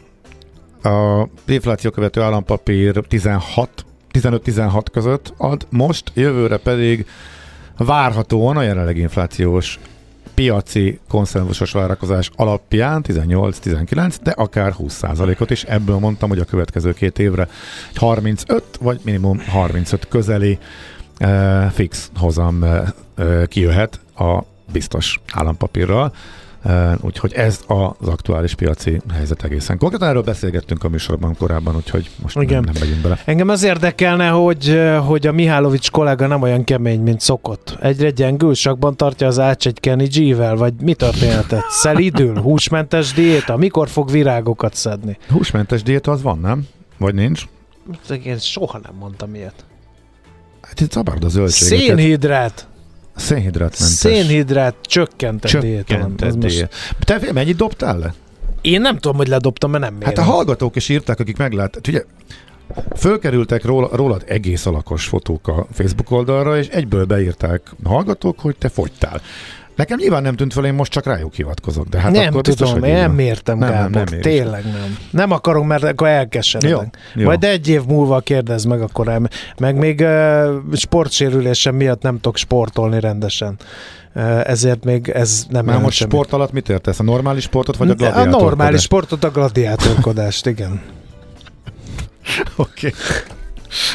A 0.83 1.27
infláció 1.47 1.91
követő 1.91 2.21
állampapír 2.21 3.03
16 3.09 3.71
15-16 4.13 4.83
között 4.93 5.33
ad, 5.37 5.67
most 5.71 6.11
jövőre 6.15 6.57
pedig 6.57 7.07
várhatóan 7.77 8.57
a 8.57 8.63
jelenleg 8.63 8.97
inflációs 8.97 9.79
piaci 10.39 10.99
konszenzusos 11.09 11.73
várakozás 11.73 12.31
alapján 12.37 13.05
18-19, 13.09 14.17
de 14.23 14.31
akár 14.31 14.75
20%-ot 14.79 15.51
is. 15.51 15.65
Ebből 15.65 15.99
mondtam, 15.99 16.29
hogy 16.29 16.39
a 16.39 16.45
következő 16.45 16.93
két 16.93 17.19
évre 17.19 17.49
35 17.95 18.63
vagy 18.81 19.01
minimum 19.05 19.39
35 19.39 20.09
közeli 20.09 20.59
uh, 21.21 21.67
fix 21.71 22.11
hozam 22.17 22.63
uh, 22.63 23.45
kijöhet 23.47 24.01
a 24.17 24.43
biztos 24.73 25.21
állampapírral. 25.33 26.13
Úgyhogy 27.01 27.33
ez 27.33 27.61
az 27.67 28.09
aktuális 28.09 28.55
piaci 28.55 29.01
helyzet 29.13 29.45
egészen. 29.45 29.79
Konkrétan 29.79 30.09
erről 30.09 30.23
beszélgettünk 30.23 30.85
a 30.85 30.89
műsorban 30.89 31.37
korábban, 31.39 31.77
úgyhogy 31.77 32.11
most 32.23 32.37
Igen. 32.37 32.63
Nem, 32.63 32.73
nem 32.73 32.83
megyünk 32.83 33.03
bele. 33.03 33.19
Engem 33.25 33.49
az 33.49 33.63
érdekelne, 33.63 34.29
hogy, 34.29 34.81
hogy 35.07 35.27
a 35.27 35.33
Mihálovics 35.33 35.91
kollega 35.91 36.27
nem 36.27 36.43
olyan 36.43 36.65
kemény, 36.65 37.01
mint 37.01 37.21
szokott. 37.21 37.79
Egyre 37.81 38.11
gyengül, 38.11 38.55
sakban 38.55 38.97
tartja 38.97 39.27
az 39.27 39.39
ács 39.39 39.67
egy 39.67 39.81
Kenny 39.81 40.05
G-vel, 40.05 40.57
vagy 40.57 40.75
mi 40.81 40.95
történetet? 40.95 41.65
Szelidül? 41.71 42.41
Húsmentes 42.41 43.13
diéta? 43.13 43.57
Mikor 43.57 43.89
fog 43.89 44.11
virágokat 44.11 44.75
szedni? 44.75 45.19
Húsmentes 45.31 45.83
diéta 45.83 46.11
az 46.11 46.23
van, 46.23 46.39
nem? 46.39 46.67
Vagy 46.99 47.15
nincs? 47.15 47.45
Én 48.25 48.39
soha 48.39 48.81
nem 48.83 48.95
mondtam 48.99 49.35
ilyet. 49.35 49.65
Hát 50.61 50.81
itt 50.81 50.91
szabad 50.93 51.25
a 51.25 51.29
zöldségeket. 51.29 51.87
Szénhidrát. 51.87 52.69
Szénhidrátmentes. 53.19 53.97
Szénhidrát 53.97 54.75
csökkentett, 54.83 55.51
csökkentett 55.51 56.39
diéta. 56.39 56.69
Te 56.99 57.33
mennyit 57.33 57.57
dobtál 57.57 57.99
le? 57.99 58.15
Én 58.61 58.81
nem 58.81 58.99
tudom, 58.99 59.17
hogy 59.17 59.29
ledobtam, 59.29 59.71
mert 59.71 59.83
nem 59.83 59.95
mérem. 59.95 60.09
Hát 60.09 60.19
a 60.19 60.31
hallgatók 60.31 60.77
is 60.77 60.89
írták, 60.89 61.21
akik 61.21 61.37
meglátták. 61.37 61.83
Ugye, 61.89 62.05
Fölkerültek 62.97 63.65
róla, 63.65 63.89
rólad 63.93 64.25
egész 64.27 64.67
alakos 64.67 65.07
fotók 65.07 65.49
a 65.49 65.67
Facebook 65.73 66.11
oldalra, 66.11 66.59
és 66.59 66.67
egyből 66.67 67.05
beírták 67.05 67.63
a 67.83 67.89
hallgatók, 67.89 68.41
hogy 68.41 68.57
te 68.57 68.69
fogytál. 68.69 69.21
Nekem 69.79 69.99
nyilván 69.99 70.23
nem 70.23 70.37
tűnt 70.37 70.53
fel, 70.53 70.65
én 70.65 70.75
most 70.75 70.93
csak 70.93 71.05
rájuk 71.05 71.35
hivatkozok. 71.35 71.89
De 71.89 72.01
hát 72.01 72.13
nem 72.13 72.27
akkor 72.27 72.43
tudom, 72.43 72.73
biztos, 72.73 72.89
én 72.89 72.97
nem 72.97 73.13
mértem, 73.13 73.59
nem, 73.59 73.71
Gábor, 73.71 73.91
nem, 73.91 74.05
nem 74.11 74.21
tényleg 74.21 74.65
nem. 74.65 74.99
Nem 75.11 75.31
akarom, 75.31 75.67
mert 75.67 75.83
akkor 75.83 76.09
elkeseredek. 76.09 76.71
Jó, 77.15 77.21
jó. 77.21 77.27
Majd 77.27 77.45
egy 77.45 77.69
év 77.69 77.85
múlva 77.85 78.21
kérdez 78.21 78.65
meg, 78.65 78.81
akkor 78.81 79.09
el, 79.09 79.29
meg 79.59 79.77
még 79.77 80.01
uh, 80.01 80.75
sportsérülésem 80.75 81.75
miatt 81.75 82.03
nem 82.03 82.15
tudok 82.15 82.37
sportolni 82.37 83.01
rendesen. 83.01 83.57
Uh, 84.15 84.49
ezért 84.49 84.85
még 84.85 85.09
ez 85.09 85.47
nem 85.49 85.65
Már 85.65 85.81
most 85.81 85.97
semmi. 85.97 86.11
sport 86.11 86.33
alatt 86.33 86.53
mit 86.53 86.69
értesz? 86.69 86.99
A 86.99 87.03
normális 87.03 87.43
sportot, 87.43 87.77
vagy 87.77 87.91
a 87.91 87.95
gladiátorkodást? 87.95 88.37
A 88.37 88.45
normális 88.45 88.83
sportot, 88.83 89.25
a 89.25 89.31
gladiátorkodást, 89.31 90.47
igen. 90.47 90.81
Oké. 92.57 92.87
Okay. 92.87 93.38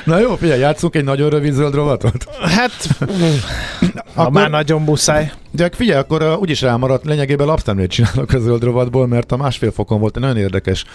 Na 0.05 0.19
jó, 0.19 0.35
figyelj, 0.35 0.59
játszunk 0.59 0.95
egy 0.95 1.03
nagyon 1.03 1.29
rövid 1.29 1.53
zöld 1.53 1.73
rovatot? 1.73 2.25
Hát, 2.41 2.71
akkor, 4.13 4.31
már 4.31 4.49
nagyon 4.49 4.81
muszáj. 4.81 5.31
De 5.51 5.69
figyelj, 5.73 5.99
akkor 5.99 6.21
uh, 6.21 6.39
úgyis 6.39 6.61
rámaradt, 6.61 7.05
lényegében 7.05 7.47
lapszemlét 7.47 7.89
csinálok 7.89 8.33
a 8.33 8.39
zöld 8.39 8.63
rovatból, 8.63 9.07
mert 9.07 9.31
a 9.31 9.37
másfél 9.37 9.71
fokon 9.71 9.99
volt 9.99 10.15
egy 10.15 10.21
nagyon 10.21 10.37
érdekes 10.37 10.85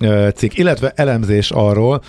uh, 0.00 0.28
cikk, 0.28 0.56
illetve 0.56 0.92
elemzés 0.94 1.50
arról, 1.50 2.02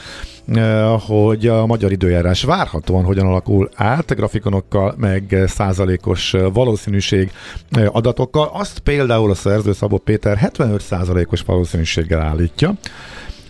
hogy 1.08 1.48
a 1.48 1.66
magyar 1.66 1.92
időjárás 1.92 2.44
várhatóan 2.44 3.04
hogyan 3.04 3.26
alakul 3.26 3.70
át, 3.76 4.16
grafikonokkal, 4.16 4.94
meg 4.98 5.44
százalékos 5.48 6.36
valószínűség 6.54 7.32
adatokkal. 7.92 8.50
Azt 8.54 8.80
például 8.80 9.32
a 9.32 9.36
szerző 9.36 9.74
Szabó 9.74 9.98
Péter 9.98 10.38
75 10.38 10.82
százalékos 10.82 11.42
valószínűséggel 11.42 12.22
állítja, 12.22 12.74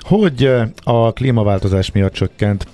hogy 0.07 0.51
a 0.83 1.13
klímaváltozás 1.13 1.91
miatt 1.91 2.13
csökkent 2.13 2.67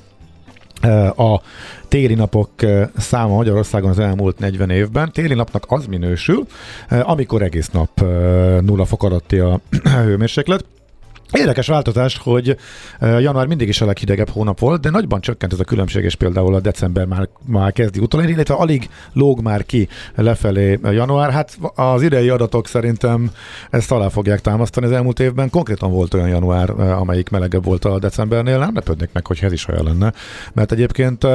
a 1.15 1.41
téli 1.87 2.13
napok 2.13 2.49
száma 2.97 3.35
Magyarországon 3.35 3.89
az 3.89 3.99
elmúlt 3.99 4.39
40 4.39 4.69
évben. 4.69 5.11
Téli 5.11 5.33
napnak 5.33 5.65
az 5.67 5.85
minősül, 5.85 6.45
amikor 6.89 7.41
egész 7.41 7.69
nap 7.69 8.01
nulla 8.61 8.85
fok 8.85 9.03
alatti 9.03 9.39
a 9.39 9.59
hőmérséklet. 10.05 10.65
Érdekes 11.33 11.67
változás, 11.67 12.17
hogy 12.17 12.57
január 12.99 13.47
mindig 13.47 13.67
is 13.67 13.81
a 13.81 13.85
leghidegebb 13.85 14.29
hónap 14.29 14.59
volt, 14.59 14.81
de 14.81 14.89
nagyban 14.89 15.21
csökkent 15.21 15.53
ez 15.53 15.59
a 15.59 15.63
különbség, 15.63 16.03
és 16.03 16.15
például 16.15 16.55
a 16.55 16.59
december 16.59 17.05
már, 17.05 17.29
már 17.45 17.71
kezdi 17.71 17.99
utolérni, 17.99 18.33
illetve 18.33 18.53
alig 18.53 18.89
lóg 19.13 19.41
már 19.41 19.65
ki 19.65 19.87
lefelé 20.15 20.79
január. 20.83 21.31
Hát 21.31 21.57
az 21.75 22.01
idei 22.01 22.29
adatok 22.29 22.67
szerintem 22.67 23.31
ezt 23.69 23.91
alá 23.91 24.07
fogják 24.07 24.41
támasztani 24.41 24.85
az 24.85 24.91
elmúlt 24.91 25.19
évben. 25.19 25.49
Konkrétan 25.49 25.91
volt 25.91 26.13
olyan 26.13 26.27
január, 26.27 26.69
amelyik 26.79 27.29
melegebb 27.29 27.65
volt 27.65 27.85
a 27.85 27.99
decembernél, 27.99 28.57
nem 28.57 28.73
lepődnék 28.73 29.09
meg, 29.13 29.27
hogy 29.27 29.39
ez 29.41 29.51
is 29.51 29.67
olyan 29.67 29.83
lenne, 29.83 30.13
mert 30.53 30.71
egyébként 30.71 31.27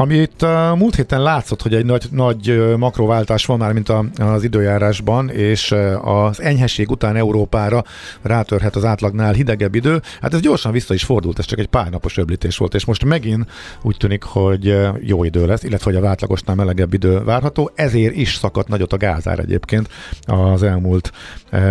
amit 0.00 0.42
a 0.42 0.74
múlt 0.78 0.94
héten 0.94 1.22
látszott, 1.22 1.62
hogy 1.62 1.74
egy 1.74 1.84
nagy, 1.84 2.04
nagy 2.10 2.76
makrováltás 2.76 3.46
van 3.46 3.58
már, 3.58 3.72
mint 3.72 3.88
a, 3.88 4.04
az 4.18 4.44
időjárásban, 4.44 5.30
és 5.30 5.74
az 6.02 6.42
enyhesség 6.42 6.90
után 6.90 7.16
Európára 7.16 7.84
rátörhet 8.22 8.76
az 8.76 8.84
átlagnál 8.84 9.32
hidegebb 9.32 9.74
idő, 9.74 10.00
hát 10.20 10.34
ez 10.34 10.40
gyorsan 10.40 10.72
vissza 10.72 10.94
is 10.94 11.04
fordult, 11.04 11.38
ez 11.38 11.44
csak 11.44 11.58
egy 11.58 11.66
pár 11.66 11.90
napos 11.90 12.16
öblítés 12.16 12.56
volt, 12.56 12.74
és 12.74 12.84
most 12.84 13.04
megint 13.04 13.50
úgy 13.82 13.96
tűnik, 13.96 14.22
hogy 14.22 14.78
jó 15.00 15.24
idő 15.24 15.46
lesz, 15.46 15.62
illetve 15.62 15.92
hogy 15.92 16.04
a 16.04 16.08
átlagosnál 16.08 16.56
melegebb 16.56 16.94
idő 16.94 17.24
várható, 17.24 17.70
ezért 17.74 18.16
is 18.16 18.34
szakadt 18.34 18.68
nagyot 18.68 18.92
a 18.92 18.96
gázár 18.96 19.38
egyébként 19.38 19.88
az 20.26 20.62
elmúlt 20.62 21.12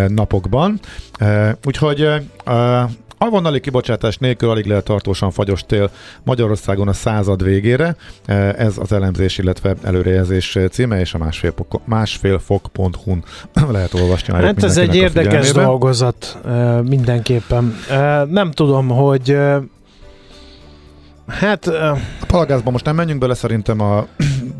napokban. 0.07 0.79
Úgyhogy 1.65 2.07
Avonnali 3.21 3.59
kibocsátás 3.59 4.17
nélkül 4.17 4.49
alig 4.49 4.65
lehet 4.65 4.83
tartósan 4.83 5.31
fagyos 5.31 5.65
tél 5.65 5.91
Magyarországon 6.23 6.87
a 6.87 6.93
század 6.93 7.43
végére. 7.43 7.95
Ez 8.57 8.77
az 8.77 8.91
elemzés, 8.91 9.37
illetve 9.37 9.75
előrejelzés 9.83 10.57
címe, 10.71 10.99
és 10.99 11.13
a 11.13 11.17
másfél, 11.17 11.53
másfélfok.hu-n 11.85 13.23
lehet 13.71 13.93
olvasni. 13.93 14.33
Hát 14.33 14.63
ez 14.63 14.77
egy 14.77 14.95
érdekes 14.95 15.51
dolgozat 15.51 16.37
mindenképpen. 16.83 17.75
Nem 18.29 18.51
tudom, 18.51 18.87
hogy 18.87 19.37
Hát... 21.29 21.67
A 21.67 21.97
palagázban 22.27 22.71
most 22.71 22.85
nem 22.85 22.95
menjünk 22.95 23.19
bele, 23.19 23.33
szerintem 23.33 23.79
a... 23.79 24.07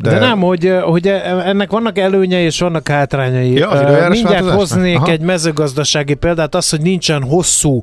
De, 0.02 0.10
de 0.10 0.20
nem, 0.20 0.40
hogy, 0.40 0.74
hogy 0.82 1.08
ennek 1.46 1.72
vannak 1.72 1.98
előnyei 1.98 2.44
és 2.44 2.60
vannak 2.60 2.88
hátrányai. 2.88 3.54
Ja, 3.54 4.08
Mindjárt 4.10 4.50
hoznék 4.50 4.97
Aha. 4.97 5.12
egy 5.12 5.22
mezőgazdasági 5.22 6.14
példát. 6.14 6.56
Az, 6.56 6.70
hogy 6.70 6.82
nincsen 6.82 7.24
hosszú 7.24 7.82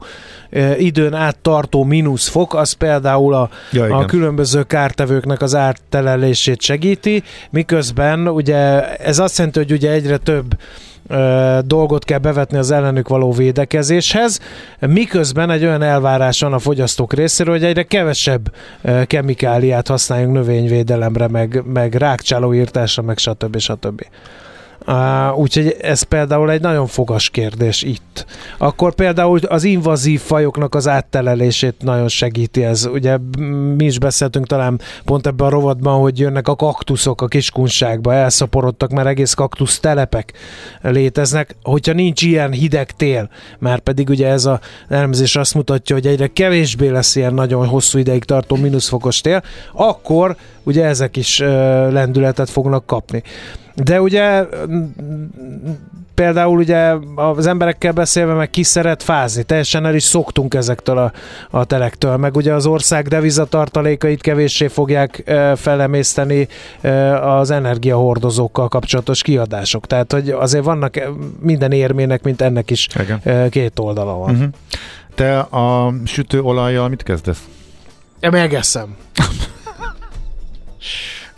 időn 0.78 1.14
át 1.14 1.38
tartó 1.38 1.84
mínuszfok, 1.84 2.54
az 2.54 2.72
például 2.72 3.34
a, 3.34 3.48
ja, 3.72 3.96
a 3.96 4.04
különböző 4.04 4.62
kártevőknek 4.62 5.42
az 5.42 5.54
ártelelését 5.54 6.60
segíti, 6.60 7.22
miközben 7.50 8.28
ugye 8.28 8.96
ez 8.96 9.18
azt 9.18 9.36
jelenti, 9.38 9.58
hogy 9.58 9.72
ugye 9.72 9.90
egyre 9.90 10.16
több 10.16 10.56
dolgot 11.64 12.04
kell 12.04 12.18
bevetni 12.18 12.58
az 12.58 12.70
ellenük 12.70 13.08
való 13.08 13.32
védekezéshez, 13.32 14.40
miközben 14.80 15.50
egy 15.50 15.64
olyan 15.64 15.82
elvárás 15.82 16.40
van 16.40 16.52
a 16.52 16.58
fogyasztók 16.58 17.12
részéről, 17.12 17.54
hogy 17.54 17.64
egyre 17.64 17.82
kevesebb 17.82 18.52
kemikáliát 19.06 19.88
használjunk 19.88 20.32
növényvédelemre, 20.34 21.28
meg, 21.28 21.62
meg 21.72 21.94
rákcsálóírtásra, 21.94 23.02
meg 23.02 23.18
stb. 23.18 23.58
stb. 23.58 24.02
Úgyhogy 25.34 25.76
ez 25.80 26.02
például 26.02 26.50
egy 26.50 26.60
nagyon 26.60 26.86
fogas 26.86 27.30
kérdés 27.30 27.82
itt. 27.82 28.26
Akkor 28.58 28.94
például 28.94 29.38
az 29.38 29.64
invazív 29.64 30.20
fajoknak 30.20 30.74
az 30.74 30.88
áttelelését 30.88 31.74
nagyon 31.78 32.08
segíti 32.08 32.64
ez. 32.64 32.86
Ugye 32.86 33.16
mi 33.76 33.84
is 33.84 33.98
beszéltünk 33.98 34.46
talán 34.46 34.80
pont 35.04 35.26
ebben 35.26 35.46
a 35.46 35.50
rovatban, 35.50 36.00
hogy 36.00 36.18
jönnek 36.18 36.48
a 36.48 36.56
kaktuszok 36.56 37.20
a 37.20 37.26
kiskunságba, 37.26 38.14
elszaporodtak, 38.14 38.90
mert 38.90 39.06
egész 39.06 39.34
kaktusz 39.34 39.80
telepek 39.80 40.32
léteznek. 40.82 41.56
Hogyha 41.62 41.92
nincs 41.92 42.22
ilyen 42.22 42.52
hideg 42.52 42.90
tél, 42.90 43.28
már 43.58 43.78
pedig 43.78 44.08
ugye 44.08 44.28
ez 44.28 44.44
a 44.44 44.60
elemzés 44.88 45.36
azt 45.36 45.54
mutatja, 45.54 45.96
hogy 45.96 46.06
egyre 46.06 46.26
kevésbé 46.26 46.88
lesz 46.88 47.16
ilyen 47.16 47.34
nagyon 47.34 47.66
hosszú 47.66 47.98
ideig 47.98 48.24
tartó 48.24 48.56
mínuszfokos 48.56 49.20
tél, 49.20 49.42
akkor 49.72 50.36
ugye 50.62 50.84
ezek 50.84 51.16
is 51.16 51.38
lendületet 51.90 52.50
fognak 52.50 52.86
kapni. 52.86 53.22
De 53.76 54.00
ugye 54.00 54.46
például 56.16 56.58
ugye 56.58 56.94
az 57.14 57.46
emberekkel 57.46 57.92
beszélve 57.92 58.34
meg 58.34 58.50
ki 58.50 58.62
szeret 58.62 59.02
fázni, 59.02 59.42
teljesen 59.42 59.86
el 59.86 59.94
is 59.94 60.02
szoktunk 60.02 60.54
ezektől 60.54 60.98
a, 60.98 61.12
a 61.50 61.64
telektől, 61.64 62.16
meg 62.16 62.36
ugye 62.36 62.54
az 62.54 62.66
ország 62.66 63.08
devizatartalékait 63.08 64.20
kevéssé 64.20 64.68
fogják 64.68 65.32
felemészteni 65.56 66.48
az 67.20 67.50
energiahordozókkal 67.50 68.68
kapcsolatos 68.68 69.22
kiadások. 69.22 69.86
Tehát, 69.86 70.12
hogy 70.12 70.30
azért 70.30 70.64
vannak 70.64 71.00
minden 71.40 71.72
érmének, 71.72 72.22
mint 72.22 72.40
ennek 72.40 72.70
is 72.70 72.88
e, 73.22 73.48
két 73.48 73.78
oldala 73.78 74.14
van. 74.14 74.34
Uh-huh. 74.34 74.48
Te 75.14 75.38
a 75.38 75.94
sütőolajjal 76.04 76.88
mit 76.88 77.02
kezdesz? 77.02 77.44
Megeszem. 78.20 78.96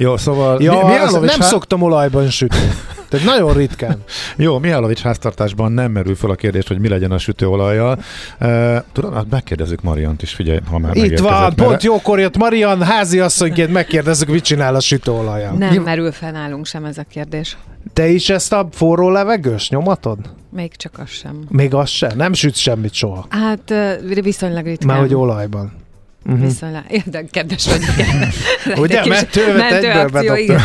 Jó, 0.00 0.16
szóval... 0.16 0.62
Ja, 0.62 0.72
mi, 0.72 1.26
nem 1.26 1.40
há... 1.40 1.46
szoktam 1.46 1.82
olajban 1.82 2.30
sütni. 2.30 2.70
Tehát 3.08 3.26
nagyon 3.26 3.52
ritkán. 3.52 4.02
Jó, 4.36 4.58
Mihálovics 4.58 5.00
háztartásban 5.00 5.72
nem 5.72 5.92
merül 5.92 6.14
fel 6.14 6.30
a 6.30 6.34
kérdés, 6.34 6.66
hogy 6.66 6.78
mi 6.78 6.88
legyen 6.88 7.10
a 7.10 7.18
sütőolajjal. 7.18 7.98
Uh, 8.40 8.76
tudom, 8.92 9.14
hát 9.14 9.24
megkérdezzük 9.30 9.82
Mariant 9.82 10.22
is, 10.22 10.34
figyelj, 10.34 10.58
ha 10.70 10.78
már 10.78 10.96
Itt 10.96 11.18
van, 11.18 11.54
pont 11.54 11.82
jókor 11.82 12.18
jött 12.18 12.36
Marian, 12.36 12.82
házi 12.82 13.20
asszonyként 13.20 13.72
megkérdezzük, 13.72 14.28
mit 14.28 14.44
csinál 14.44 14.74
a 14.74 14.80
sütőolajjal. 14.80 15.52
Nem 15.52 15.72
Jó. 15.72 15.82
merül 15.82 16.12
fel 16.12 16.30
nálunk 16.30 16.66
sem 16.66 16.84
ez 16.84 16.98
a 16.98 17.04
kérdés. 17.10 17.56
Te 17.92 18.08
is 18.08 18.28
ezt 18.28 18.52
a 18.52 18.68
forró 18.72 19.10
levegős 19.10 19.68
nyomatod? 19.68 20.18
Még 20.50 20.76
csak 20.76 20.98
az 20.98 21.08
sem. 21.08 21.44
Még 21.48 21.74
az 21.74 21.88
sem? 21.88 22.16
Nem 22.16 22.32
sütsz 22.32 22.58
semmit 22.58 22.92
soha? 22.92 23.26
Hát 23.28 23.74
viszonylag 24.22 24.64
ritkán. 24.64 24.88
Már 24.88 24.98
hogy 24.98 25.14
olajban. 25.14 25.72
Uh-huh. 26.28 26.46
Viszonylag, 26.46 26.82
de 27.12 27.24
kedves 27.30 27.66
vagy, 27.66 27.82
igen. 27.96 28.28
Ugye, 28.84 29.06
mentővet 29.06 29.70
mentő 29.70 29.90
akció, 29.90 30.34
igen. 30.34 30.60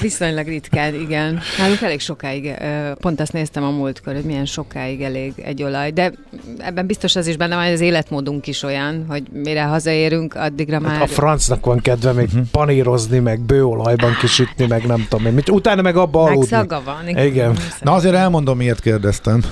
Viszonylag 0.00 0.46
ritkán, 0.46 0.94
igen. 0.94 1.40
Nálunk 1.58 1.80
elég 1.80 2.00
sokáig, 2.00 2.54
pont 3.00 3.20
azt 3.20 3.32
néztem 3.32 3.64
a 3.64 3.70
múltkor, 3.70 4.14
hogy 4.14 4.24
milyen 4.24 4.44
sokáig 4.44 5.02
elég 5.02 5.32
egy 5.36 5.62
olaj, 5.62 5.90
de 5.90 6.12
ebben 6.58 6.86
biztos 6.86 7.16
az 7.16 7.26
is 7.26 7.36
benne 7.36 7.54
van, 7.54 7.64
hogy 7.64 7.72
az 7.72 7.80
életmódunk 7.80 8.46
is 8.46 8.62
olyan, 8.62 9.04
hogy 9.08 9.22
mire 9.32 9.62
hazaérünk, 9.62 10.34
addigra 10.34 10.80
már... 10.80 10.92
Hát 10.92 11.02
a 11.02 11.06
francnak 11.06 11.66
van 11.66 11.80
kedve 11.80 12.12
még 12.12 12.26
uh-huh. 12.26 12.46
panírozni, 12.50 13.18
meg 13.18 13.40
bőolajban 13.40 14.16
kisütni, 14.20 14.66
meg 14.66 14.86
nem 14.86 15.06
tudom 15.08 15.26
én. 15.26 15.42
Utána 15.50 15.82
meg 15.82 15.96
abba 15.96 16.22
meg 16.22 16.32
aludni. 16.32 16.48
szaga 16.48 16.82
van. 16.84 17.08
Igen. 17.08 17.26
igen. 17.26 17.56
Na 17.80 17.92
azért 17.92 18.14
elmondom, 18.14 18.56
miért 18.56 18.80
kérdeztem. 18.80 19.42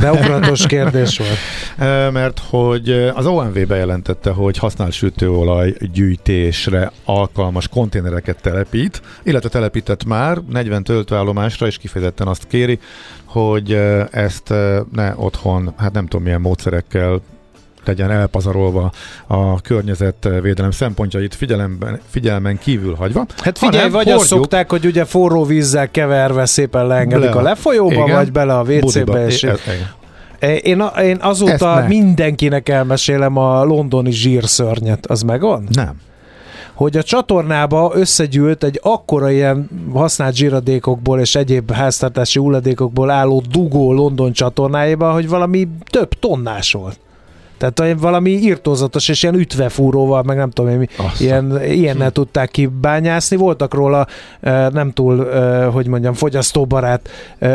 Beugratos 0.00 0.66
kérdés 0.66 1.18
volt. 1.18 1.38
Mert 2.12 2.40
hogy 2.50 2.90
az 3.14 3.26
OMV 3.26 3.66
bejelentette, 3.66 4.30
hogy 4.30 4.58
használ 4.58 4.90
sütőolaj 5.02 5.74
gyűjtésre 5.92 6.92
alkalmas 7.04 7.68
konténereket 7.68 8.42
telepít, 8.42 9.02
illetve 9.22 9.48
telepített 9.48 10.04
már 10.04 10.38
40 10.50 10.82
töltőállomásra, 10.82 11.66
és 11.66 11.78
kifejezetten 11.78 12.26
azt 12.26 12.46
kéri, 12.46 12.78
hogy 13.24 13.72
ezt 14.10 14.54
ne 14.92 15.12
otthon, 15.16 15.72
hát 15.76 15.92
nem 15.92 16.06
tudom 16.06 16.22
milyen 16.22 16.40
módszerekkel 16.40 17.20
legyen 17.84 18.10
elpazarolva 18.10 18.92
a 19.26 19.60
környezetvédelem 19.60 20.70
szempontjait 20.70 21.34
figyelemben, 21.34 22.00
figyelmen 22.10 22.58
kívül 22.58 22.94
hagyva. 22.94 23.26
Hát 23.38 23.58
figyelj, 23.58 23.90
vagy 23.90 24.10
azt 24.10 24.26
szokták, 24.26 24.70
hogy 24.70 24.86
ugye 24.86 25.04
forró 25.04 25.44
vízzel 25.44 25.90
keverve 25.90 26.46
szépen 26.46 26.86
leengedik 26.86 27.32
le, 27.32 27.40
a 27.40 27.42
lefolyóba, 27.42 27.92
igen, 27.92 28.16
vagy 28.16 28.32
bele 28.32 28.58
a 28.58 28.62
WC-be, 28.62 29.26
és 29.26 29.42
ez, 29.42 29.60
én, 30.62 30.84
én 31.02 31.18
azóta 31.20 31.84
mindenkinek 31.88 32.68
elmesélem 32.68 33.36
a 33.36 33.64
londoni 33.64 34.10
zsírszörnyet. 34.10 35.06
Az 35.06 35.22
megvan? 35.22 35.68
Nem 35.72 35.96
hogy 36.74 36.96
a 36.96 37.02
csatornába 37.02 37.92
összegyűlt 37.94 38.64
egy 38.64 38.80
akkora 38.82 39.30
ilyen 39.30 39.68
használt 39.92 40.34
zsíradékokból 40.34 41.20
és 41.20 41.34
egyéb 41.34 41.72
háztartási 41.72 42.38
hulladékokból 42.38 43.10
álló 43.10 43.42
dugó 43.50 43.92
London 43.92 44.32
csatornájába, 44.32 45.12
hogy 45.12 45.28
valami 45.28 45.68
több 45.90 46.08
tonnás 46.18 46.72
volt. 46.72 46.98
Tehát 47.58 48.00
valami 48.00 48.30
írtózatos 48.30 49.08
és 49.08 49.22
ilyen 49.22 49.34
ütvefúróval, 49.34 50.22
meg 50.22 50.36
nem 50.36 50.50
tudom 50.50 50.70
én, 50.70 50.88
ilyen, 51.18 51.62
ilyennel 51.64 52.06
hm. 52.06 52.12
tudták 52.12 52.50
kibányászni. 52.50 53.36
Voltak 53.36 53.74
róla 53.74 54.06
nem 54.70 54.90
túl, 54.92 55.30
hogy 55.70 55.86
mondjam, 55.86 56.14
fogyasztóbarát 56.14 57.08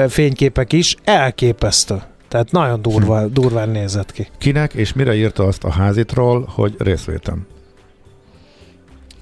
fényképek 0.07 0.73
is. 0.73 0.95
Elképesztő. 1.03 2.01
Tehát 2.38 2.51
nagyon 2.51 2.81
durva, 2.81 3.21
hm. 3.21 3.33
durván 3.33 3.69
nézett 3.69 4.11
ki. 4.11 4.27
Kinek 4.38 4.73
és 4.73 4.93
mire 4.93 5.15
írta 5.15 5.43
azt 5.43 5.63
a 5.63 5.71
házitról, 5.71 6.47
hogy 6.49 6.75
részvétem? 6.77 7.47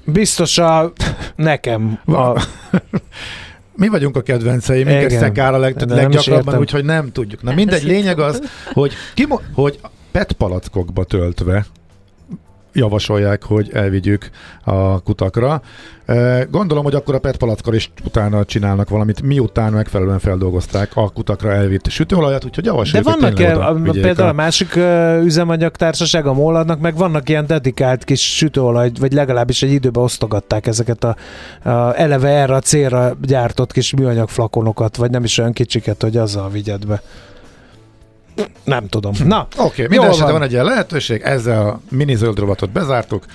Biztos 0.06 0.58
a 0.58 0.94
nekem. 1.36 2.00
A... 2.06 2.42
Mi 3.76 3.88
vagyunk 3.88 4.16
a 4.16 4.22
kedvencei, 4.22 4.84
minket 4.84 5.12
szekár 5.12 5.54
a 5.54 5.58
leg, 5.58 5.90
leggyakrabban, 5.90 6.58
úgyhogy 6.60 6.86
nem 6.86 7.12
tudjuk. 7.12 7.42
Na 7.42 7.54
mindegy, 7.54 7.84
lényeg 7.84 8.20
az, 8.20 8.42
hogy, 8.74 8.94
ki, 9.14 9.28
hogy 9.54 9.80
PET 10.12 10.32
palackokba 10.32 11.04
töltve 11.04 11.66
javasolják, 12.76 13.44
hogy 13.44 13.70
elvigyük 13.74 14.30
a 14.64 15.00
kutakra. 15.00 15.62
Gondolom, 16.50 16.84
hogy 16.84 16.96
akkor 16.96 17.16
a 17.16 17.20
PET 17.20 17.38
palackor 17.38 17.76
is 17.76 17.92
utána 18.06 18.46
csinálnak 18.46 18.90
valamit, 18.90 19.22
miután 19.22 19.74
megfelelően 19.74 20.20
feldolgozták 20.20 20.92
a 20.94 21.10
kutakra 21.10 21.52
elvitt 21.52 21.88
sütőolajat, 21.88 22.46
úgyhogy 22.46 22.66
javasoljuk, 22.66 23.08
De 23.08 23.16
vannak 23.16 23.40
e, 23.40 23.68
a, 23.68 23.92
például 23.92 24.30
a 24.30 24.34
másik 24.34 24.76
üzemanyagtársaság, 25.24 26.26
a 26.26 26.34
Molladnak, 26.34 26.80
meg 26.80 26.98
vannak 26.98 27.30
ilyen 27.30 27.48
dedikált 27.48 28.04
kis 28.04 28.36
sütőolaj, 28.36 28.92
vagy 29.00 29.14
legalábbis 29.14 29.62
egy 29.62 29.72
időben 29.72 30.04
osztogatták 30.04 30.68
ezeket 30.68 31.04
a, 31.04 31.16
a 31.70 32.00
eleve 32.00 32.30
erre 32.30 32.56
a 32.56 32.60
célra 32.60 33.18
gyártott 33.22 33.72
kis 33.72 33.94
műanyag 33.94 34.30
flakonokat, 34.30 34.96
vagy 34.96 35.12
nem 35.12 35.24
is 35.24 35.38
olyan 35.38 35.54
kicsiket, 35.54 36.02
hogy 36.02 36.18
azzal 36.18 36.50
vigyed 36.50 36.86
be. 36.86 37.02
Nem 38.64 38.88
tudom. 38.88 39.14
Na, 39.24 39.48
oké, 39.58 39.62
okay, 39.62 39.88
minden 39.88 40.10
esetre 40.10 40.32
van 40.32 40.42
egy 40.42 40.52
ilyen 40.52 40.66
lehetőség, 40.66 41.22
ezzel 41.22 41.68
a 41.68 41.80
mini 41.90 42.16
zöld 42.16 42.40
rovatot 42.40 42.70
bezártuk. 42.70 43.26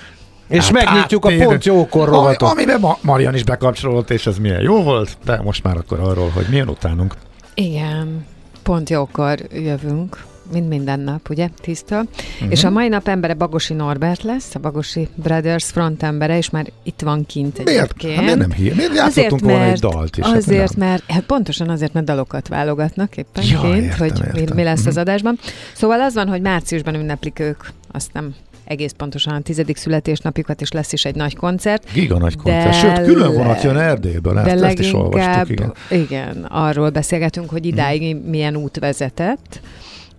És 0.47 0.63
hát 0.63 0.71
megnyitjuk 0.71 1.25
áttérünk. 1.25 1.45
a 1.45 1.49
pont 1.49 1.65
jókor 1.65 2.07
rovatot. 2.07 2.49
Ami, 2.49 2.61
amiben 2.61 2.79
Ma- 2.79 2.97
Marian 3.01 3.35
is 3.35 3.43
bekapcsolódott, 3.43 4.09
és 4.09 4.27
ez 4.27 4.37
milyen 4.37 4.61
jó 4.61 4.83
volt, 4.83 5.17
de 5.25 5.41
most 5.41 5.63
már 5.63 5.77
akkor 5.77 5.99
arról, 5.99 6.29
hogy 6.29 6.45
milyen 6.49 6.69
utánunk. 6.69 7.15
Igen, 7.53 8.25
pont 8.63 8.89
jókor 8.89 9.37
jövünk 9.51 10.23
mint 10.51 10.69
minden 10.69 10.99
nap, 10.99 11.29
ugye, 11.29 11.49
tisztől. 11.61 11.99
Uh-huh. 11.99 12.51
És 12.51 12.63
a 12.63 12.69
mai 12.69 12.87
nap 12.87 13.07
embere 13.07 13.33
Bagosi 13.33 13.73
Norbert 13.73 14.23
lesz, 14.23 14.55
a 14.55 14.59
Bagosi 14.59 15.07
Brothers 15.15 15.65
front 15.65 16.03
embere, 16.03 16.37
és 16.37 16.49
már 16.49 16.71
itt 16.83 17.01
van 17.01 17.25
kint 17.25 17.59
egyébként. 17.59 18.03
Miért, 18.03 18.15
hát 18.15 18.23
miért 18.23 18.37
nem 18.37 18.51
hír? 18.51 18.75
Miért 18.75 18.99
azért, 18.99 19.39
volna 19.39 19.57
mert, 19.57 19.71
egy 19.71 19.79
dalt 19.79 20.17
is? 20.17 20.25
Hát 20.25 20.35
azért, 20.35 20.59
hát 20.59 20.75
mert, 20.75 21.03
hát 21.07 21.23
pontosan 21.23 21.69
azért, 21.69 21.93
mert 21.93 22.05
dalokat 22.05 22.47
válogatnak 22.47 23.17
éppen 23.17 23.43
ja, 23.43 23.61
kint, 23.61 23.75
értem, 23.75 23.97
hogy 23.97 24.19
értem. 24.19 24.31
Mi, 24.33 24.45
mi 24.53 24.63
lesz 24.63 24.77
uh-huh. 24.77 24.87
az 24.87 24.95
mhm. 24.95 25.01
adásban. 25.01 25.39
Szóval 25.73 26.01
az 26.01 26.13
van, 26.13 26.27
hogy 26.27 26.41
márciusban 26.41 26.95
ünneplik 26.95 27.39
ők, 27.39 27.63
azt 27.91 28.13
nem 28.13 28.35
egész 28.71 28.91
pontosan 28.97 29.33
a 29.33 29.41
tizedik 29.41 29.77
születésnapjukat, 29.77 30.61
és 30.61 30.71
lesz 30.71 30.93
is 30.93 31.05
egy 31.05 31.15
nagy 31.15 31.35
koncert. 31.35 31.91
Giga 31.93 32.17
nagy 32.17 32.35
koncert, 32.35 32.73
sőt 32.73 33.05
külön 33.05 33.33
vonat 33.33 33.63
jön 33.63 33.77
Erdélyből, 33.77 34.39
ezt, 34.39 34.59
de 34.59 34.67
ezt 34.67 34.79
is 34.79 34.93
olvastuk, 34.93 35.49
igen. 35.49 35.73
Igen, 35.89 36.45
arról 36.49 36.89
beszélgetünk, 36.89 37.49
hogy 37.49 37.65
idáig 37.65 38.11
hmm. 38.11 38.29
milyen 38.29 38.55
út 38.55 38.79
vezetett, 38.79 39.61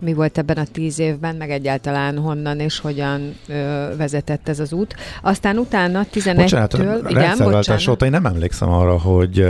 mi 0.03 0.13
volt 0.13 0.37
ebben 0.37 0.57
a 0.57 0.65
tíz 0.71 0.99
évben, 0.99 1.35
meg 1.35 1.49
egyáltalán 1.49 2.17
honnan 2.17 2.59
és 2.59 2.79
hogyan 2.79 3.35
ö, 3.47 3.87
vezetett 3.97 4.49
ez 4.49 4.59
az 4.59 4.73
út. 4.73 4.95
Aztán 5.21 5.57
utána 5.57 6.05
11-től... 6.13 6.33
Bocsánat, 6.35 6.73
igen, 7.09 7.37
bocsánat. 7.37 7.87
óta 7.87 8.05
én 8.05 8.11
nem 8.11 8.25
emlékszem 8.25 8.69
arra, 8.69 8.99
hogy 8.99 9.45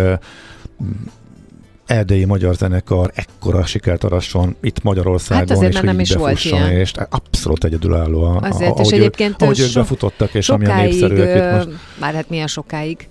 erdélyi 1.86 2.26
magyar 2.26 2.56
zenekar 2.56 3.12
ekkora 3.16 3.66
sikert 3.66 4.04
arasson 4.04 4.56
itt 4.62 4.84
Magyarországon, 4.84 5.48
hát 5.48 5.58
azért, 5.58 5.72
és 5.72 5.80
hogy 5.80 5.88
nem 5.88 6.00
is 6.00 6.14
volt 6.14 6.44
ilyen. 6.44 6.72
és 6.72 6.92
abszolút 7.10 7.64
egyedülálló, 7.64 8.24
a, 8.24 8.40
azért, 8.42 8.72
ahogy, 8.72 8.86
és 8.86 8.92
egyébként 8.92 9.42
ahogy 9.42 9.60
ők 9.60 9.74
befutottak, 9.74 10.34
és 10.34 10.50
amilyen 10.50 10.78
népszerűek 10.78 11.36
itt 11.36 11.52
most. 11.52 11.80
Már 12.00 12.14
hát 12.14 12.30
milyen 12.30 12.48
sokáig 12.48 13.08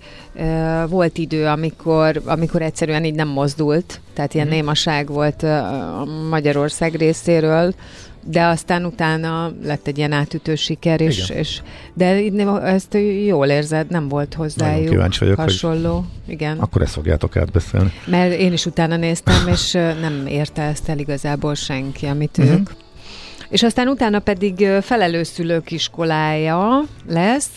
volt 0.87 1.17
idő, 1.17 1.45
amikor, 1.45 2.21
amikor 2.25 2.61
egyszerűen 2.61 3.03
így 3.03 3.15
nem 3.15 3.27
mozdult, 3.27 4.01
tehát 4.13 4.33
ilyen 4.33 4.47
hmm. 4.47 4.55
némaság 4.55 5.07
volt 5.07 5.43
a 5.43 6.07
Magyarország 6.29 6.95
részéről, 6.95 7.73
de 8.25 8.45
aztán 8.45 8.85
utána 8.85 9.51
lett 9.63 9.87
egy 9.87 9.97
ilyen 9.97 10.11
átütő 10.11 10.55
siker, 10.55 11.01
és, 11.01 11.29
és 11.29 11.61
de 11.93 12.05
ezt 12.63 12.97
jól 13.25 13.47
érzed, 13.47 13.89
nem 13.89 14.07
volt 14.07 14.33
hozzájuk 14.33 14.89
kíváncsi 14.89 15.19
vagyok, 15.19 15.39
hasonló. 15.39 15.93
Hogy 15.95 16.33
Igen. 16.33 16.57
Akkor 16.59 16.81
ezt 16.81 16.93
fogjátok 16.93 17.37
átbeszélni. 17.37 17.91
Mert 18.05 18.33
én 18.33 18.53
is 18.53 18.65
utána 18.65 18.95
néztem, 18.95 19.47
és 19.47 19.71
nem 20.01 20.23
érte 20.27 20.61
ezt 20.61 20.89
el 20.89 20.99
igazából 20.99 21.55
senki, 21.55 22.05
amit 22.05 22.37
uh-huh. 22.37 22.53
ők. 22.53 22.69
És 23.49 23.63
aztán 23.63 23.87
utána 23.87 24.19
pedig 24.19 24.67
felelőszülők 24.81 25.71
iskolája 25.71 26.81
lesz, 27.07 27.49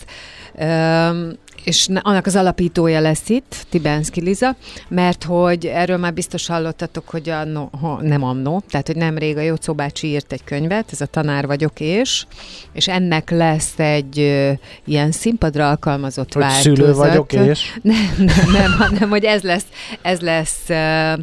és 1.67 1.87
annak 2.01 2.25
az 2.25 2.35
alapítója 2.35 2.99
lesz 2.99 3.29
itt, 3.29 3.65
Tibenszki 3.69 4.21
Liza, 4.21 4.55
mert 4.87 5.23
hogy 5.23 5.65
erről 5.65 5.97
már 5.97 6.13
biztos 6.13 6.47
hallottatok, 6.47 7.09
hogy 7.09 7.29
a, 7.29 7.43
no, 7.43 7.67
ha, 7.81 8.01
nem 8.01 8.23
annó, 8.23 8.63
tehát 8.69 8.87
hogy 8.87 8.95
nemrég 8.95 9.37
a 9.37 9.41
Jócó 9.41 9.73
bácsi 9.73 10.07
írt 10.07 10.33
egy 10.33 10.43
könyvet, 10.43 10.89
ez 10.91 11.01
a 11.01 11.05
Tanár 11.05 11.47
vagyok 11.47 11.79
és, 11.79 12.25
és 12.73 12.87
ennek 12.87 13.29
lesz 13.29 13.79
egy 13.79 14.19
ö, 14.19 14.51
ilyen 14.85 15.11
színpadra 15.11 15.69
alkalmazott 15.69 16.33
hogy 16.33 16.41
változat. 16.41 16.75
szülő 16.75 16.93
vagyok 16.93 17.33
és? 17.33 17.79
Nem, 17.81 18.13
nem, 18.17 18.51
nem, 18.51 18.71
hanem 18.71 19.09
hogy 19.09 19.23
ez 19.23 19.41
lesz, 19.41 19.65
ez 20.01 20.19
lesz 20.19 20.69
ö, 20.69 21.13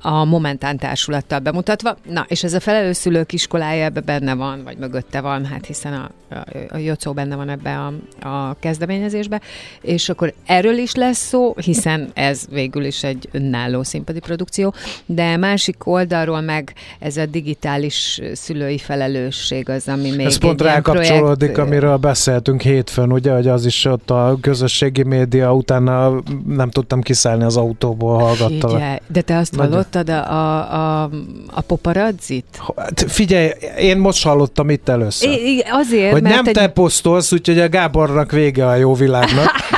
a 0.00 0.24
Momentán 0.24 0.76
társulattal 0.76 1.38
bemutatva. 1.38 1.96
Na, 2.10 2.24
és 2.28 2.44
ez 2.44 2.54
a 2.54 2.60
felelőszülők 2.60 3.32
iskolája 3.32 3.84
ebbe 3.84 4.00
benne 4.00 4.34
van, 4.34 4.64
vagy 4.64 4.78
mögötte 4.78 5.20
van, 5.20 5.46
hát 5.46 5.66
hiszen 5.66 5.92
a, 5.92 6.34
a, 6.34 6.44
a 6.68 6.76
Jocó 6.76 7.12
benne 7.12 7.36
van 7.36 7.48
ebbe 7.48 7.78
a, 7.78 7.92
a 8.28 8.56
kezdeményezésbe, 8.60 9.40
és 9.88 10.08
akkor 10.08 10.32
erről 10.46 10.76
is 10.76 10.94
lesz 10.94 11.26
szó, 11.26 11.54
hiszen 11.56 12.10
ez 12.14 12.42
végül 12.50 12.84
is 12.84 13.04
egy 13.04 13.28
önálló 13.32 13.82
színpadi 13.82 14.18
produkció, 14.18 14.74
de 15.06 15.36
másik 15.36 15.86
oldalról 15.86 16.40
meg 16.40 16.72
ez 16.98 17.16
a 17.16 17.26
digitális 17.26 18.20
szülői 18.32 18.78
felelősség 18.78 19.68
az, 19.68 19.88
ami 19.88 20.10
még 20.10 20.26
Ez 20.26 20.36
pont 20.36 20.60
rákapcsolódik, 20.60 21.52
projekt... 21.52 21.58
amiről 21.58 21.96
beszéltünk 21.96 22.62
hétfőn, 22.62 23.12
ugye, 23.12 23.32
hogy 23.32 23.48
az 23.48 23.66
is 23.66 23.84
ott 23.84 24.10
a 24.10 24.38
közösségi 24.40 25.02
média, 25.02 25.54
utána 25.54 26.22
nem 26.46 26.70
tudtam 26.70 27.00
kiszállni 27.00 27.44
az 27.44 27.56
autóból, 27.56 28.18
hallgattalak. 28.18 29.00
de 29.06 29.20
te 29.20 29.36
azt 29.36 29.56
Nagy... 29.56 29.68
hallottad 29.68 30.10
a, 30.10 30.30
a, 30.30 31.02
a, 31.02 31.10
a 31.46 31.60
poparazzit? 31.60 32.60
Hát 32.76 33.04
figyelj, 33.08 33.50
én 33.78 33.98
most 33.98 34.24
hallottam 34.24 34.70
itt 34.70 34.88
először. 34.88 35.30
É, 35.30 35.64
azért, 35.70 36.12
hogy 36.12 36.22
nem 36.22 36.46
egy... 36.46 36.52
te 36.52 36.68
posztolsz, 36.68 37.32
úgyhogy 37.32 37.58
a 37.58 37.68
Gábornak 37.68 38.32
vége 38.32 38.66
a 38.66 38.74
jó 38.74 38.94
világnak. 38.94 39.50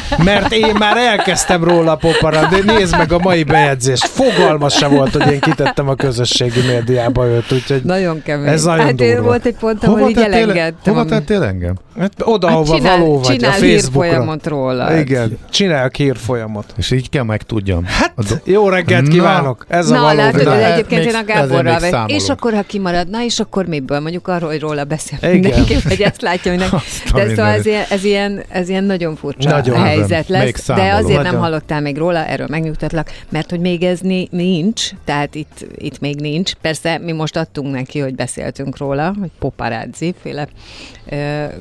Mert 0.17 0.51
én 0.51 0.75
már 0.79 0.97
elkezdtem 0.97 1.63
róla 1.63 1.95
poparat, 1.95 2.49
de 2.49 2.73
nézd 2.73 2.97
meg 2.97 3.11
a 3.11 3.19
mai 3.19 3.43
bejegyzést. 3.43 4.05
Fogalmas 4.05 4.73
se 4.73 4.87
volt, 4.87 5.15
hogy 5.15 5.31
én 5.31 5.39
kitettem 5.39 5.89
a 5.89 5.95
közösségi 5.95 6.61
médiába 6.67 7.25
őt, 7.25 7.51
úgyhogy 7.51 7.81
nagyon 7.83 8.21
kemény. 8.23 8.47
Ez 8.47 8.63
nagyon 8.63 8.85
hát 8.85 8.95
durva. 8.95 9.21
volt 9.21 9.45
egy 9.45 9.55
pont, 9.59 9.83
ahol 9.83 10.09
így 10.09 10.17
elengedtem. 10.17 10.93
Hova 10.93 11.05
tettél 11.05 11.43
engem? 11.43 11.75
Hát 11.99 12.11
oda, 12.23 12.47
hát 12.47 12.55
hova 12.57 12.75
csinál, 12.75 12.97
való 12.97 13.19
vagy 13.19 13.35
csinál 13.35 13.51
a 13.51 13.53
Facebookra. 13.53 14.37
róla. 14.43 14.99
Igen, 14.99 15.37
csinál 15.49 15.89
hírfolyamot. 15.97 16.73
És 16.77 16.91
így 16.91 17.09
kell 17.09 17.23
megtudjam. 17.23 17.85
Hát, 17.85 18.13
do- 18.15 18.41
jó 18.43 18.69
reggelt 18.69 19.07
kívánok! 19.07 19.65
Ez 19.67 19.89
na, 19.89 19.99
a 19.99 20.01
való. 20.01 20.15
látod, 20.17 20.43
de 20.43 20.73
egyébként 20.73 21.05
én 21.05 21.15
a 21.15 21.23
Gáborral 21.23 21.79
vagy. 21.79 22.11
És 22.11 22.29
akkor, 22.29 22.53
ha 22.53 22.61
kimaradna, 22.61 23.23
és 23.23 23.39
akkor 23.39 23.65
miből? 23.65 23.99
Mondjuk 23.99 24.27
arról, 24.27 24.49
hogy 24.49 24.59
róla 24.59 24.83
beszél 24.83 25.17
mindenki, 25.31 25.77
vagy 25.83 26.01
ezt 26.01 26.21
látja 26.21 26.51
mindenki. 26.51 26.75
De 27.13 27.29
szóval 27.29 27.45
ez 27.51 27.65
ilyen, 27.65 27.85
ez 27.89 28.03
ilyen, 28.03 28.43
ez 28.49 28.69
ilyen 28.69 28.83
nagyon 28.83 29.15
furcsa 29.15 29.49
nagyon 29.49 29.85
helyzet 30.07 30.27
lesz. 30.27 30.65
De 30.65 30.93
azért 30.93 31.23
nem 31.23 31.37
hallottál 31.37 31.81
még 31.81 31.97
róla, 31.97 32.25
erről 32.25 32.47
megnyugtatlak, 32.49 33.11
mert 33.29 33.49
hogy 33.49 33.59
még 33.59 33.83
ez 33.83 33.99
nincs, 34.29 34.89
tehát 35.05 35.35
itt, 35.35 35.65
itt 35.75 35.99
még 35.99 36.19
nincs. 36.19 36.53
Persze 36.61 36.97
mi 36.97 37.11
most 37.11 37.37
adtunk 37.37 37.71
neki, 37.71 37.99
hogy 37.99 38.15
beszéltünk 38.15 38.77
róla, 38.77 39.13
hogy 39.19 39.29
paparazzi 39.39 40.13
féle 40.21 40.47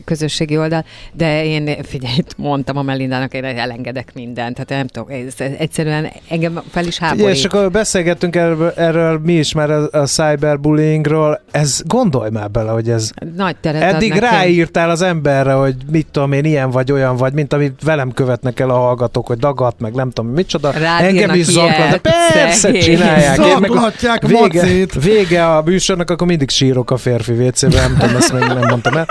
közösségi 0.05 0.59
oldal, 0.59 0.85
de 1.13 1.45
én 1.45 1.83
figyelj, 1.83 2.17
mondtam 2.37 2.77
a 2.77 2.83
Melindának, 2.83 3.35
én 3.35 3.45
elengedek 3.45 4.11
mindent, 4.15 4.55
tehát 4.55 4.69
nem 4.69 4.87
tudom, 4.87 5.27
ez 5.27 5.55
egyszerűen 5.59 6.11
engem 6.29 6.63
fel 6.71 6.87
is 6.87 6.99
háborít. 6.99 7.37
és 7.37 7.45
akkor 7.45 7.71
beszélgettünk 7.71 8.37
erről, 8.37 8.73
erről 8.77 9.19
mi 9.19 9.33
is 9.33 9.53
már 9.53 9.71
a, 9.71 9.89
a 9.93 10.07
cyberbullyingról, 10.07 11.41
ez 11.51 11.81
gondolj 11.87 12.31
már 12.31 12.51
bele, 12.51 12.71
hogy 12.71 12.91
ez 12.91 13.11
Nagy 13.37 13.57
teret 13.57 13.83
eddig 13.83 14.13
ráírtál 14.13 14.91
az 14.91 15.03
emberre, 15.03 15.53
hogy 15.53 15.75
mit 15.91 16.07
tudom 16.11 16.33
én, 16.33 16.45
ilyen 16.45 16.71
vagy 16.71 16.93
olyan 16.93 17.17
vagy, 17.17 17.33
mint 17.33 17.53
amit 17.53 17.83
velem 17.83 18.13
követnek 18.31 18.61
el 18.61 18.71
a 18.71 18.79
hallgatók, 18.79 19.27
hogy 19.27 19.39
dagat, 19.39 19.75
meg 19.79 19.95
nem 19.95 20.11
tudom 20.11 20.31
micsoda. 20.31 20.71
Rád 20.71 21.05
Engem 21.05 21.35
is 21.35 21.45
zaklat, 21.45 21.91
de 21.91 21.99
persze 22.33 22.73
csinálják. 22.73 23.39
Én 23.39 23.57
meg 23.61 23.71
a 23.71 23.93
vége, 24.27 24.87
vége 25.01 25.47
a 25.47 25.63
műsornak, 25.63 26.11
akkor 26.11 26.27
mindig 26.27 26.51
sírok 26.51 26.91
a 26.91 26.97
férfi 26.97 27.33
vécében, 27.33 27.81
nem 27.81 27.99
tudom, 27.99 28.17
ezt 28.17 28.33
még 28.33 28.43
nem 28.43 28.67
mondtam 28.69 28.97
el. 28.97 29.07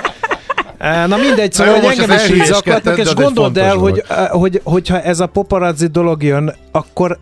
Na 1.08 1.18
mindegy, 1.18 1.54
szóval, 1.54 1.80
hogy 1.80 2.00
engem 2.00 2.18
is 2.18 2.30
így 2.30 2.46
zaklatnak, 2.46 2.98
és 2.98 3.14
gondold 3.14 3.58
el, 3.58 3.76
hogy, 3.76 4.04
hogy, 4.30 4.62
hogyha 4.64 5.02
ez 5.02 5.20
a 5.20 5.26
paparazzi 5.26 5.88
dolog 5.88 6.24
jön, 6.24 6.56
akkor 6.72 7.20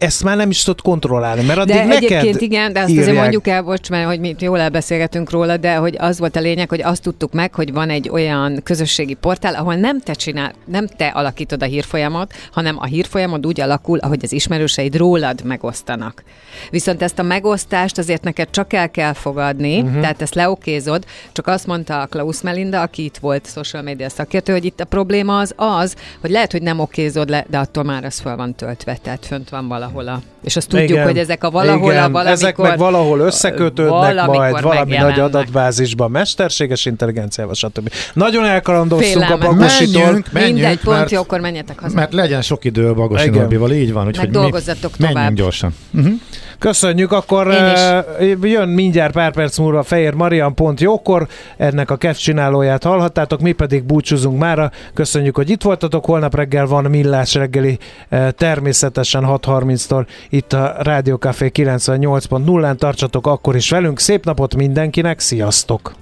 ezt 0.00 0.24
már 0.24 0.36
nem 0.36 0.50
is 0.50 0.62
tudod 0.62 0.80
kontrollálni, 0.80 1.44
mert 1.44 1.58
addig 1.58 1.74
de 1.74 1.84
neked 1.84 2.02
egyébként 2.02 2.40
igen, 2.40 2.72
de 2.72 2.80
azt 2.80 2.88
írják. 2.88 3.06
azért 3.06 3.20
mondjuk 3.20 3.46
el, 3.46 3.62
bocs, 3.62 3.90
mert 3.90 4.06
hogy 4.06 4.20
mi 4.20 4.34
jól 4.38 4.60
elbeszélgetünk 4.60 5.30
róla, 5.30 5.56
de 5.56 5.74
hogy 5.74 5.96
az 5.98 6.18
volt 6.18 6.36
a 6.36 6.40
lényeg, 6.40 6.68
hogy 6.68 6.82
azt 6.82 7.02
tudtuk 7.02 7.32
meg, 7.32 7.54
hogy 7.54 7.72
van 7.72 7.90
egy 7.90 8.08
olyan 8.08 8.60
közösségi 8.62 9.14
portál, 9.14 9.54
ahol 9.54 9.74
nem 9.74 10.00
te 10.00 10.12
csinál, 10.12 10.52
nem 10.64 10.86
te 10.86 11.06
alakítod 11.06 11.62
a 11.62 11.66
hírfolyamot, 11.66 12.32
hanem 12.52 12.78
a 12.78 12.84
hírfolyamod 12.84 13.46
úgy 13.46 13.60
alakul, 13.60 13.98
ahogy 13.98 14.20
az 14.22 14.32
ismerőseid 14.32 14.96
rólad 14.96 15.44
megosztanak. 15.44 16.22
Viszont 16.70 17.02
ezt 17.02 17.18
a 17.18 17.22
megosztást 17.22 17.98
azért 17.98 18.22
neked 18.22 18.50
csak 18.50 18.72
el 18.72 18.90
kell 18.90 19.12
fogadni, 19.12 19.80
uh-huh. 19.80 20.00
tehát 20.00 20.22
ezt 20.22 20.34
leokézod, 20.34 21.04
csak 21.32 21.46
azt 21.46 21.66
mondta 21.66 22.00
a 22.00 22.06
Klaus 22.06 22.40
Melinda, 22.40 22.80
aki 22.80 23.04
itt 23.04 23.16
volt 23.16 23.50
social 23.52 23.82
media 23.82 24.08
szakértő, 24.08 24.52
hogy 24.52 24.64
itt 24.64 24.80
a 24.80 24.84
probléma 24.84 25.38
az 25.38 25.52
az, 25.56 25.96
hogy 26.20 26.30
lehet, 26.30 26.52
hogy 26.52 26.62
nem 26.62 26.78
okézod 26.78 27.28
le, 27.28 27.46
de 27.48 27.58
attól 27.58 27.84
már 27.84 28.04
az 28.04 28.18
fel 28.20 28.36
van 28.36 28.54
töltve, 28.54 28.98
tehát 29.02 29.26
fönt 29.26 29.48
van 29.48 29.68
valahol 29.68 29.89
valahol 29.92 30.08
a... 30.08 30.39
És 30.42 30.56
azt 30.56 30.68
tudjuk, 30.68 30.88
igen, 30.88 31.04
hogy 31.04 31.18
ezek 31.18 31.44
a 31.44 31.50
valahol 31.50 31.92
igen, 31.92 32.04
a 32.04 32.10
valamikor... 32.10 32.32
Ezek 32.32 32.56
meg 32.56 32.78
valahol 32.78 33.18
összekötődnek 33.18 34.26
majd 34.26 34.60
valami 34.62 34.96
nagy 34.96 35.20
adatbázisban, 35.20 36.10
mesterséges 36.10 36.84
intelligenciával, 36.86 37.54
stb. 37.54 37.92
Nagyon 38.12 38.44
elkalandoztunk 38.44 39.30
a 39.30 39.38
Bagositól. 39.38 40.02
Menjünk, 40.02 40.32
menjünk, 40.32 40.54
Mindegy, 40.54 40.80
pont 40.80 40.96
mert, 40.96 41.10
jókor 41.10 41.40
menjetek 41.40 41.80
haza. 41.80 41.94
Mert 41.94 42.12
legyen 42.12 42.42
sok 42.42 42.64
idő 42.64 42.88
a 42.88 42.94
Bagosi 42.94 43.28
Norbival, 43.28 43.72
így 43.72 43.92
van. 43.92 44.06
Úgyhogy 44.06 44.30
dolgozzatok 44.30 44.96
tovább. 44.96 45.14
Menjünk 45.14 45.36
gyorsan. 45.36 45.74
Uh-huh. 45.94 46.12
Köszönjük, 46.60 47.12
akkor 47.12 47.46
uh, 47.46 48.50
jön 48.50 48.68
mindjárt 48.68 49.12
pár 49.12 49.32
perc 49.32 49.58
múlva 49.58 49.82
Fehér 49.82 50.14
Marian 50.14 50.54
pont 50.54 50.80
jókor, 50.80 51.28
ennek 51.56 51.90
a 51.90 51.96
kef 51.96 52.18
csinálóját 52.18 52.82
hallhattátok, 52.82 53.40
mi 53.40 53.52
pedig 53.52 53.84
búcsúzunk 53.84 54.38
mára. 54.38 54.70
Köszönjük, 54.94 55.36
hogy 55.36 55.50
itt 55.50 55.62
voltatok, 55.62 56.04
holnap 56.04 56.34
reggel 56.34 56.66
van 56.66 56.84
millás 56.84 57.34
reggeli, 57.34 57.78
uh, 58.10 58.28
természetesen 58.28 59.24
6.30-tól 59.26 60.06
itt 60.30 60.52
a 60.52 60.74
Rádió 60.78 61.16
Café 61.16 61.50
98.0-án 61.54 62.76
tartsatok 62.76 63.26
akkor 63.26 63.56
is 63.56 63.70
velünk. 63.70 63.98
Szép 63.98 64.24
napot 64.24 64.54
mindenkinek, 64.54 65.20
sziasztok! 65.20 65.92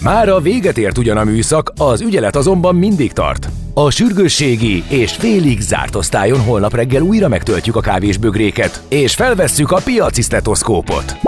Már 0.00 0.28
a 0.28 0.40
véget 0.40 0.78
ért 0.78 0.98
ugyan 0.98 1.16
a 1.16 1.24
műszak, 1.24 1.72
az 1.76 2.00
ügyelet 2.00 2.36
azonban 2.36 2.74
mindig 2.74 3.12
tart. 3.12 3.48
A 3.74 3.90
sürgősségi 3.90 4.84
és 4.88 5.12
félig 5.12 5.60
zárt 5.60 5.94
osztályon 5.94 6.40
holnap 6.40 6.74
reggel 6.74 7.02
újra 7.02 7.28
megtöltjük 7.28 7.76
a 7.76 7.80
kávésbögréket, 7.80 8.82
és 8.88 9.14
felvesszük 9.14 9.70
a 9.70 9.80
piaci 9.84 10.22
stetoszkópot. 10.22 11.27